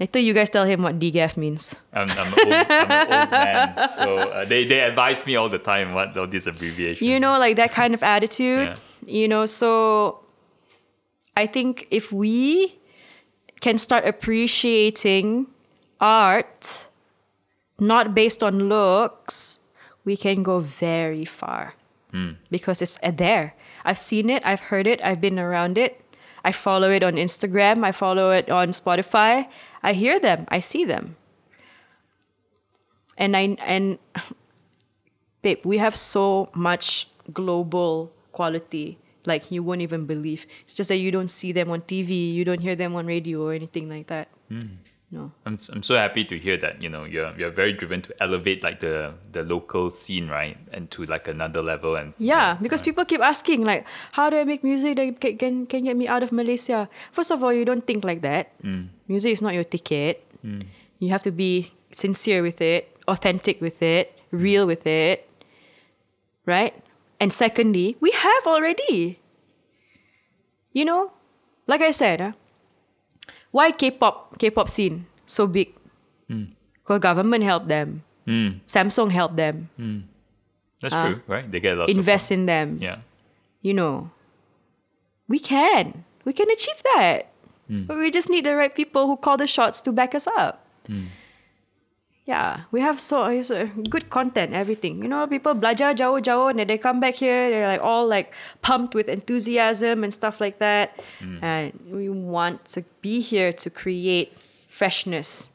[0.00, 1.74] Later you guys tell him what DGAF means.
[1.92, 5.48] I'm, I'm, an old, I'm an old man, so uh, they, they advise me all
[5.48, 7.06] the time what all these abbreviations.
[7.08, 8.76] you know like that kind of attitude Yeah.
[9.06, 10.20] you know so
[11.36, 12.78] i think if we
[13.60, 15.46] can start appreciating
[16.00, 16.88] art
[17.78, 19.58] not based on looks
[20.04, 21.74] we can go very far
[22.50, 23.54] because it's uh, there
[23.84, 26.00] i've seen it i've heard it i've been around it
[26.44, 29.48] i follow it on instagram i follow it on spotify
[29.82, 31.16] i hear them i see them
[33.16, 33.98] and i and
[35.42, 38.98] babe, we have so much global quality.
[39.26, 40.46] Like you won't even believe.
[40.64, 43.42] It's just that you don't see them on TV, you don't hear them on radio
[43.46, 44.28] or anything like that.
[44.48, 44.82] Hmm.
[45.12, 45.30] No.
[45.44, 48.64] I'm, I'm so happy to hear that you know you're you're very driven to elevate
[48.64, 53.04] like the the local scene right and to like another level and Yeah, because people
[53.04, 56.24] keep asking like, how do I make music that can, can can get me out
[56.24, 56.88] of Malaysia?
[57.12, 58.56] First of all, you don't think like that.
[58.64, 58.88] Mm.
[59.06, 60.24] Music is not your ticket.
[60.40, 60.64] Mm.
[60.98, 64.40] You have to be sincere with it, authentic with it, mm.
[64.40, 65.28] real with it,
[66.48, 66.72] right?
[67.20, 69.20] And secondly, we have already.
[70.72, 71.12] You know,
[71.68, 72.32] like I said, huh?
[73.52, 75.70] Why K-pop K-pop scene so big?
[76.82, 79.68] Because government helped them, Mm, Samsung helped them,
[80.80, 81.46] that's Uh, true right?
[81.50, 82.78] They get lots invest in them.
[82.82, 82.98] yeah.
[83.62, 84.10] You know,
[85.28, 86.02] we can.
[86.24, 87.30] We can achieve that.
[87.70, 90.66] But we just need the right people who call the shots to back us up.
[92.24, 95.02] Yeah, we have so a good content, everything.
[95.02, 98.32] You know, people belajar jauh-jauh and then they come back here, they're like all like
[98.62, 100.94] pumped with enthusiasm and stuff like that.
[101.42, 104.32] And we want to be here to create
[104.68, 105.50] freshness.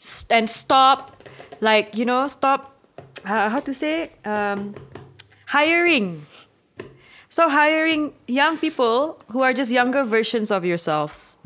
[0.00, 1.22] S- And stop,
[1.60, 2.72] like, you know, stop,
[3.26, 4.12] uh, how to say?
[4.24, 4.74] Um,
[5.46, 6.24] hiring.
[7.28, 11.36] So hiring young people who are just younger versions of yourselves.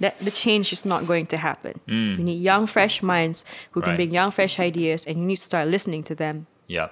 [0.00, 1.78] That the change is not going to happen.
[1.86, 5.42] You need young, fresh minds who can bring young, fresh ideas, and you need to
[5.52, 6.46] start listening to them.
[6.66, 6.88] yeah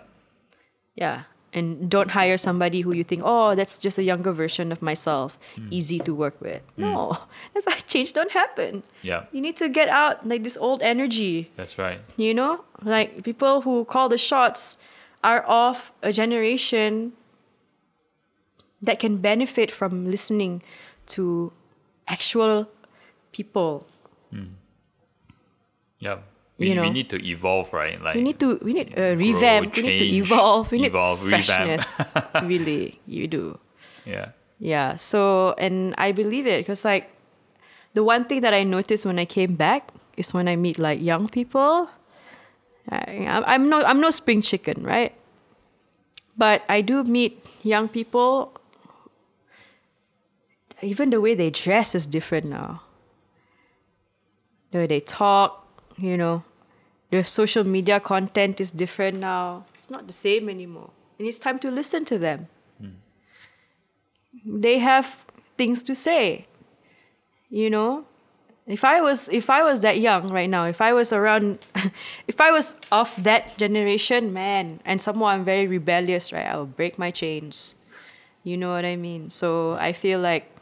[0.94, 1.22] Yeah.
[1.55, 5.39] And don't hire somebody who you think, oh, that's just a younger version of myself,
[5.56, 5.68] Hmm.
[5.72, 6.60] easy to work with.
[6.76, 7.16] No,
[7.55, 8.82] that's why change don't happen.
[9.02, 13.24] yeah You need to get out like this old energy that's right you know like
[13.24, 14.76] people who call the shots
[15.24, 17.12] are of a generation
[18.82, 20.62] that can benefit from listening
[21.16, 21.51] to
[22.06, 22.68] actual
[23.39, 23.86] people.
[24.35, 24.59] Mm.
[26.02, 26.19] Yeah.
[26.59, 26.82] We, You know.
[26.82, 28.02] we need to evolve right?
[28.02, 29.77] Like we need to we need uh, a revamp.
[29.78, 30.66] We need to evolve.
[30.74, 31.47] We need evolve, revamp.
[31.47, 32.19] freshness.
[32.51, 33.44] Really you do.
[34.02, 34.35] Yeah.
[34.59, 34.98] Yeah.
[34.98, 37.15] So and i believe it because like
[37.94, 40.98] the one thing that i noticed when i came back is when i meet like
[40.98, 41.86] young people.
[42.90, 45.15] I, I'm- i'm no i'm no spring chicken right?
[46.35, 48.51] But i do meet young people.
[50.82, 52.82] Even the way they dress is different now
[54.70, 55.66] the way they talk
[55.96, 56.44] you know.
[57.10, 59.64] Their social media content is different now.
[59.74, 60.90] It's not the same anymore.
[61.18, 62.48] And it's time to listen to them.
[62.78, 63.00] Hmm.
[64.44, 65.16] They have
[65.56, 66.46] things to say
[67.50, 68.04] you know.
[68.66, 71.64] If i was if i was that young right now if i was around
[72.28, 76.66] if i was of that generation man and someone i'm very rebellious right i will
[76.66, 77.76] break my chains.
[78.44, 79.30] You know what i mean?
[79.30, 80.52] So i feel like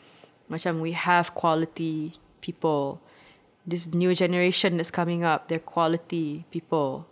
[0.46, 3.02] macam we have quality people
[3.66, 7.06] this new generation that's coming up they're quality people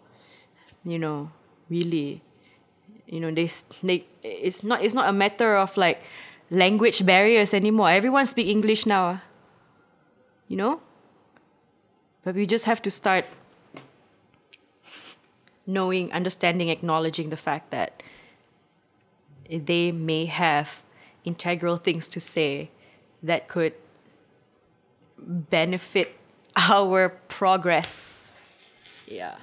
[0.84, 1.30] you know
[1.68, 2.22] really.
[3.06, 3.50] You know they
[3.82, 6.00] they it's not it's not a matter of like
[6.50, 7.90] language barriers anymore.
[7.90, 9.20] Everyone speak english now
[10.48, 10.80] you know?
[12.22, 13.26] But we just have to start
[15.66, 18.02] knowing understanding acknowledging the fact that
[19.48, 20.82] they may have
[21.24, 22.70] integral things to say
[23.22, 23.72] that could
[25.18, 26.16] benefit
[26.56, 28.30] our progress
[29.06, 29.34] yeah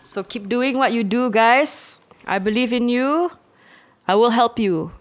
[0.00, 3.30] so keep doing what you do guys i believe in you
[4.08, 4.92] i will help you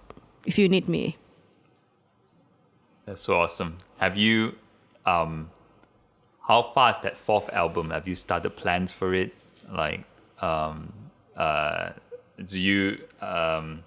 [0.46, 1.18] if you need me
[3.06, 3.78] That's so awesome.
[3.98, 4.56] Have you,
[5.06, 5.50] um,
[6.48, 7.92] how is that fourth album?
[7.92, 9.34] Have you started plans for it?
[9.72, 10.04] Like,
[10.42, 10.94] um,
[11.36, 11.92] uh,
[12.46, 13.84] do you, um,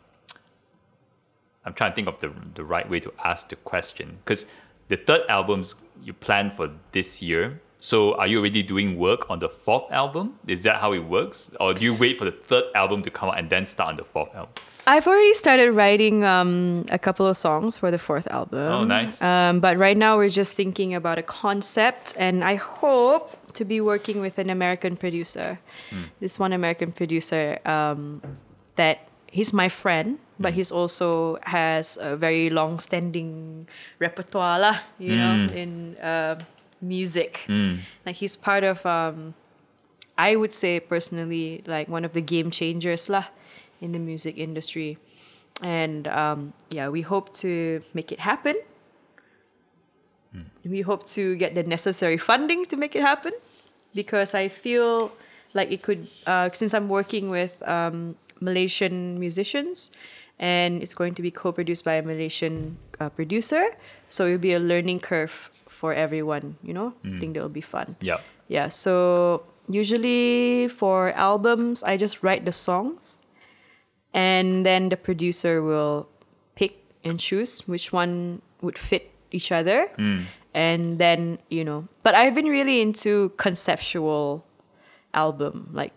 [1.65, 4.19] I'm trying to think of the, the right way to ask the question.
[4.24, 4.47] Because
[4.89, 5.74] the third album's
[6.07, 7.61] you plan for this year.
[7.81, 10.39] So are you already doing work on the fourth album?
[10.47, 11.55] Is that how it works?
[11.61, 13.97] Or do you wait for the third album to come out and then start on
[13.97, 14.55] the fourth album?
[14.87, 18.73] I've already started writing um, a couple of songs for the fourth album.
[18.73, 19.20] Oh, nice.
[19.20, 23.81] Um, but right now we're just thinking about a concept, and I hope to be
[23.81, 25.59] working with an American producer.
[26.20, 28.23] This one American producer um,
[28.77, 33.66] that he's my friend, but he's also has a very long-standing
[33.98, 36.36] repertoire, lah, you know, in uh,
[36.81, 37.44] music.
[38.05, 38.85] Like he's part of.
[38.86, 39.35] Um,
[40.19, 43.28] I would say personally, like one of the game changers lah
[43.81, 44.97] in the music industry.
[45.61, 48.57] And um, yeah, we hope to make it happen.
[50.65, 53.32] We hope to get the necessary funding to make it happen
[53.94, 55.12] because I feel
[55.55, 59.91] like it could, uh, since I'm working with um, Malaysian musicians
[60.39, 63.65] and it's going to be co produced by a Malaysian uh, producer.
[64.09, 66.95] So it'll be a learning curve for everyone, you know?
[67.05, 68.19] I think that'll be fun Yeah.
[68.49, 73.23] yeah so usually for albums, I just write the songs,
[74.15, 76.09] and then the producer will
[76.55, 79.91] pick and choose which one would fit each other,
[80.55, 81.85] and then you know.
[82.03, 84.47] But I've been really into conceptual
[85.13, 85.93] album like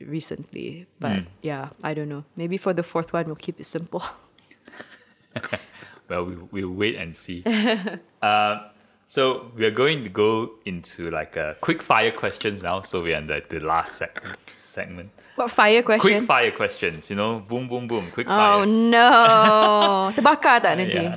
[0.00, 2.24] recently, but yeah, I don't know.
[2.36, 4.02] Maybe for the fourth one, we'll keep it simple.
[6.08, 7.42] Well, we, we'll wait and see.
[8.22, 8.68] uh,
[9.06, 12.82] so we're going to go into like a quick fire questions now.
[12.82, 15.08] So we're in the, the last seg- segment.
[15.36, 16.10] What fire question?
[16.18, 18.66] Quick fire questions, you know, boom, boom, boom, quick Oh fire.
[18.66, 21.08] no, terbakar tak nanti?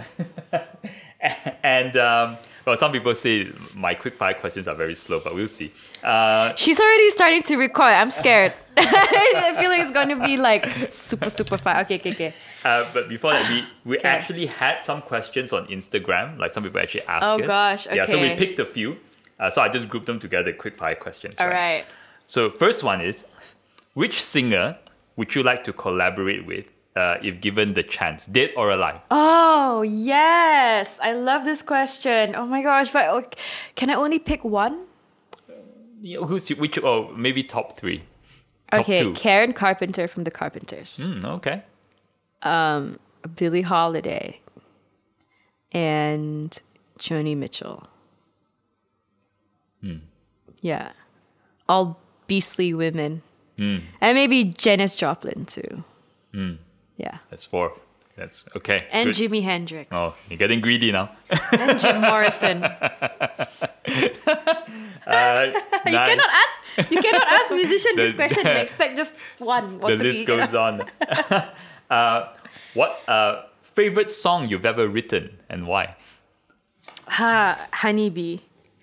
[1.64, 5.48] And um, well, some people say my quick fire questions are very slow, but we'll
[5.48, 5.72] see.
[6.04, 7.94] Uh, She's already starting to record.
[7.94, 8.54] I'm scared.
[8.78, 11.82] I feel like it's going to be like super super fire.
[11.84, 12.34] Okay, okay, okay.
[12.64, 14.08] uh, but before that, we, we Okay.
[14.08, 16.38] actually had some questions on Instagram.
[16.38, 17.48] Like some people actually asked Oh, us.
[17.48, 18.98] gosh, Yeah, so we picked a few.
[19.40, 21.36] Uh, so I just grouped them together, quick fire questions.
[21.40, 21.86] All right.
[22.26, 23.26] So first one is,
[23.94, 24.78] which singer
[25.18, 26.66] would you like to collaborate with
[26.96, 29.02] uh, if given the chance, dead or alive?
[29.12, 32.36] Oh yes, I love this question.
[32.36, 33.24] Oh my gosh, but oh,
[33.76, 34.86] can I only pick one?
[36.02, 36.78] Yeah, Who's which?
[36.84, 38.04] Oh, maybe top three.
[38.72, 39.14] Top okay, two.
[39.14, 41.64] Karen Carpenter from the Carpenters, Hmm, okay.
[43.36, 44.40] Billie Holiday,
[45.72, 46.58] and
[47.00, 47.84] Joni Mitchell.
[49.82, 49.98] Hmm.
[50.62, 50.92] Yeah,
[51.68, 53.22] all beastly women,
[53.58, 53.78] Hmm.
[54.02, 55.84] and maybe Janis Joplin too.
[56.98, 57.74] Yeah, That's four.
[58.16, 58.88] That's okay.
[58.92, 59.16] and good.
[59.30, 61.12] Jimi Hendrix Oh, you're getting greedy now.
[61.52, 62.64] and Jim Morrison.
[65.08, 65.52] Uh,
[65.86, 66.92] You cannot ask.
[66.92, 69.76] You cannot ask musician this question and expect just one.
[69.78, 70.44] the to list be, you know.
[70.46, 70.82] goes on.
[71.92, 72.34] uh,
[72.74, 75.96] what uh, favorite song you've ever written and why?
[77.08, 78.40] Ha, Honeybee.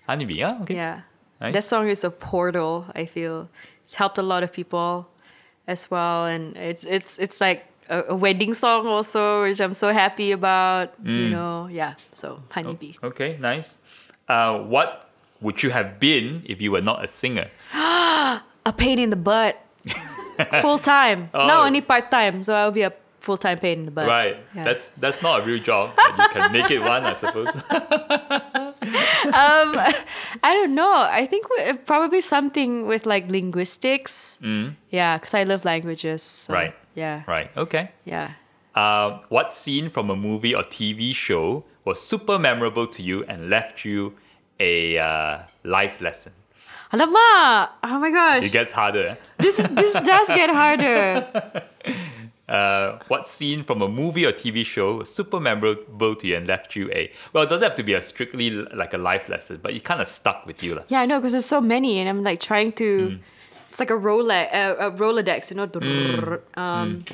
[0.07, 0.75] Honeybee, yeah, okay.
[0.77, 1.01] Yeah.
[1.41, 1.55] Nice.
[1.55, 3.49] That song is a portal, I feel.
[3.83, 5.09] It's helped a lot of people
[5.67, 6.27] as well.
[6.27, 10.95] And it's it's it's like a, a wedding song also, which I'm so happy about.
[11.03, 11.31] You Mm.
[11.31, 11.95] know, yeah.
[12.11, 12.95] So Honeybee.
[13.03, 13.75] Okay, nice.
[14.29, 15.11] Uh, what
[15.41, 17.51] would you have been if you were not a singer?
[18.65, 19.59] A pain in the butt.
[20.63, 21.29] full time.
[21.35, 21.47] Oh.
[21.51, 22.43] No, only part time.
[22.47, 22.93] So I'll be a
[23.23, 24.07] full time pain butt.
[24.07, 24.37] Right.
[24.55, 24.65] Yeah.
[24.65, 27.49] That's that's not a real job, but you can make it one, I suppose.
[28.51, 29.69] um,
[30.43, 30.93] I don't know.
[31.09, 31.47] I think
[31.87, 34.39] probably something with like linguistics.
[34.91, 36.23] Yeah, because I love languages.
[36.23, 36.57] so, Mm.
[36.57, 36.75] Right.
[36.95, 37.23] Yeah.
[37.27, 37.51] right.
[37.57, 37.91] Okay.
[38.05, 38.33] Yeah.
[38.75, 43.49] Uh, what scene from a movie or TV show was super memorable to you and
[43.49, 44.13] left you
[44.61, 46.33] a uh, life lesson?
[46.93, 47.69] Alamak!
[47.83, 48.45] Oh my gosh.
[48.45, 49.09] It gets harder.
[49.09, 49.15] eh?
[49.39, 51.25] this this does get harder.
[52.49, 56.47] Uh, what scene from a movie or TV show was super memorable to you and
[56.47, 57.45] left you a well?
[57.45, 60.09] It doesn't have to be a strictly like a life lesson, but it kind of
[60.09, 60.83] stuck with you, lah.
[60.89, 63.09] Yeah, I know because there's so many, and I'm like trying to.
[63.09, 63.19] Mm.
[63.71, 65.67] It's like a Rolex, uh, a Rolodex, you know.
[65.67, 66.41] Drrrr.
[66.59, 67.05] Um,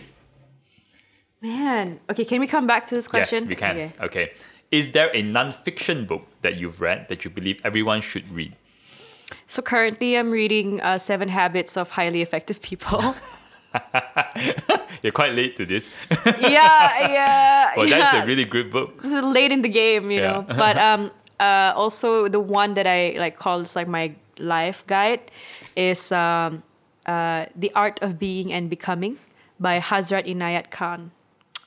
[1.40, 2.24] Man, okay.
[2.24, 3.40] Can we come back to this question?
[3.40, 3.76] Yes, we can.
[3.76, 3.92] Okay.
[4.00, 4.32] Okay.
[4.70, 8.54] Is there a non-fiction book that you've read that you believe everyone should read?
[9.46, 13.14] So currently, I'm reading uh, Seven Habits of Highly Effective People.
[15.02, 15.88] You're quite late to this.
[16.40, 17.70] yeah, yeah.
[17.76, 17.98] well, yeah.
[17.98, 18.98] that's a really good book.
[19.04, 20.32] Is late in the game, you Yeah.
[20.32, 20.42] know.
[20.48, 25.30] But um, uh, also the one that I like call is like my life guide
[25.76, 26.62] is um,
[27.06, 29.18] uh, the art of being and becoming
[29.60, 31.10] by Hazrat Inayat Khan.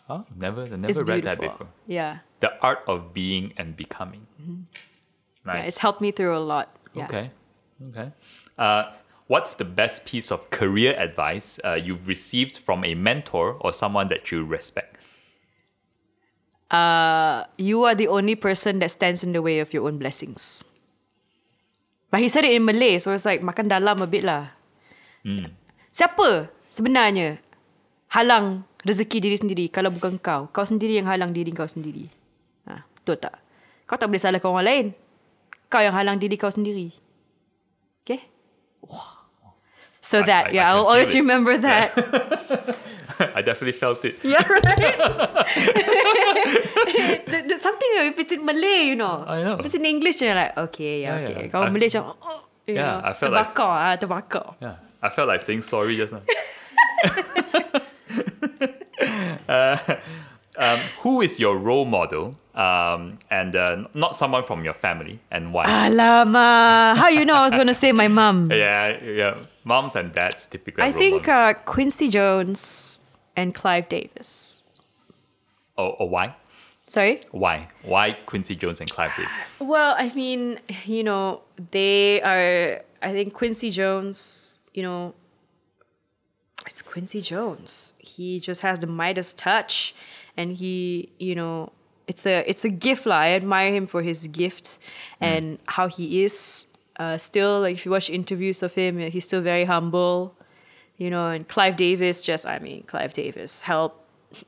[0.09, 1.23] Oh, never, never It's read beautiful.
[1.23, 1.67] that before.
[1.87, 2.19] Yeah.
[2.41, 4.27] The art of being and becoming.
[4.39, 4.55] yeah,
[5.45, 5.67] Nice.
[5.69, 6.75] it's helped me through a lot.
[6.93, 7.05] Yeah.
[7.05, 7.31] Okay.
[7.89, 8.11] Okay.
[8.57, 8.91] Uh,
[9.31, 14.11] what's the best piece of career advice uh, you've received from a mentor or someone
[14.11, 14.99] that you respect?
[17.55, 20.67] You are the only person that stands in the way of your own blessings.
[22.11, 24.51] But he said it in Malay, so it's like makan dalam a bit lah.
[25.87, 27.39] Siapa sebenarnya
[28.11, 30.51] halang rezeki diri sendiri kalau bukan kau?
[30.51, 32.11] Kau sendiri yang halang diri kau sendiri.
[32.67, 33.39] Ha, betul tak?
[33.87, 34.85] Kau tak boleh salahkan orang lain.
[35.71, 36.91] Kau yang halang diri kau sendiri.
[38.03, 38.27] Okay?
[38.83, 39.20] Wah.
[40.01, 41.19] So I- that, I- I yeah, can I'll always it.
[41.21, 41.93] remember that.
[43.37, 44.17] I definitely felt it.
[44.25, 44.65] Yeah, right.
[47.61, 49.23] something if it's in Malay, you know.
[49.27, 49.53] I know.
[49.61, 51.43] If it's in English, you're like, okay, yeah, Yeah, okay.
[51.45, 51.51] yeah.
[51.53, 54.55] Kalau I- Malay macam, oh, you Yeah, know, I felt like- ah, terbakar.
[54.57, 56.21] Yeah, I felt like saying sorry just now.
[59.49, 59.77] Uh,
[60.57, 62.35] um, who is your role model?
[62.53, 65.65] Um, and uh, not someone from your family, and why?
[65.65, 68.49] Alamak, how you know I was going to say my mum?
[68.51, 69.37] yeah, yeah.
[69.63, 70.83] Moms and dads typically.
[70.83, 73.05] I think uh, Quincy Jones
[73.37, 74.63] and Clive Davis.
[75.77, 76.35] Oh, or why?
[76.87, 77.21] Sorry?
[77.31, 77.69] Why?
[77.83, 79.31] Why Quincy Jones and Clive Davis?
[79.59, 81.41] Well, I mean, you know,
[81.71, 85.13] they are I think Quincy Jones, you know,
[86.67, 87.95] it's Quincy Jones.
[87.99, 89.95] He just has the Midas touch,
[90.37, 91.71] and he, you know,
[92.11, 93.23] it's a it's a gift lah.
[93.23, 94.79] I admire him for his gift
[95.21, 96.67] and how he is.
[96.99, 100.35] Uh, still, like if you watch interviews of him, he's still very humble,
[100.97, 101.31] you know.
[101.31, 103.95] And Clive Davis, just I mean, Clive Davis help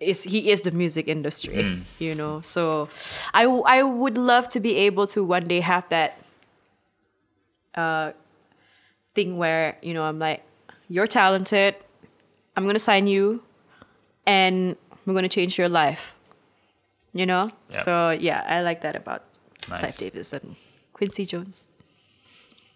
[0.00, 1.60] Is he is the music industry,
[2.00, 2.40] you know?
[2.40, 2.88] So,
[3.36, 6.16] I I would love to be able to one day have that
[7.76, 8.12] uh,
[9.12, 10.40] thing where you know I'm like,
[10.88, 11.76] you're talented.
[12.56, 13.44] I'm gonna sign you,
[14.24, 14.72] and
[15.04, 16.16] we're gonna change your life.
[17.12, 17.50] You know.
[17.70, 17.82] Yeah.
[17.82, 19.24] So yeah, I like that about
[19.62, 19.96] Clive Nice.
[19.98, 20.56] Davis and
[20.92, 21.68] Quincy Jones.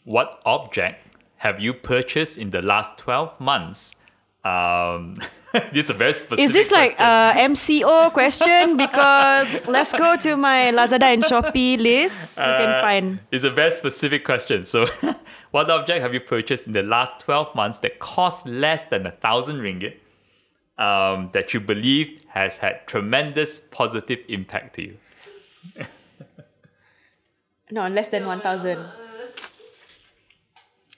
[0.05, 3.95] What object have you purchased in the last 12 months?
[4.45, 5.17] Um,
[5.73, 7.47] this is a very specific Is this like question.
[7.47, 8.77] a MCO question?
[8.85, 12.37] Because let's go to my Lazada and Shopee list.
[12.37, 13.21] You can Uh, find.
[13.31, 14.67] It's a very specific question.
[14.67, 14.87] So,
[15.53, 19.13] what object have you purchased in the last 12 months that cost less than a
[19.13, 19.95] thousand ringgit
[20.79, 24.97] um, that you believe has had tremendous positive impact to you?
[27.71, 28.85] No, less than one thousand.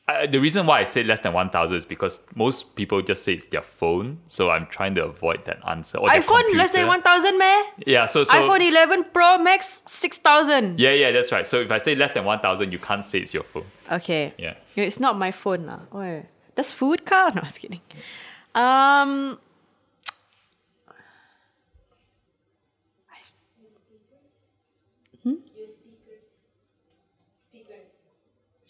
[0.08, 3.32] Uh, the reason why I say less than 1,000 is because most people just say
[3.32, 4.18] it's their phone.
[4.28, 5.98] So I'm trying to avoid that answer.
[5.98, 7.64] Or iPhone less than one thousand, man.
[7.84, 10.78] Yeah, so, so iPhone 11 Pro Max six thousand.
[10.78, 11.44] Yeah, yeah, that's right.
[11.44, 13.64] So if I say less than 1,000, you can't say it's your phone.
[13.90, 14.32] Okay.
[14.38, 14.54] Yeah.
[14.76, 15.80] It's not my phone lah.
[15.90, 16.22] Oh,
[16.54, 17.34] does food count?
[17.34, 17.80] No, I was kidding.
[18.54, 19.40] Um.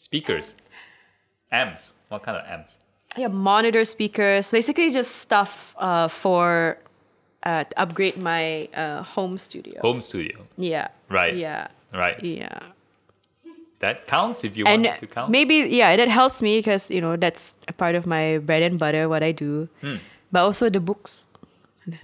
[0.07, 0.55] Speakers.
[1.51, 1.93] Amps.
[2.11, 2.77] What kind of amps?
[3.17, 4.53] Yeah, monitor speakers.
[4.53, 6.79] Basically, just stuff uh, for
[7.43, 9.81] uh, to upgrade my uh, home studio.
[9.81, 10.47] Home studio.
[10.57, 10.89] Yeah.
[11.09, 11.35] Right.
[11.35, 11.67] Yeah.
[11.93, 12.23] Right.
[12.23, 12.61] Yeah.
[13.81, 15.31] That counts if you and want to count.
[15.33, 18.79] maybe yeah, that helps me because you know that's a part of my bread and
[18.79, 19.69] butter, what I do.
[19.81, 19.97] Hmm.
[20.31, 21.27] But also the books,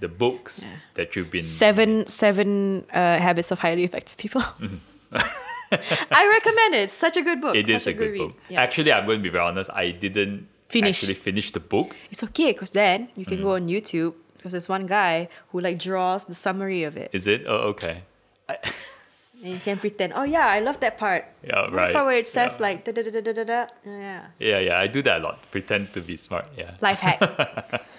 [0.01, 1.39] the books that you've been.
[1.39, 4.43] seven seven uh, habits of highly effective people.
[6.11, 6.83] I recommend it.
[6.89, 7.55] It's such a good book.
[7.55, 8.33] It such is a good book.
[8.49, 8.61] Yeah.
[8.61, 9.69] Actually, I'm going to be very honest.
[9.73, 11.03] I didn't Finish.
[11.03, 11.95] actually finish the book.
[12.11, 13.61] it's okay because then you can go mm.
[13.61, 17.45] on YouTube because there's one guy who like draws the summary of it, Is it?
[17.47, 18.03] Oh, okay.
[18.49, 20.13] and you can pretend.
[20.15, 21.25] Oh yeah, I love that part.
[21.43, 21.93] Yeah, The right.
[21.93, 22.65] part where it says Yeah.
[22.67, 23.67] like da da da da da da.
[23.85, 24.21] Yeah.
[24.39, 24.79] Yeah, yeah.
[24.79, 25.39] I do that a lot.
[25.51, 26.47] Pretend to be smart.
[26.57, 26.71] Yeah.
[26.81, 27.21] Life hack.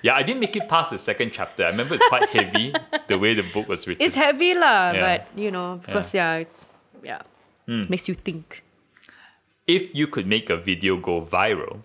[0.00, 1.64] Yeah, I didn't make it past the second chapter.
[1.66, 2.72] I remember it's quite heavy
[3.08, 3.98] the way the book was written.
[4.04, 5.00] it's heavy lah, Yeah.
[5.02, 6.68] but you know because yeah, it's
[7.06, 7.22] yeah
[7.66, 7.86] Hmm.
[7.90, 8.62] makes you think.
[9.66, 11.82] if you could make a video go viral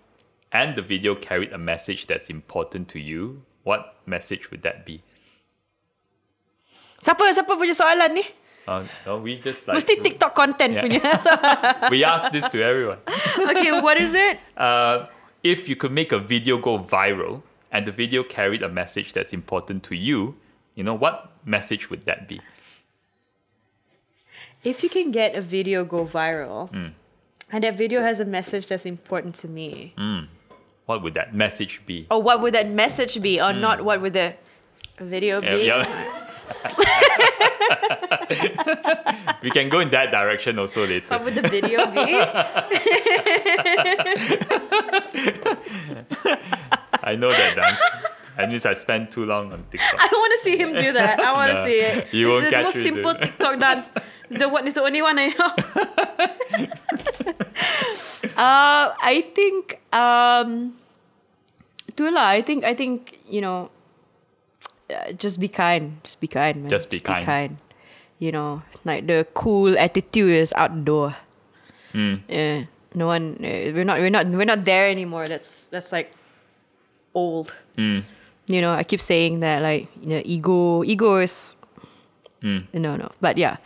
[0.54, 5.02] and the video carried a message that's important to you, what message would that be?
[7.02, 8.26] Siapa siapa punya soalan ni?
[8.70, 10.86] Uh, no, we just like Mesti TikTok content Yeah.
[10.86, 11.02] punya.
[11.94, 13.02] we ask this to everyone.
[13.50, 14.38] okay, what is it?
[14.54, 15.10] Uh,
[15.42, 17.42] if you could make a video go viral
[17.74, 20.38] and the video carried a message that's important to you,
[20.78, 22.38] you know what message would that be?
[24.64, 26.88] If you can get a video go viral, Hmm.
[27.52, 29.94] and that video has a message that's important to me,
[30.86, 32.06] What would that message be?
[32.12, 34.34] or what would that message be, or not what would the
[35.00, 35.66] video be?
[35.66, 35.86] yeah.
[39.42, 41.08] we can go in that direction also later.
[41.08, 42.02] What would the video be?
[47.04, 47.80] I know that dance.
[48.38, 50.00] That means I spent too long on TikTok.
[50.00, 51.20] I don't want to see him do that.
[51.20, 52.14] I want to No, see it.
[52.14, 53.14] you won't the catch most simple.
[53.16, 53.92] TikTok dance.
[54.32, 55.52] The one is the only one I know.
[58.40, 60.80] uh, I think um,
[61.96, 63.70] Tula, I think I think you know,
[64.90, 66.00] uh, just be kind.
[66.04, 66.70] Just be kind, man.
[66.70, 67.58] Just be kind.
[68.20, 70.80] You know, like the cool attitude is outdoor.
[70.80, 71.16] the door.
[71.92, 72.16] Hmm.
[72.30, 72.64] Yeah,
[72.96, 73.36] no one.
[73.44, 74.00] Uh, we're not.
[74.00, 74.28] We're not.
[74.28, 75.28] We're not there anymore.
[75.28, 76.12] That's that's like
[77.14, 77.52] old.
[77.76, 78.08] Hmm.
[78.48, 80.84] You know, I keep saying that like you know, ego.
[80.84, 81.58] Ego is
[82.42, 82.60] Hmm.
[82.74, 83.12] no, no.
[83.22, 83.58] But yeah,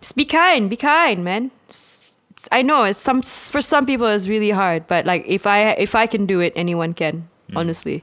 [0.00, 0.68] just be kind.
[0.68, 1.50] Be kind, man.
[1.68, 5.46] It's- it's- I know it's some for some people it's really hard, but like if
[5.46, 7.28] I if I can do it, anyone can.
[7.56, 8.02] Honestly,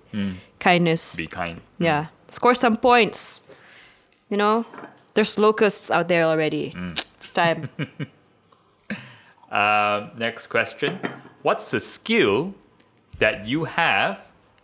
[0.60, 1.14] kindness.
[1.14, 1.18] Hmm.
[1.22, 1.60] Be kind.
[1.80, 3.44] Yeah, score some points.
[4.30, 4.66] You know,
[5.14, 6.70] there's locusts out there already.
[6.72, 6.94] Hmm.
[7.18, 7.68] It's time.
[9.52, 10.98] Uh, next question.
[11.42, 12.54] What's the skill
[13.20, 14.20] that you have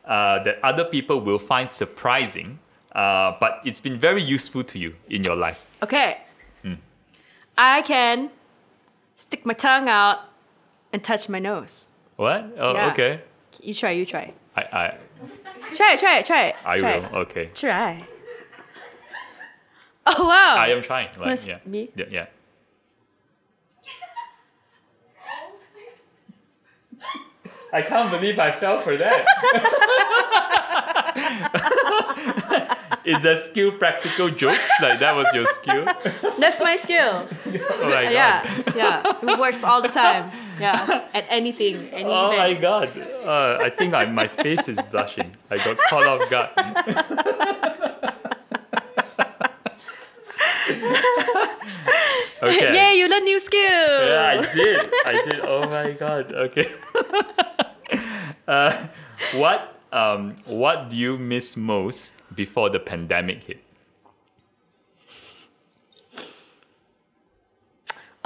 [0.06, 2.60] uh, that other people will find surprising,
[2.98, 5.70] uh, but it's been very useful to you in your life?
[5.82, 6.18] Okay.
[7.60, 8.30] I can
[9.16, 10.20] stick my tongue out
[10.94, 11.92] and touch my nose.
[12.18, 12.54] What?
[12.58, 12.92] Oh, Yeah.
[12.92, 13.22] okay.
[13.62, 13.92] You try.
[13.92, 14.34] You try.
[14.56, 14.98] I, I,
[15.76, 16.00] Try it.
[16.00, 16.26] Try it.
[16.26, 16.56] Try it.
[16.66, 17.06] I try will.
[17.06, 17.14] It.
[17.14, 17.46] Okay.
[17.56, 18.04] Try.
[20.10, 20.56] Oh wow!
[20.58, 21.08] I am trying.
[21.20, 21.60] Like, Wanna yeah.
[21.66, 21.90] me?
[21.98, 22.06] yeah.
[22.10, 22.26] Yeah.
[27.74, 29.26] I can't believe I fell for that.
[33.08, 34.70] Is that skill practical jokes?
[34.82, 35.86] Like that was your skill?
[36.40, 37.24] That's my skill.
[37.24, 38.12] Oh my god.
[38.12, 39.32] Yeah, yeah.
[39.32, 40.30] It works all the time.
[40.60, 42.90] Yeah, at anything, any Oh my god.
[43.24, 45.32] Uh, I think I, my face is blushing.
[45.50, 46.50] I got caught off guard.
[52.44, 52.74] okay.
[52.74, 53.88] Yay, you learn new skill.
[54.10, 54.92] Yeah, I did.
[55.06, 55.40] I did.
[55.46, 56.34] Oh my god.
[56.34, 56.72] Okay.
[58.48, 58.88] uh,
[59.36, 63.64] what um what do you miss most before the pandemic hit?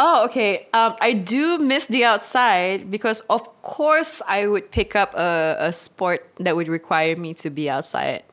[0.04, 0.66] Oh, okay.
[0.74, 5.72] Um, I do miss the outside because, of course, I would pick up a, a
[5.72, 8.24] sport that would require me to be outside,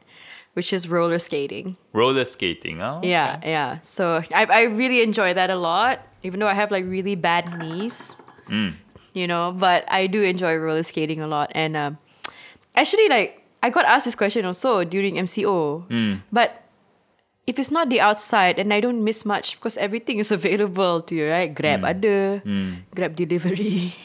[0.54, 1.76] which is roller skating.
[1.92, 3.00] Roller skating, oh?
[3.02, 3.80] Yeah, yeah.
[3.82, 7.58] So I, I really enjoy that a lot, even though I have like really bad
[7.60, 8.18] knees,
[9.12, 11.52] you know, but I do enjoy roller skating a lot.
[11.54, 11.98] And um,
[12.80, 16.14] actually, like, I got asked this question also during MCO, hmm.
[16.30, 16.62] but
[17.46, 21.14] if it's not the outside and I don't miss much because everything is available to
[21.14, 21.52] you, right?
[21.52, 21.90] Grab hmm.
[21.90, 22.70] ada, hmm.
[22.94, 23.94] Grab delivery.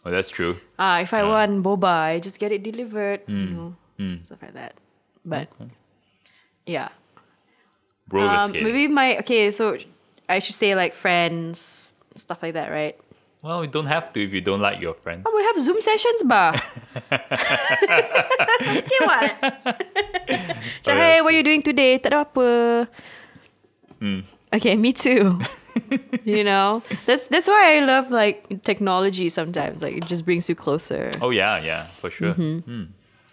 [0.00, 0.56] Oh, that's true.
[0.78, 3.76] Ah, if I want boba, I just get it delivered, you know,
[4.24, 4.72] stuff like that.
[5.26, 5.52] But
[6.64, 6.88] yeah,
[8.08, 9.50] Roller um, maybe my okay.
[9.50, 9.76] So
[10.28, 12.98] I should say like friends, stuff like that, right?
[13.42, 15.24] Well, we don't have to if you don't like your friends.
[15.24, 16.52] Oh, we have Zoom sessions, ba?
[18.76, 19.32] okay, what?
[20.84, 21.96] Macam, oh, hey, what are you doing today?
[21.96, 22.48] Tak ada apa.
[23.96, 24.20] Hmm.
[24.52, 25.40] Okay, me too.
[26.24, 29.32] you know, that's that's why I love like technology.
[29.32, 31.08] Sometimes, like it just brings you closer.
[31.24, 32.36] Oh yeah, yeah, for sure.
[32.36, 32.68] Mm-hmm.
[32.68, 32.84] Hmm.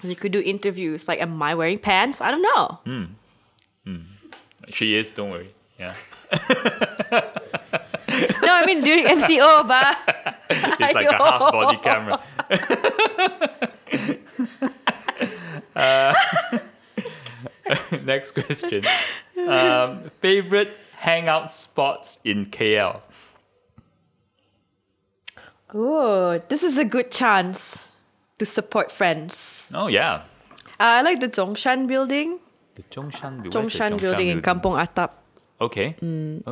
[0.08, 1.10] You could do interviews.
[1.10, 2.22] Like, am I wearing pants?
[2.22, 2.80] I don't know.
[2.86, 3.12] Hmm.
[4.70, 5.12] She is.
[5.12, 5.52] Don't worry.
[5.80, 5.94] Yeah,
[8.08, 9.98] No, I mean during MCO, ba.
[10.50, 12.22] it's like a half body camera.
[15.76, 16.14] Uh,
[18.06, 18.84] next question.
[19.38, 23.02] Um, favorite hangout spots in KL?
[25.74, 27.92] Oh, this is a good chance
[28.40, 29.72] to support friends.
[29.76, 30.24] Oh yeah,
[30.80, 32.40] Uh, I like the Zhongshan building.
[32.74, 35.12] the Zhongshan, the Zhongshan building in Kampong Atap.
[35.60, 35.96] Okay.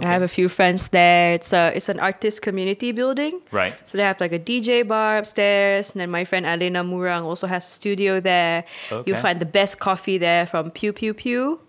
[0.03, 1.35] I have a few friends there.
[1.35, 3.39] It's a it's an artist community building.
[3.51, 3.75] Right.
[3.87, 7.45] So they have like a DJ bar upstairs, and then my friend Alena Murang also
[7.45, 8.63] has a studio there.
[8.91, 9.03] Okay.
[9.11, 11.59] You'll find the best coffee there from Pew Pew Pew.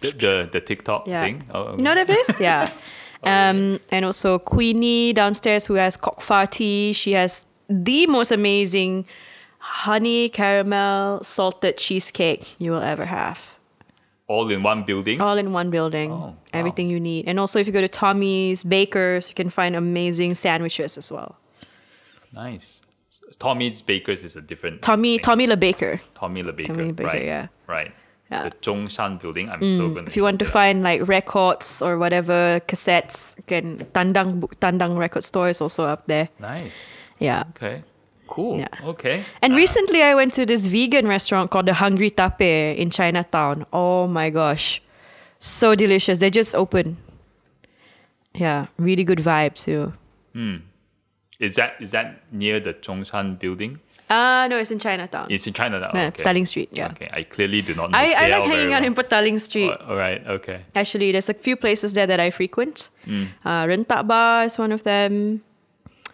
[0.00, 1.22] The the, the TikTok Yeah.
[1.24, 1.44] thing.
[1.54, 2.40] Oh, You know that place?
[2.40, 2.68] Yeah.
[3.22, 6.92] Um, and also Queenie downstairs who has kokfa tea.
[6.92, 9.06] She has the most amazing
[9.58, 13.57] honey caramel salted cheesecake you will ever have.
[14.28, 15.20] All in one building.
[15.20, 16.12] All in one building.
[16.12, 16.36] Oh, wow.
[16.52, 17.26] Everything you need.
[17.26, 21.36] And also if you go to Tommy's Bakers, you can find amazing sandwiches as well.
[22.32, 22.82] Nice.
[23.38, 24.82] Tommy's Bakers is a different.
[24.82, 25.24] Tommy thing.
[25.24, 26.00] Tommy Le Baker.
[26.14, 26.72] Tommy Le Baker.
[26.72, 27.24] Tommy Le Baker, right.
[27.24, 27.46] yeah.
[27.66, 27.92] Right.
[28.30, 28.44] Yeah.
[28.44, 29.48] Mm, The Zhongshan building.
[29.48, 30.06] I'm so gonna.
[30.06, 35.48] If you want to find like records or whatever cassettes, can Tandang Tandang record store
[35.48, 36.28] is also up there.
[36.38, 36.90] Nice.
[37.18, 37.44] Yeah.
[37.56, 37.82] Okay.
[38.28, 38.60] Cool.
[38.60, 38.68] Yeah.
[38.84, 39.24] Okay.
[39.42, 43.66] And recently I went to this vegan restaurant called the Hungry Tapir in Chinatown.
[43.72, 44.80] Oh my gosh.
[45.38, 46.20] So delicious.
[46.20, 46.96] They just opened.
[48.34, 49.92] Yeah, really good vibes too.
[51.40, 53.80] Is that is that near the Zhongshan building?
[54.10, 55.26] Ah, no, it's in Chinatown.
[55.30, 55.90] It's in Chinatown.
[55.94, 56.22] Yeah, okay.
[56.24, 56.88] Petaling Street, yeah.
[56.92, 57.10] Okay.
[57.12, 57.98] I clearly do not know.
[57.98, 58.88] I, I like hanging out well.
[58.88, 59.70] in Petaling Street.
[59.70, 60.26] Oh, all right.
[60.26, 60.64] Okay.
[60.74, 62.88] Actually, there's a few places there that I frequent.
[63.44, 65.42] Uh, Rentak Bar is one of them.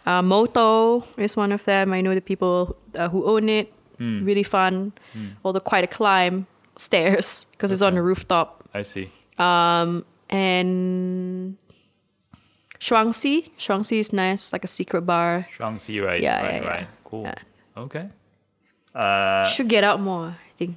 [0.06, 1.92] Uh, Moto is one of them.
[1.92, 3.72] I know the people uh, who own it.
[3.98, 4.26] Mm.
[4.26, 4.92] Really fun.
[5.14, 5.36] Mm.
[5.44, 7.74] Although quite a climb stairs because okay.
[7.74, 8.64] it's on the rooftop.
[8.74, 9.10] I see.
[9.38, 11.56] Um, and
[12.80, 13.50] Shuangxi.
[13.58, 15.48] Shuangxi is nice, like a secret bar.
[15.56, 16.20] Shuangxi, right?
[16.20, 16.80] Yeah, right, yeah, right.
[16.80, 17.04] Yeah.
[17.04, 17.22] Cool.
[17.22, 17.34] Yeah.
[17.76, 18.08] Okay.
[18.94, 20.76] Uh, Should get out more, I think.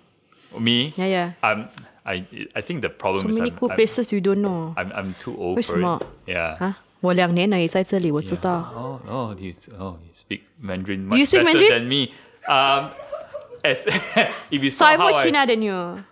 [0.57, 0.93] Me?
[0.95, 1.31] Yeah, yeah.
[1.43, 1.67] Um,
[2.05, 2.25] I
[2.55, 4.73] I think the problem so is many I'm, cool I'm, places you don't know.
[4.77, 6.07] I'm I'm too old Where's for it.
[6.25, 6.55] Yeah.
[6.57, 6.73] Huh?
[7.00, 8.72] 我两年而已在这里，我知道。
[8.76, 11.68] Oh, oh, you, oh, you speak Mandarin you much speak better Mandarin?
[11.70, 12.12] than me.
[12.48, 12.90] Um,
[13.64, 13.86] as
[14.50, 16.04] if you So saw I'm how more I, China than you.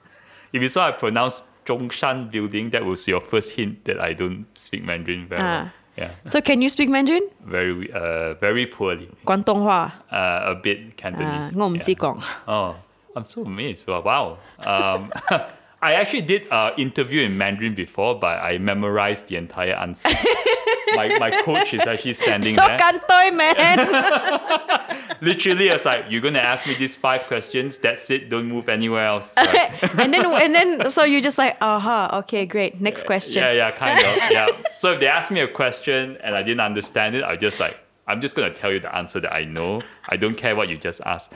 [0.53, 4.47] if you saw I pronounce Zhongshan building, that was your first hint that I don't
[4.55, 5.67] speak Mandarin very well.
[5.67, 5.73] Ah.
[5.97, 7.23] Yeah, So can you speak Mandarin?
[7.45, 9.09] very uh very poorly.
[9.25, 11.99] 广东话 Uh, a bit 啊 Cantonese.，我唔知 yeah.
[11.99, 12.19] 讲。
[12.47, 12.75] Oh,
[13.15, 13.87] I'm so amazed.
[13.87, 14.03] Wow.
[14.03, 14.39] wow.
[14.65, 15.11] Um,
[15.81, 20.11] I actually did an interview in Mandarin before, but I memorized the entire answer.
[20.94, 22.66] my, my coach is actually standing there.
[22.66, 22.78] So there.
[22.78, 25.18] kantoy, man.
[25.22, 27.78] Literally, it's like, you're going to ask me these five questions.
[27.78, 28.30] That's it.
[28.30, 29.34] Don't move anywhere else.
[29.46, 32.82] Like, and then and then so you're just like, aha, okay, great.
[32.82, 33.42] Next question.
[33.44, 34.06] yeah, yeah, kind of.
[34.32, 34.48] Yeah.
[34.76, 37.78] So if they ask me a question and I didn't understand it, I just like
[38.08, 39.82] I'm just gonna tell you the answer that I know.
[40.10, 41.32] I don't care what you just asked.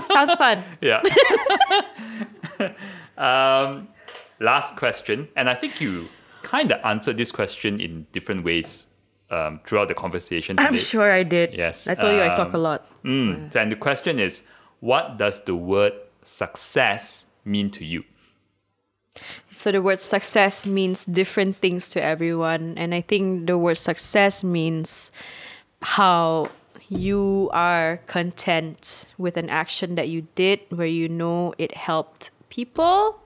[0.00, 0.62] Sounds fun.
[0.80, 1.02] yeah.
[3.18, 3.88] um,
[4.38, 6.08] last question, and I think you
[6.46, 8.86] kind of answered this question in different ways
[9.30, 10.54] um, throughout the conversation.
[10.58, 11.52] I'm sure I did.
[11.52, 13.02] Yes, I told you I talk a um, lot.
[13.02, 13.54] Mm.
[13.56, 14.46] And the question is,
[14.78, 15.92] what does the word
[16.22, 18.04] success mean to you?
[19.50, 22.78] So the word success means different things to everyone.
[22.78, 25.10] And I think the word success means
[25.82, 26.50] how
[26.88, 33.18] you are content with an action that you did where you know it helped people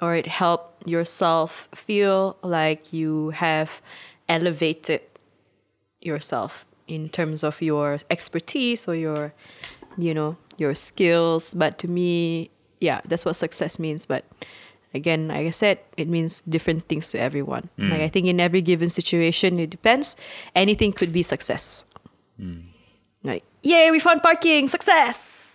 [0.00, 3.80] or it helped yourself feel like you have
[4.28, 5.00] elevated
[6.00, 9.32] yourself in terms of your expertise or your
[9.98, 11.54] you know your skills.
[11.54, 12.50] But to me
[12.80, 14.06] yeah that's what success means.
[14.06, 14.24] But
[14.94, 17.68] again like i said it means different things to everyone.
[17.78, 17.90] Mm.
[17.90, 20.16] Like i think in every given situation it depends.
[20.54, 21.84] Anything could be success.
[22.40, 22.64] Mm.
[23.24, 24.68] Like yay we found parking!
[24.68, 25.45] Success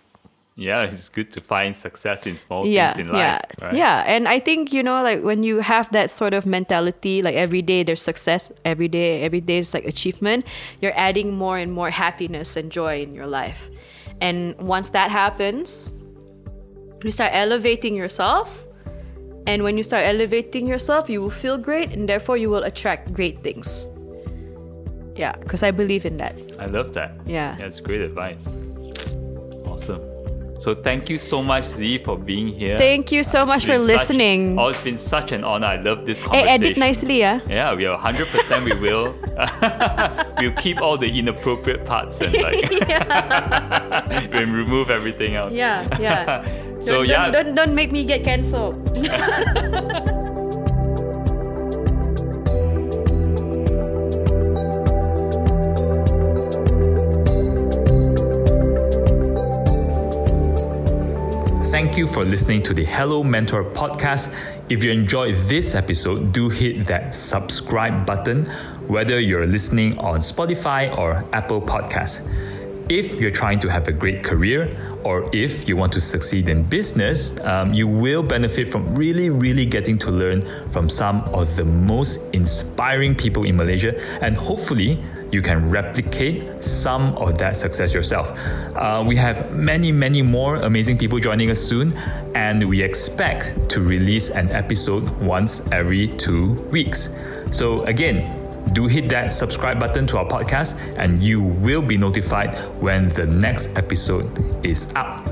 [0.54, 3.18] Yeah, it's good to find success in small yeah things in life.
[3.18, 3.74] yeah right?
[3.74, 7.34] yeah and i think you know like when you have that sort of mentality like
[7.34, 10.46] every day there's success every day every day is like achievement
[10.82, 13.70] you're adding more and more happiness and joy in your life
[14.20, 15.98] and once that happens
[17.02, 18.66] you start elevating yourself
[19.46, 23.12] and when you start elevating yourself you will feel great and therefore you will attract
[23.14, 23.88] great things
[25.16, 27.16] yeah because i believe in that I love that.
[27.26, 27.56] Yeah.
[27.58, 28.46] That's great advice.
[29.66, 30.00] Awesome.
[30.62, 32.78] So thank you so much, Zee, for being here.
[32.78, 35.66] thank you so It's much for such- listening oh, it's been such an honor.
[35.66, 36.48] I love this conversation.
[36.66, 39.06] edit nicely yeah Yeah, we are 100% we will.
[40.40, 42.62] we'll keep all the inappropriate parts and like
[44.38, 45.52] and remove everything else.
[45.52, 46.44] yeah yeah
[46.80, 48.78] So don't, yeah, don't, don't, don't make me get cancelled
[61.92, 64.34] Thank you for listening to the Hello Mentor podcast.
[64.70, 68.46] If you enjoyed this episode, do hit that subscribe button,
[68.88, 72.26] whether you're listening on Spotify or Apple Podcasts.
[72.92, 76.62] If you're trying to have a great career or if you want to succeed in
[76.62, 80.42] business, um, you will benefit from really, really getting to learn
[80.72, 84.98] from some of the most inspiring people in Malaysia and hopefully
[85.30, 88.38] you can replicate some of that success yourself.
[88.76, 91.94] Uh, we have many, many more amazing people joining us soon,
[92.34, 97.08] and we expect to release an episode once every two weeks.
[97.50, 98.41] So, again,
[98.72, 103.26] do hit that subscribe button to our podcast, and you will be notified when the
[103.26, 104.26] next episode
[104.64, 105.26] is up.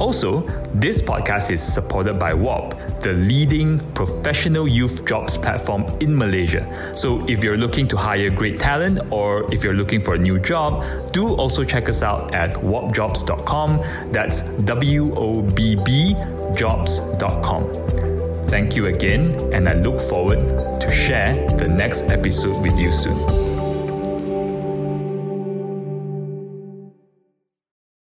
[0.00, 0.40] Also,
[0.74, 6.66] this podcast is supported by WOBB, the leading professional youth jobs platform in Malaysia.
[6.96, 10.40] So, if you're looking to hire great talent or if you're looking for a new
[10.40, 13.80] job, do also check us out at wobbjobs.com.
[14.10, 16.16] That's W O B B
[16.56, 18.13] jobs.com.
[18.54, 20.38] Thank you again, and I look forward
[20.80, 23.43] to share the next episode with you soon.